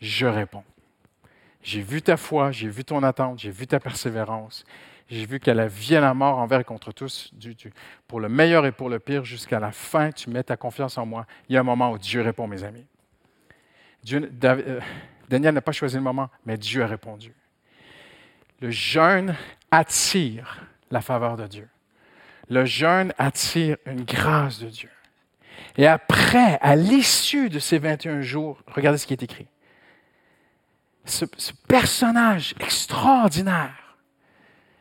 je 0.00 0.26
réponds. 0.26 0.64
J'ai 1.62 1.80
vu 1.80 2.02
ta 2.02 2.16
foi, 2.16 2.50
j'ai 2.50 2.66
vu 2.66 2.84
ton 2.84 3.04
attente, 3.04 3.38
j'ai 3.38 3.52
vu 3.52 3.68
ta 3.68 3.78
persévérance, 3.78 4.64
j'ai 5.08 5.24
vu 5.24 5.38
qu'elle 5.38 5.60
a 5.60 5.68
vie 5.68 5.92
la 5.92 6.14
mort 6.14 6.38
envers 6.38 6.58
et 6.58 6.64
contre 6.64 6.90
tous, 6.90 7.32
pour 8.08 8.18
le 8.18 8.28
meilleur 8.28 8.66
et 8.66 8.72
pour 8.72 8.88
le 8.88 8.98
pire, 8.98 9.24
jusqu'à 9.24 9.60
la 9.60 9.70
fin, 9.70 10.10
tu 10.10 10.30
mets 10.30 10.42
ta 10.42 10.56
confiance 10.56 10.98
en 10.98 11.06
moi. 11.06 11.24
Il 11.48 11.52
y 11.54 11.56
a 11.56 11.60
un 11.60 11.62
moment 11.62 11.92
où 11.92 11.98
Dieu 11.98 12.22
répond, 12.22 12.48
mes 12.48 12.64
amis. 12.64 12.86
Euh, 14.12 14.80
Daniel 15.28 15.54
n'a 15.54 15.62
pas 15.62 15.70
choisi 15.70 15.94
le 15.94 16.02
moment, 16.02 16.28
mais 16.44 16.56
Dieu 16.56 16.82
a 16.82 16.88
répondu. 16.88 17.32
Le 18.60 18.72
jeûne 18.72 19.36
attire 19.70 20.60
la 20.90 21.00
faveur 21.00 21.36
de 21.36 21.46
Dieu. 21.46 21.68
Le 22.50 22.66
jeûne 22.66 23.14
attire 23.16 23.78
une 23.86 24.04
grâce 24.04 24.58
de 24.58 24.68
Dieu. 24.68 24.90
Et 25.78 25.86
après, 25.86 26.58
à 26.60 26.76
l'issue 26.76 27.48
de 27.48 27.58
ces 27.58 27.78
21 27.78 28.20
jours, 28.20 28.62
regardez 28.66 28.98
ce 28.98 29.06
qui 29.06 29.14
est 29.14 29.22
écrit. 29.22 29.46
ce 31.04 31.24
personnage 31.68 32.54
extraordinaire 32.60 33.80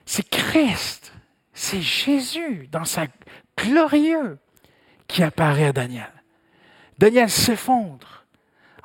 c'est 0.10 0.27
Christ, 0.27 1.13
c'est 1.53 1.82
Jésus 1.84 2.67
dans 2.71 2.84
sa 2.84 3.05
glorieux 3.55 4.39
qui 5.08 5.21
apparaît 5.21 5.67
à 5.67 5.71
Daniel. 5.71 6.12
Daniel 6.97 7.29
s'effondre 7.29 8.18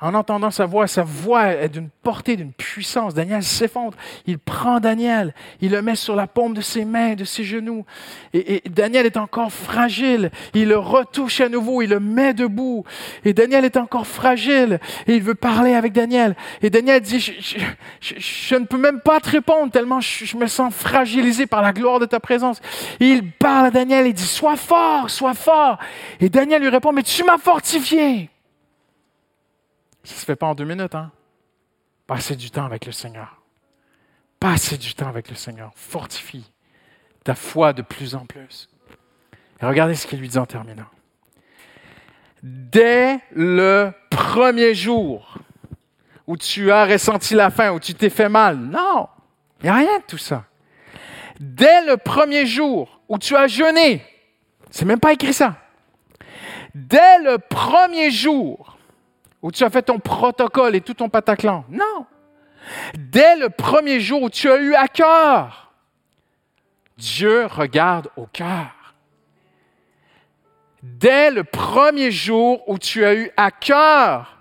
en 0.05 0.13
entendant 0.13 0.51
sa 0.51 0.67
voix, 0.67 0.85
sa 0.85 1.01
voix 1.01 1.47
est 1.47 1.69
d'une 1.69 1.89
portée, 2.03 2.35
d'une 2.35 2.53
puissance. 2.53 3.15
Daniel 3.15 3.41
s'effondre. 3.41 3.97
Il 4.27 4.37
prend 4.37 4.79
Daniel, 4.79 5.33
il 5.61 5.71
le 5.71 5.81
met 5.81 5.95
sur 5.95 6.15
la 6.15 6.27
paume 6.27 6.53
de 6.53 6.61
ses 6.61 6.85
mains, 6.85 7.15
de 7.15 7.23
ses 7.23 7.43
genoux. 7.43 7.87
Et, 8.31 8.61
Daniel 8.69 9.07
est 9.07 9.17
encore 9.17 9.51
fragile. 9.51 10.29
Il 10.53 10.67
le 10.67 10.77
retouche 10.77 11.41
à 11.41 11.49
nouveau, 11.49 11.81
il 11.81 11.89
le 11.89 11.99
met 11.99 12.35
debout. 12.35 12.83
Et 13.23 13.33
Daniel 13.33 13.65
est 13.65 13.77
encore 13.77 14.05
fragile. 14.05 14.79
Et 15.07 15.15
il 15.15 15.23
veut 15.23 15.33
parler 15.33 15.73
avec 15.73 15.91
Daniel. 15.91 16.35
Et 16.61 16.69
Daniel 16.69 17.01
dit, 17.01 17.19
je, 17.99 18.55
ne 18.55 18.65
peux 18.65 18.77
même 18.77 19.01
pas 19.01 19.19
te 19.19 19.31
répondre 19.31 19.71
tellement 19.71 20.01
je, 20.01 20.37
me 20.37 20.45
sens 20.45 20.71
fragilisé 20.71 21.47
par 21.47 21.63
la 21.63 21.73
gloire 21.73 21.97
de 21.97 22.05
ta 22.05 22.19
présence. 22.19 22.61
Et 22.99 23.07
il 23.07 23.31
parle 23.31 23.65
à 23.65 23.71
Daniel 23.71 24.05
et 24.05 24.13
dit, 24.13 24.21
sois 24.21 24.55
fort, 24.55 25.09
sois 25.09 25.33
fort. 25.33 25.79
Et 26.19 26.29
Daniel 26.29 26.61
lui 26.61 26.69
répond, 26.69 26.91
mais 26.91 27.01
tu 27.01 27.23
m'as 27.23 27.39
fortifié. 27.39 28.29
Ça 30.05 30.13
ne 30.13 30.19
se 30.19 30.25
fait 30.25 30.35
pas 30.35 30.47
en 30.47 30.55
deux 30.55 30.65
minutes, 30.65 30.95
hein? 30.95 31.11
Passer 32.07 32.35
du 32.35 32.51
temps 32.51 32.65
avec 32.65 32.85
le 32.85 32.91
Seigneur. 32.91 33.41
Passer 34.39 34.77
du 34.77 34.93
temps 34.93 35.07
avec 35.07 35.29
le 35.29 35.35
Seigneur. 35.35 35.71
Fortifie 35.75 36.51
ta 37.25 37.33
foi 37.33 37.73
de 37.73 37.81
plus 37.81 38.15
en 38.15 38.25
plus. 38.25 38.69
Et 39.59 39.65
regardez 39.65 39.95
ce 39.95 40.05
qu'il 40.07 40.19
lui 40.19 40.29
dit 40.29 40.37
en 40.37 40.45
terminant. 40.45 40.85
Dès 42.43 43.19
le 43.31 43.91
premier 44.11 44.75
jour 44.75 45.39
où 46.27 46.37
tu 46.37 46.71
as 46.71 46.85
ressenti 46.85 47.33
la 47.33 47.49
faim, 47.49 47.71
où 47.71 47.79
tu 47.79 47.95
t'es 47.95 48.11
fait 48.11 48.29
mal, 48.29 48.57
non, 48.57 49.09
il 49.59 49.63
n'y 49.63 49.69
a 49.69 49.75
rien 49.75 49.97
de 49.97 50.03
tout 50.07 50.19
ça. 50.19 50.45
Dès 51.39 51.83
le 51.85 51.97
premier 51.97 52.45
jour 52.45 53.01
où 53.09 53.17
tu 53.17 53.35
as 53.35 53.47
jeûné, 53.47 54.05
c'est 54.69 54.85
même 54.85 54.99
pas 54.99 55.13
écrit 55.13 55.33
ça. 55.33 55.57
Dès 56.75 57.19
le 57.23 57.39
premier 57.39 58.11
jour 58.11 58.74
où 59.45 59.51
tu 59.51 59.63
as 59.63 59.69
fait 59.69 59.83
ton 59.83 59.99
protocole 59.99 60.75
et 60.75 60.81
tout 60.81 60.95
ton 60.95 61.07
pataclan. 61.07 61.65
Non. 61.69 62.07
Dès 62.97 63.35
le 63.35 63.51
premier 63.51 63.99
jour 63.99 64.23
où 64.23 64.29
tu 64.31 64.49
as 64.49 64.57
eu 64.57 64.73
à 64.73 64.87
cœur, 64.87 65.71
Dieu 66.97 67.45
regarde 67.45 68.09
au 68.17 68.25
cœur. 68.25 68.95
Dès 70.81 71.29
le 71.29 71.43
premier 71.43 72.09
jour 72.09 72.67
où 72.67 72.79
tu 72.79 73.05
as 73.05 73.13
eu 73.13 73.31
à 73.37 73.51
cœur 73.51 74.39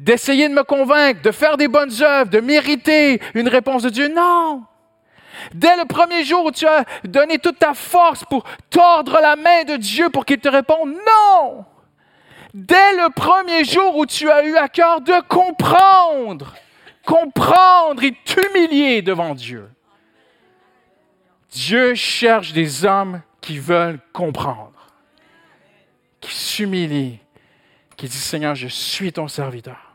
d'essayer 0.00 0.48
de 0.48 0.54
me 0.54 0.64
convaincre, 0.64 1.22
de 1.22 1.30
faire 1.30 1.56
des 1.56 1.68
bonnes 1.68 2.02
œuvres, 2.02 2.28
de 2.28 2.40
mériter 2.40 3.20
une 3.34 3.46
réponse 3.46 3.84
de 3.84 3.90
Dieu, 3.90 4.08
non. 4.08 4.64
Dès 5.54 5.76
le 5.76 5.84
premier 5.84 6.24
jour 6.24 6.46
où 6.46 6.50
tu 6.50 6.66
as 6.66 6.84
donné 7.04 7.38
toute 7.38 7.60
ta 7.60 7.72
force 7.72 8.24
pour 8.24 8.42
tordre 8.68 9.20
la 9.22 9.36
main 9.36 9.62
de 9.62 9.76
Dieu 9.76 10.10
pour 10.10 10.24
qu'il 10.24 10.40
te 10.40 10.48
réponde, 10.48 10.90
non 10.90 11.66
dès 12.54 12.92
le 12.96 13.12
premier 13.12 13.64
jour 13.64 13.96
où 13.96 14.06
tu 14.06 14.30
as 14.30 14.44
eu 14.44 14.56
à 14.56 14.68
cœur 14.68 15.02
de 15.02 15.20
comprendre 15.28 16.54
comprendre 17.04 18.02
et 18.02 18.16
t'humilier 18.24 19.02
devant 19.02 19.34
Dieu. 19.34 19.68
Dieu 21.50 21.94
cherche 21.94 22.52
des 22.52 22.84
hommes 22.84 23.22
qui 23.40 23.58
veulent 23.58 24.00
comprendre, 24.12 24.88
qui 26.20 26.34
s'humilient, 26.34 27.20
qui 27.96 28.08
disent 28.08 28.22
Seigneur, 28.22 28.54
je 28.54 28.68
suis 28.68 29.12
ton 29.12 29.28
serviteur. 29.28 29.94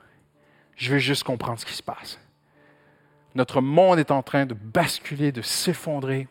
Je 0.75 0.91
veux 0.91 0.99
juste 0.99 1.23
comprendre 1.23 1.59
ce 1.59 1.65
qui 1.65 1.73
se 1.73 1.83
passe. 1.83 2.19
Notre 3.35 3.59
monde 3.59 3.99
est 3.99 4.11
en 4.11 4.23
train 4.23 4.45
de 4.45 4.53
basculer, 4.53 5.31
de 5.31 5.41
s'effondrer. 5.41 6.27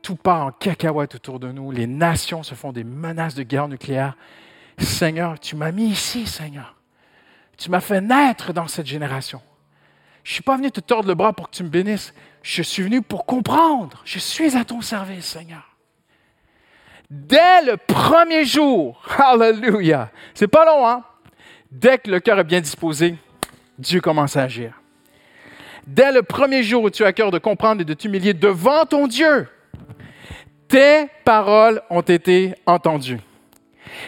Tout 0.00 0.16
part 0.16 0.46
en 0.46 0.50
cacahuète 0.50 1.14
autour 1.14 1.38
de 1.38 1.52
nous. 1.52 1.70
Les 1.70 1.86
nations 1.86 2.42
se 2.42 2.54
font 2.54 2.72
des 2.72 2.82
menaces 2.82 3.34
de 3.34 3.42
guerre 3.42 3.68
nucléaire. 3.68 4.16
Seigneur, 4.78 5.38
tu 5.38 5.56
m'as 5.56 5.72
mis 5.72 5.90
ici, 5.90 6.26
Seigneur. 6.26 6.74
Tu 7.56 7.70
m'as 7.70 7.80
fait 7.80 8.00
naître 8.00 8.52
dans 8.52 8.66
cette 8.66 8.86
génération. 8.86 9.40
Je 10.24 10.30
ne 10.30 10.34
suis 10.34 10.42
pas 10.42 10.56
venu 10.56 10.70
te 10.70 10.80
tordre 10.80 11.08
le 11.08 11.14
bras 11.14 11.32
pour 11.32 11.50
que 11.50 11.56
tu 11.56 11.62
me 11.62 11.68
bénisses. 11.68 12.14
Je 12.42 12.62
suis 12.62 12.82
venu 12.82 13.02
pour 13.02 13.26
comprendre. 13.26 14.02
Je 14.04 14.18
suis 14.18 14.56
à 14.56 14.64
ton 14.64 14.80
service, 14.80 15.26
Seigneur. 15.26 15.68
Dès 17.10 17.62
le 17.66 17.76
premier 17.76 18.44
jour, 18.44 19.02
Alléluia, 19.18 20.10
c'est 20.34 20.48
pas 20.48 20.64
long, 20.64 20.88
hein? 20.88 21.04
Dès 21.70 21.98
que 21.98 22.10
le 22.10 22.20
cœur 22.20 22.38
est 22.38 22.44
bien 22.44 22.60
disposé, 22.60 23.16
Dieu 23.78 24.00
commence 24.00 24.36
à 24.36 24.44
agir. 24.44 24.80
Dès 25.86 26.12
le 26.12 26.22
premier 26.22 26.62
jour 26.62 26.84
où 26.84 26.90
tu 26.90 27.04
as 27.04 27.12
cœur 27.12 27.30
de 27.30 27.38
comprendre 27.38 27.82
et 27.82 27.84
de 27.84 27.94
t'humilier 27.94 28.34
devant 28.34 28.86
ton 28.86 29.06
Dieu, 29.06 29.48
tes 30.68 31.06
paroles 31.24 31.82
ont 31.90 32.02
été 32.02 32.54
entendues. 32.66 33.20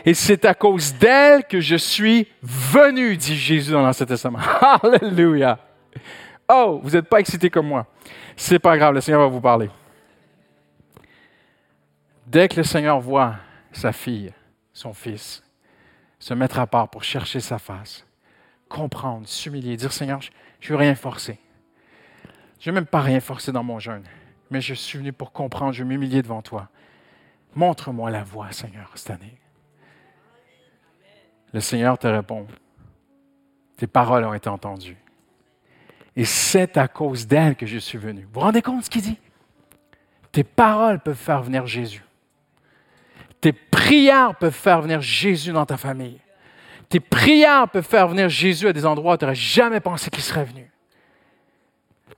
Et 0.04 0.14
c'est 0.14 0.44
à 0.44 0.54
cause 0.54 0.94
d'elles 0.94 1.44
que 1.44 1.60
je 1.60 1.76
suis 1.76 2.28
venu, 2.42 3.16
dit 3.16 3.36
Jésus 3.36 3.72
dans 3.72 3.82
l'Ancien 3.82 4.06
Testament. 4.06 4.38
Alléluia. 4.82 5.58
Oh, 6.48 6.80
vous 6.82 6.90
n'êtes 6.90 7.08
pas 7.08 7.20
excité 7.20 7.50
comme 7.50 7.66
moi. 7.66 7.86
C'est 8.36 8.58
pas 8.58 8.76
grave, 8.76 8.94
le 8.94 9.00
Seigneur 9.00 9.20
va 9.20 9.28
vous 9.28 9.40
parler. 9.40 9.70
Dès 12.26 12.48
que 12.48 12.56
le 12.56 12.64
Seigneur 12.64 13.00
voit 13.00 13.36
sa 13.72 13.92
fille, 13.92 14.32
son 14.72 14.92
fils, 14.92 15.42
se 16.18 16.34
mettre 16.34 16.58
à 16.58 16.66
part 16.66 16.88
pour 16.88 17.04
chercher 17.04 17.40
sa 17.40 17.58
face, 17.58 18.06
comprendre, 18.68 19.28
s'humilier, 19.28 19.76
dire 19.76 19.92
Seigneur, 19.92 20.20
je 20.60 20.72
ne 20.72 20.76
veux 20.76 20.82
rien 20.82 20.94
forcer. 20.94 21.38
Je 22.58 22.70
veux 22.70 22.74
même 22.74 22.86
pas 22.86 23.00
rien 23.00 23.20
forcer 23.20 23.52
dans 23.52 23.62
mon 23.62 23.78
jeûne, 23.78 24.04
mais 24.50 24.60
je 24.60 24.74
suis 24.74 24.98
venu 24.98 25.12
pour 25.12 25.32
comprendre, 25.32 25.72
je 25.72 25.82
veux 25.82 25.88
m'humilier 25.88 26.22
devant 26.22 26.42
toi. 26.42 26.68
Montre-moi 27.54 28.10
la 28.10 28.24
voie, 28.24 28.50
Seigneur, 28.52 28.90
cette 28.94 29.10
année. 29.10 29.38
Le 31.54 31.60
Seigneur 31.60 31.96
te 31.96 32.08
répond, 32.08 32.48
tes 33.76 33.86
paroles 33.86 34.24
ont 34.24 34.34
été 34.34 34.48
entendues. 34.48 34.96
Et 36.16 36.24
c'est 36.24 36.76
à 36.76 36.88
cause 36.88 37.28
d'elle 37.28 37.54
que 37.54 37.64
je 37.64 37.78
suis 37.78 37.96
venu. 37.96 38.22
Vous 38.22 38.34
vous 38.34 38.40
rendez 38.40 38.60
compte 38.60 38.84
ce 38.84 38.90
qu'il 38.90 39.02
dit? 39.02 39.18
Tes 40.32 40.42
paroles 40.42 40.98
peuvent 40.98 41.14
faire 41.14 41.44
venir 41.44 41.64
Jésus. 41.64 42.02
Tes 43.40 43.52
prières 43.52 44.34
peuvent 44.34 44.52
faire 44.52 44.82
venir 44.82 45.00
Jésus 45.00 45.52
dans 45.52 45.64
ta 45.64 45.76
famille. 45.76 46.18
Tes 46.88 46.98
prières 46.98 47.68
peuvent 47.68 47.86
faire 47.86 48.08
venir 48.08 48.28
Jésus 48.28 48.66
à 48.66 48.72
des 48.72 48.84
endroits 48.84 49.14
où 49.14 49.16
tu 49.16 49.24
n'aurais 49.24 49.36
jamais 49.36 49.78
pensé 49.78 50.10
qu'il 50.10 50.24
serait 50.24 50.44
venu. 50.44 50.68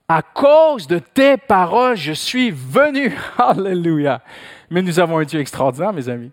À 0.08 0.22
cause 0.22 0.86
de 0.86 0.98
tes 0.98 1.36
paroles, 1.36 1.96
je 1.96 2.12
suis 2.12 2.50
venu. 2.50 3.14
Alléluia. 3.38 4.22
Mais 4.70 4.80
nous 4.80 4.98
avons 4.98 5.18
un 5.18 5.24
Dieu 5.24 5.40
extraordinaire, 5.40 5.92
mes 5.92 6.08
amis. 6.08 6.32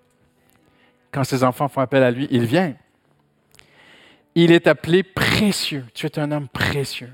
Quand 1.12 1.26
ses 1.26 1.44
enfants 1.44 1.68
font 1.68 1.82
appel 1.82 2.02
à 2.02 2.10
lui, 2.10 2.30
il 2.32 2.46
vient. 2.46 2.76
Il 4.36 4.52
est 4.52 4.68
appelé 4.68 5.04
précieux. 5.04 5.86
Tu 5.94 6.06
es 6.06 6.20
un 6.20 6.32
homme 6.32 6.48
précieux. 6.48 7.12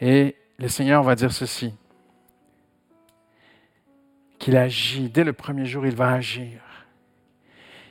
Et 0.00 0.36
le 0.58 0.68
Seigneur 0.68 1.02
va 1.02 1.14
dire 1.14 1.32
ceci, 1.32 1.74
qu'il 4.38 4.56
agit, 4.56 5.08
dès 5.08 5.24
le 5.24 5.32
premier 5.32 5.66
jour, 5.66 5.86
il 5.86 5.94
va 5.94 6.12
agir. 6.12 6.60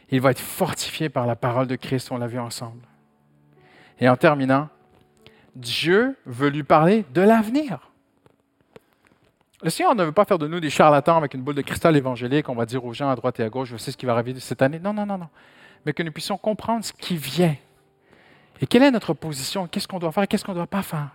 Il 0.10 0.22
va 0.22 0.32
être 0.32 0.40
fortifié 0.40 1.10
par 1.10 1.28
la 1.28 1.36
parole 1.36 1.68
de 1.68 1.76
Christ, 1.76 2.12
on 2.12 2.18
l'a 2.18 2.28
vu 2.28 2.40
ensemble. 2.40 2.88
Et 4.00 4.08
en 4.08 4.16
terminant, 4.16 4.70
Dieu 5.56 6.16
veut 6.26 6.50
lui 6.50 6.64
parler 6.64 7.06
de 7.14 7.22
l'avenir. 7.22 7.92
Le 9.64 9.70
Seigneur 9.70 9.96
ne 9.96 10.04
veut 10.04 10.12
pas 10.12 10.24
faire 10.24 10.38
de 10.38 10.48
nous 10.48 10.60
des 10.60 10.70
charlatans 10.70 11.18
avec 11.18 11.34
une 11.34 11.42
boule 11.42 11.56
de 11.56 11.62
cristal 11.62 11.98
évangélique, 11.98 12.48
on 12.48 12.56
va 12.56 12.66
dire 12.66 12.86
aux 12.86 12.94
gens 12.94 13.10
à 13.10 13.16
droite 13.16 13.40
et 13.40 13.44
à 13.44 13.50
gauche, 13.50 13.76
sais 13.76 13.92
ce 13.92 13.98
qui 13.98 14.06
va 14.06 14.14
arriver 14.14 14.40
cette 14.40 14.62
année. 14.62 14.80
Non, 14.80 14.94
non, 14.94 15.06
non, 15.06 15.18
non. 15.18 15.30
Mais 15.88 15.94
que 15.94 16.04
nous 16.04 16.12
puissions 16.12 16.38
comprendre 16.38 16.84
ce 16.84 16.92
qui 16.92 17.16
vient. 17.16 17.56
Et 18.60 18.68
quelle 18.68 18.84
est 18.84 18.92
notre 18.92 19.14
position, 19.14 19.68
qu'est-ce 19.68 19.88
qu'on 19.88 20.00
doit 20.00 20.12
faire? 20.12 20.28
Qu'est-ce 20.28 20.44
qu'on 20.44 20.52
ne 20.52 20.58
doit 20.58 20.68
pas 20.68 20.82
faire? 20.82 21.12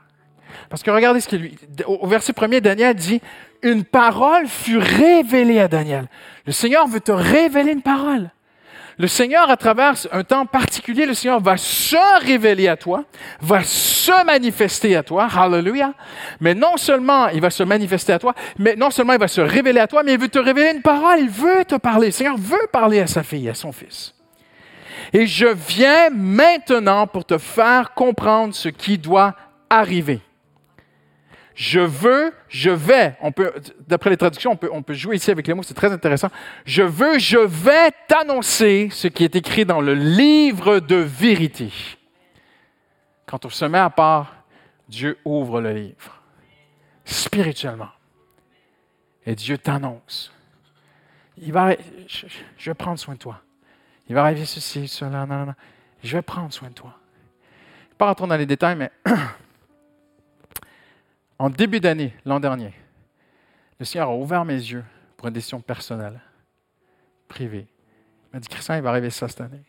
Parce 0.70 0.82
que 0.82 0.90
regardez 0.90 1.20
ce 1.20 1.28
qu'il 1.28 1.40
lui. 1.40 1.58
Au 1.86 2.06
verset 2.06 2.32
premier, 2.32 2.62
Daniel 2.62 2.94
dit 2.94 3.20
Une 3.60 3.84
parole 3.84 4.46
fut 4.46 4.78
révélée 4.78 5.60
à 5.60 5.68
Daniel. 5.68 6.08
Le 6.46 6.52
Seigneur 6.52 6.88
veut 6.88 7.00
te 7.00 7.12
révéler 7.12 7.72
une 7.72 7.82
parole. 7.82 8.30
Le 8.96 9.06
Seigneur, 9.08 9.50
à 9.50 9.58
travers 9.58 9.92
un 10.10 10.24
temps 10.24 10.46
particulier, 10.46 11.04
le 11.04 11.12
Seigneur 11.12 11.40
va 11.40 11.58
se 11.58 12.24
révéler 12.24 12.68
à 12.68 12.78
toi, 12.78 13.04
va 13.42 13.62
se 13.64 14.24
manifester 14.24 14.96
à 14.96 15.02
toi. 15.02 15.28
Hallelujah. 15.30 15.92
Mais 16.40 16.54
non 16.54 16.78
seulement 16.78 17.28
il 17.28 17.42
va 17.42 17.50
se 17.50 17.62
manifester 17.62 18.14
à 18.14 18.18
toi, 18.18 18.34
mais 18.58 18.74
non 18.74 18.90
seulement 18.90 19.12
il 19.12 19.18
va 19.18 19.28
se 19.28 19.42
révéler 19.42 19.80
à 19.80 19.86
toi, 19.86 20.02
mais 20.02 20.14
il 20.14 20.18
veut 20.18 20.28
te 20.28 20.38
révéler 20.38 20.70
une 20.76 20.82
parole. 20.82 21.18
Il 21.18 21.28
veut 21.28 21.66
te 21.66 21.74
parler. 21.74 22.06
Le 22.06 22.12
Seigneur 22.12 22.38
veut 22.38 22.68
parler 22.72 23.00
à 23.00 23.06
sa 23.06 23.22
fille, 23.22 23.50
à 23.50 23.54
son 23.54 23.70
fils. 23.70 24.14
Et 25.12 25.26
je 25.26 25.46
viens 25.46 26.10
maintenant 26.10 27.06
pour 27.06 27.24
te 27.24 27.36
faire 27.38 27.92
comprendre 27.92 28.54
ce 28.54 28.68
qui 28.68 28.96
doit 28.98 29.34
arriver. 29.68 30.20
Je 31.54 31.80
veux, 31.80 32.32
je 32.48 32.70
vais. 32.70 33.16
On 33.20 33.30
peut, 33.30 33.52
d'après 33.86 34.10
les 34.10 34.16
traductions, 34.16 34.52
on 34.52 34.56
peut, 34.56 34.70
on 34.72 34.82
peut 34.82 34.94
jouer 34.94 35.16
ici 35.16 35.30
avec 35.30 35.46
les 35.46 35.52
mots, 35.52 35.62
c'est 35.62 35.74
très 35.74 35.92
intéressant. 35.92 36.28
Je 36.64 36.82
veux, 36.82 37.18
je 37.18 37.38
vais 37.38 37.90
t'annoncer 38.08 38.88
ce 38.90 39.06
qui 39.08 39.24
est 39.24 39.36
écrit 39.36 39.66
dans 39.66 39.80
le 39.80 39.94
livre 39.94 40.80
de 40.80 40.96
vérité. 40.96 41.70
Quand 43.26 43.44
on 43.44 43.50
se 43.50 43.64
met 43.66 43.78
à 43.78 43.90
part, 43.90 44.34
Dieu 44.88 45.18
ouvre 45.24 45.60
le 45.60 45.72
livre, 45.72 46.22
spirituellement. 47.04 47.90
Et 49.26 49.34
Dieu 49.34 49.58
t'annonce. 49.58 50.32
Il 51.38 51.52
va, 51.52 51.76
je, 52.06 52.26
je, 52.56 52.70
vais 52.70 52.74
prendre 52.74 52.98
soin 52.98 53.14
de 53.14 53.18
toi. 53.18 53.40
Il 54.12 54.14
va 54.14 54.24
arriver 54.24 54.44
ceci, 54.44 54.88
cela, 54.88 55.24
non, 55.24 55.38
non, 55.38 55.46
non. 55.46 55.54
Je 56.04 56.18
vais 56.18 56.20
prendre 56.20 56.52
soin 56.52 56.68
de 56.68 56.74
toi. 56.74 56.98
Pas 57.96 58.08
rentrer 58.08 58.26
dans 58.26 58.36
les 58.36 58.44
détails, 58.44 58.76
mais 58.76 58.92
En 61.38 61.48
début 61.48 61.80
d'année, 61.80 62.14
l'an 62.26 62.38
dernier, 62.38 62.74
le 63.78 63.86
Seigneur 63.86 64.10
a 64.10 64.14
ouvert 64.14 64.44
mes 64.44 64.52
yeux 64.52 64.84
pour 65.16 65.28
une 65.28 65.32
décision 65.32 65.62
personnelle, 65.62 66.20
privée. 67.26 67.66
Il 68.26 68.36
m'a 68.36 68.40
dit, 68.40 68.48
Christian, 68.48 68.74
il 68.74 68.82
va 68.82 68.90
arriver 68.90 69.08
ça 69.08 69.28
cette 69.28 69.40
année. 69.40 69.64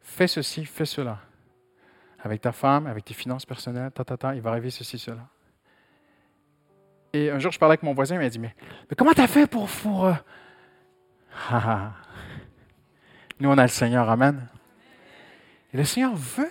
Fais 0.00 0.26
ceci, 0.26 0.64
fais 0.64 0.84
cela. 0.84 1.20
Avec 2.24 2.40
ta 2.40 2.50
femme, 2.50 2.88
avec 2.88 3.04
tes 3.04 3.14
finances 3.14 3.46
personnelles, 3.46 3.92
ta, 3.92 4.04
ta, 4.04 4.16
ta, 4.16 4.34
il 4.34 4.40
va 4.40 4.50
arriver 4.50 4.70
ceci, 4.70 4.98
cela. 4.98 5.28
Et 7.12 7.30
un 7.30 7.38
jour, 7.38 7.52
je 7.52 7.58
parlais 7.60 7.74
avec 7.74 7.84
mon 7.84 7.94
voisin, 7.94 8.16
il 8.16 8.18
m'a 8.18 8.28
dit, 8.28 8.40
mais, 8.40 8.52
comment 8.96 9.12
tu 9.12 9.20
as 9.20 9.28
fait 9.28 9.46
pour... 9.46 9.68
pour 9.68 10.06
euh... 10.06 10.14
Nous, 13.40 13.48
on 13.48 13.58
a 13.58 13.62
le 13.62 13.68
Seigneur, 13.68 14.08
Amen. 14.08 14.48
Et 15.72 15.76
le 15.76 15.84
Seigneur 15.84 16.14
veut, 16.14 16.50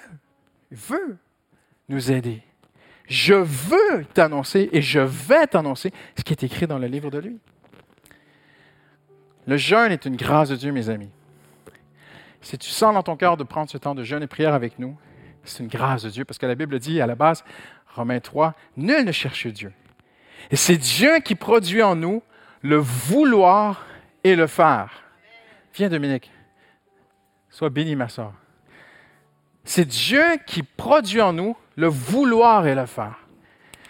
veut 0.72 1.18
nous 1.90 2.12
aider. 2.12 2.44
Je 3.08 3.34
veux 3.34 4.06
t'annoncer 4.14 4.70
et 4.72 4.82
je 4.82 5.00
vais 5.00 5.48
t'annoncer 5.48 5.92
ce 6.18 6.24
qui 6.24 6.34
est 6.34 6.44
écrit 6.44 6.68
dans 6.68 6.78
le 6.78 6.88
livre 6.88 7.10
de 7.10 7.20
lui. 7.20 7.40
Le 9.48 9.56
jeûne 9.56 9.92
est 9.94 10.06
une 10.06 10.18
grâce 10.18 10.50
de 10.50 10.56
Dieu, 10.56 10.72
mes 10.72 10.90
amis. 10.90 11.10
Si 12.42 12.58
tu 12.58 12.70
sens 12.70 12.94
dans 12.94 13.04
ton 13.04 13.16
cœur 13.16 13.38
de 13.38 13.44
prendre 13.44 13.70
ce 13.70 13.78
temps 13.78 13.96
de 13.96 14.04
jeûne 14.04 14.24
et 14.24 14.28
prière 14.28 14.54
avec 14.54 14.78
nous, 14.78 14.98
c'est 15.46 15.64
une 15.64 15.70
grâce 15.70 16.04
de 16.04 16.10
Dieu, 16.10 16.26
parce 16.26 16.38
que 16.38 16.46
la 16.46 16.56
Bible 16.56 16.78
dit 16.80 17.00
à 17.00 17.08
la 17.08 17.16
base, 17.16 17.44
Romains 17.96 18.20
3, 18.20 18.54
nul 18.76 19.06
ne 19.06 19.12
cherche 19.14 19.48
Dieu. 19.48 19.72
Et 20.52 20.58
c'est 20.58 20.78
Dieu 20.78 21.20
qui 21.20 21.36
produit 21.36 21.82
en 21.82 21.96
nous 21.96 22.22
le 22.62 22.76
vouloir 22.76 23.86
et 24.24 24.36
le 24.36 24.48
faire. 24.48 25.04
Viens, 25.74 25.90
Dominique. 25.90 26.30
Sois 27.58 27.72
béni, 27.72 27.96
ma 27.96 28.08
soeur. 28.08 28.34
C'est 29.64 29.84
Dieu 29.84 30.24
qui 30.46 30.62
produit 30.62 31.22
en 31.22 31.34
nous 31.34 31.58
le 31.76 31.88
vouloir 31.88 32.68
et 32.68 32.76
le 32.76 32.86
faire. 32.86 33.18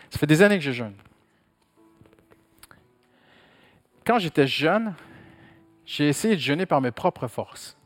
Ça 0.10 0.18
fait 0.18 0.26
des 0.26 0.42
années 0.42 0.58
que 0.58 0.64
je 0.64 0.72
jeûne. 0.72 0.94
Quand 4.06 4.20
j'étais 4.20 4.48
jeune, 4.48 4.96
j'ai 5.86 6.08
essayé 6.08 6.36
de 6.38 6.40
jeûner 6.40 6.66
par 6.66 6.80
mes 6.80 6.92
propres 6.92 7.28
forces. 7.28 7.78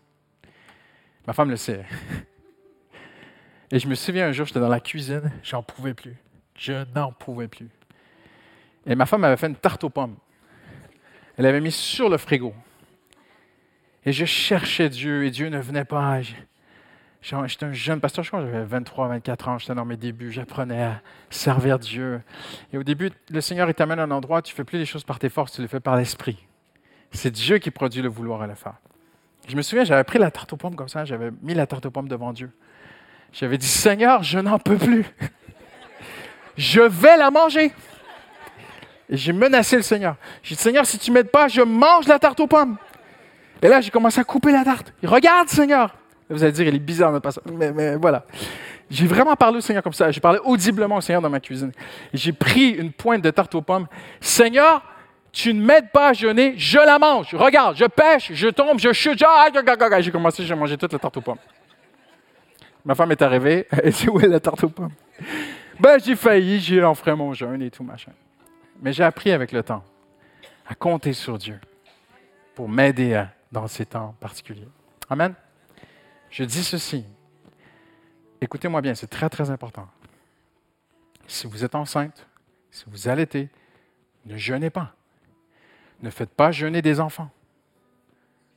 Ma 1.25 1.33
femme 1.33 1.49
le 1.49 1.57
sait. 1.57 1.83
Et 3.71 3.79
je 3.79 3.87
me 3.87 3.95
souviens 3.95 4.27
un 4.27 4.33
jour, 4.33 4.45
j'étais 4.45 4.59
dans 4.59 4.69
la 4.69 4.81
cuisine, 4.81 5.31
j'en 5.41 5.63
pouvais 5.63 5.95
plus. 5.95 6.15
Je 6.55 6.85
n'en 6.93 7.11
pouvais 7.11 7.47
plus. 7.47 7.69
Et 8.85 8.93
ma 8.93 9.07
femme 9.07 9.23
avait 9.23 9.35
fait 9.35 9.47
une 9.47 9.55
tarte 9.55 9.83
aux 9.83 9.89
pommes. 9.89 10.17
Elle 11.37 11.47
avait 11.47 11.59
mis 11.59 11.71
sur 11.71 12.07
le 12.07 12.19
frigo. 12.19 12.53
Et 14.05 14.11
je 14.11 14.25
cherchais 14.25 14.89
Dieu 14.89 15.25
et 15.25 15.31
Dieu 15.31 15.49
ne 15.49 15.59
venait 15.59 15.85
pas. 15.85 16.21
J'étais 17.21 17.65
un 17.65 17.73
jeune 17.73 17.99
pasteur, 17.99 18.23
je 18.23 18.29
crois 18.29 18.41
j'avais 18.41 18.63
23, 18.63 19.09
24 19.09 19.47
ans, 19.47 19.57
j'étais 19.59 19.75
dans 19.75 19.85
mes 19.85 19.97
débuts, 19.97 20.31
j'apprenais 20.31 20.81
à 20.81 21.01
servir 21.29 21.77
Dieu. 21.77 22.21
Et 22.73 22.77
au 22.77 22.83
début, 22.83 23.11
le 23.29 23.41
Seigneur, 23.41 23.69
il 23.69 23.75
t'amène 23.75 23.99
à 23.99 24.03
un 24.03 24.11
endroit, 24.11 24.41
tu 24.41 24.53
ne 24.53 24.55
fais 24.55 24.63
plus 24.63 24.79
les 24.79 24.85
choses 24.85 25.03
par 25.03 25.19
tes 25.19 25.29
forces, 25.29 25.53
tu 25.53 25.61
les 25.61 25.67
fais 25.67 25.79
par 25.79 25.95
l'Esprit. 25.97 26.37
C'est 27.11 27.29
Dieu 27.29 27.59
qui 27.59 27.69
produit 27.69 28.01
le 28.01 28.09
vouloir 28.09 28.43
et 28.43 28.47
le 28.47 28.55
faire. 28.55 28.75
Je 29.47 29.55
me 29.55 29.61
souviens, 29.61 29.83
j'avais 29.83 30.03
pris 30.03 30.17
la 30.17 30.31
tarte 30.31 30.51
aux 30.53 30.57
pommes 30.57 30.75
comme 30.75 30.89
ça, 30.89 31.05
j'avais 31.05 31.29
mis 31.41 31.53
la 31.53 31.67
tarte 31.67 31.85
aux 31.85 31.91
pommes 31.91 32.07
devant 32.07 32.33
Dieu. 32.33 32.49
J'avais 33.33 33.57
dit, 33.57 33.67
Seigneur, 33.67 34.23
je 34.23 34.39
n'en 34.39 34.57
peux 34.57 34.77
plus. 34.77 35.05
je 36.57 36.81
vais 36.81 37.17
la 37.17 37.29
manger. 37.29 37.71
Et 39.09 39.17
j'ai 39.17 39.33
menacé 39.33 39.75
le 39.75 39.81
Seigneur. 39.81 40.15
J'ai 40.41 40.55
dit, 40.55 40.61
Seigneur, 40.61 40.85
si 40.85 40.97
tu 40.97 41.11
ne 41.11 41.15
m'aides 41.15 41.31
pas, 41.31 41.47
je 41.47 41.61
mange 41.61 42.07
la 42.07 42.17
tarte 42.17 42.39
aux 42.39 42.47
pommes. 42.47 42.77
Et 43.61 43.67
là, 43.67 43.81
j'ai 43.81 43.91
commencé 43.91 44.19
à 44.19 44.23
couper 44.23 44.51
la 44.51 44.63
tarte. 44.63 44.93
regarde, 45.03 45.47
Seigneur. 45.49 45.95
Vous 46.29 46.43
allez 46.43 46.53
dire, 46.53 46.67
il 46.67 46.75
est 46.75 46.79
bizarre, 46.79 47.11
notre 47.11 47.23
pasteur. 47.23 47.43
Mais, 47.53 47.71
mais 47.71 47.95
voilà. 47.95 48.25
J'ai 48.89 49.05
vraiment 49.05 49.35
parlé 49.35 49.57
au 49.57 49.61
Seigneur 49.61 49.83
comme 49.83 49.93
ça. 49.93 50.11
J'ai 50.11 50.21
parlé 50.21 50.39
audiblement 50.43 50.97
au 50.97 51.01
Seigneur 51.01 51.21
dans 51.21 51.29
ma 51.29 51.39
cuisine. 51.39 51.71
J'ai 52.13 52.33
pris 52.33 52.69
une 52.69 52.91
pointe 52.91 53.21
de 53.21 53.29
tarte 53.29 53.53
aux 53.55 53.61
pommes. 53.61 53.87
Seigneur, 54.19 54.81
tu 55.31 55.53
ne 55.53 55.63
m'aides 55.63 55.91
pas 55.91 56.09
à 56.09 56.13
jeûner, 56.13 56.55
je 56.57 56.77
la 56.77 56.99
mange. 56.99 57.33
Regarde, 57.33 57.77
je 57.77 57.85
pêche, 57.85 58.31
je 58.33 58.47
tombe, 58.49 58.79
je 58.79 58.91
chute. 58.91 59.23
J'ai 59.99 60.11
commencé, 60.11 60.43
j'ai 60.43 60.55
mangé 60.55 60.77
toute 60.77 60.91
la 60.91 60.99
tarte 60.99 61.17
aux 61.17 61.21
pommes. 61.21 61.37
Ma 62.83 62.95
femme 62.95 63.11
est 63.11 63.21
arrivée, 63.21 63.67
elle 63.71 63.91
dit 63.91 64.09
Où 64.09 64.19
est 64.19 64.27
la 64.27 64.39
tarte 64.39 64.63
aux 64.63 64.69
pommes? 64.69 64.91
Ben, 65.79 65.99
j'ai 66.03 66.15
failli, 66.15 66.59
j'ai 66.59 66.83
enfreint 66.83 67.15
mon 67.15 67.33
jeûne 67.33 67.61
et 67.61 67.71
tout, 67.71 67.83
machin. 67.83 68.11
Mais 68.81 68.91
j'ai 68.91 69.03
appris 69.03 69.31
avec 69.31 69.51
le 69.51 69.63
temps 69.63 69.83
à 70.67 70.75
compter 70.75 71.13
sur 71.13 71.37
Dieu 71.37 71.59
pour 72.55 72.67
m'aider 72.67 73.23
dans 73.51 73.67
ces 73.67 73.85
temps 73.85 74.15
particuliers. 74.19 74.67
Amen. 75.09 75.33
Je 76.29 76.43
dis 76.43 76.63
ceci. 76.63 77.05
Écoutez-moi 78.39 78.81
bien, 78.81 78.95
c'est 78.95 79.07
très, 79.07 79.29
très 79.29 79.51
important. 79.51 79.87
Si 81.27 81.47
vous 81.47 81.63
êtes 81.63 81.75
enceinte, 81.75 82.27
si 82.71 82.85
vous 82.87 83.07
allaitez, 83.07 83.49
ne 84.25 84.37
jeûnez 84.37 84.69
pas. 84.69 84.95
Ne 86.01 86.09
faites 86.09 86.31
pas 86.31 86.51
jeûner 86.51 86.81
des 86.81 86.99
enfants. 86.99 87.29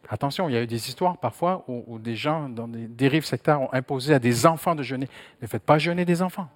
Attention, 0.09 0.49
il 0.49 0.55
y 0.55 0.57
a 0.57 0.63
eu 0.63 0.67
des 0.67 0.89
histoires 0.89 1.19
parfois 1.19 1.65
où, 1.67 1.99
des 1.99 2.15
gens 2.15 2.49
dans 2.49 2.69
des 2.69 2.87
dérives 2.87 3.25
sectaires 3.25 3.61
ont 3.61 3.73
imposé 3.73 4.15
à 4.15 4.19
des 4.19 4.47
enfants 4.47 4.75
de 4.75 4.83
jeûner. 4.83 5.09
Ne 5.41 5.47
faites 5.47 5.63
pas 5.63 5.79
jeûner 5.79 6.05
des 6.05 6.23
enfants. 6.23 6.49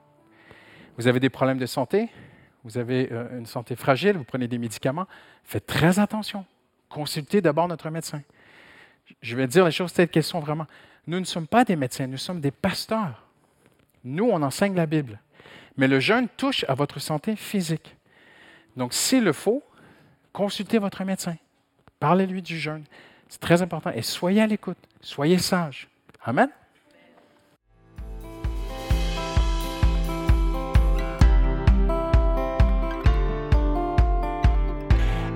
Vous 0.96 1.08
avez 1.08 1.20
des 1.20 1.30
problèmes 1.30 1.58
de 1.58 1.66
santé, 1.66 2.08
vous 2.64 2.76
avez 2.76 3.08
euh, 3.12 3.38
une 3.38 3.46
santé 3.46 3.76
fragile, 3.76 4.16
vous 4.16 4.24
prenez 4.24 4.48
des 4.48 4.58
médicaments, 4.58 5.06
faites 5.44 5.66
très 5.66 5.98
attention. 5.98 6.44
Consultez 6.88 7.40
d'abord 7.40 7.68
notre 7.68 7.90
médecin. 7.90 8.22
Je 9.22 9.36
vais 9.36 9.46
dire 9.46 9.64
les 9.64 9.70
choses 9.70 9.92
telles 9.92 10.08
qu'elles 10.08 10.22
sont 10.22 10.40
vraiment. 10.40 10.66
Nous 11.06 11.20
ne 11.20 11.24
sommes 11.24 11.46
pas 11.46 11.64
des 11.64 11.76
médecins, 11.76 12.06
nous 12.06 12.18
sommes 12.18 12.40
des 12.40 12.50
pasteurs. 12.50 13.24
Nous, 14.04 14.28
on 14.30 14.42
enseigne 14.42 14.74
la 14.74 14.86
Bible. 14.86 15.20
Mais 15.76 15.88
le 15.88 16.00
jeûne 16.00 16.28
touche 16.36 16.64
à 16.68 16.74
votre 16.74 16.98
santé 16.98 17.36
physique. 17.36 17.96
Donc, 18.76 18.94
s'il 18.94 19.24
le 19.24 19.32
faut, 19.32 19.62
consultez 20.32 20.78
votre 20.78 21.04
médecin. 21.04 21.36
Parlez-lui 22.00 22.42
du 22.42 22.58
jeûne. 22.58 22.84
C'est 23.28 23.40
très 23.40 23.62
important. 23.62 23.90
Et 23.90 24.02
soyez 24.02 24.42
à 24.42 24.46
l'écoute. 24.46 24.78
Soyez 25.00 25.38
sage. 25.38 25.88
Amen. 26.24 26.48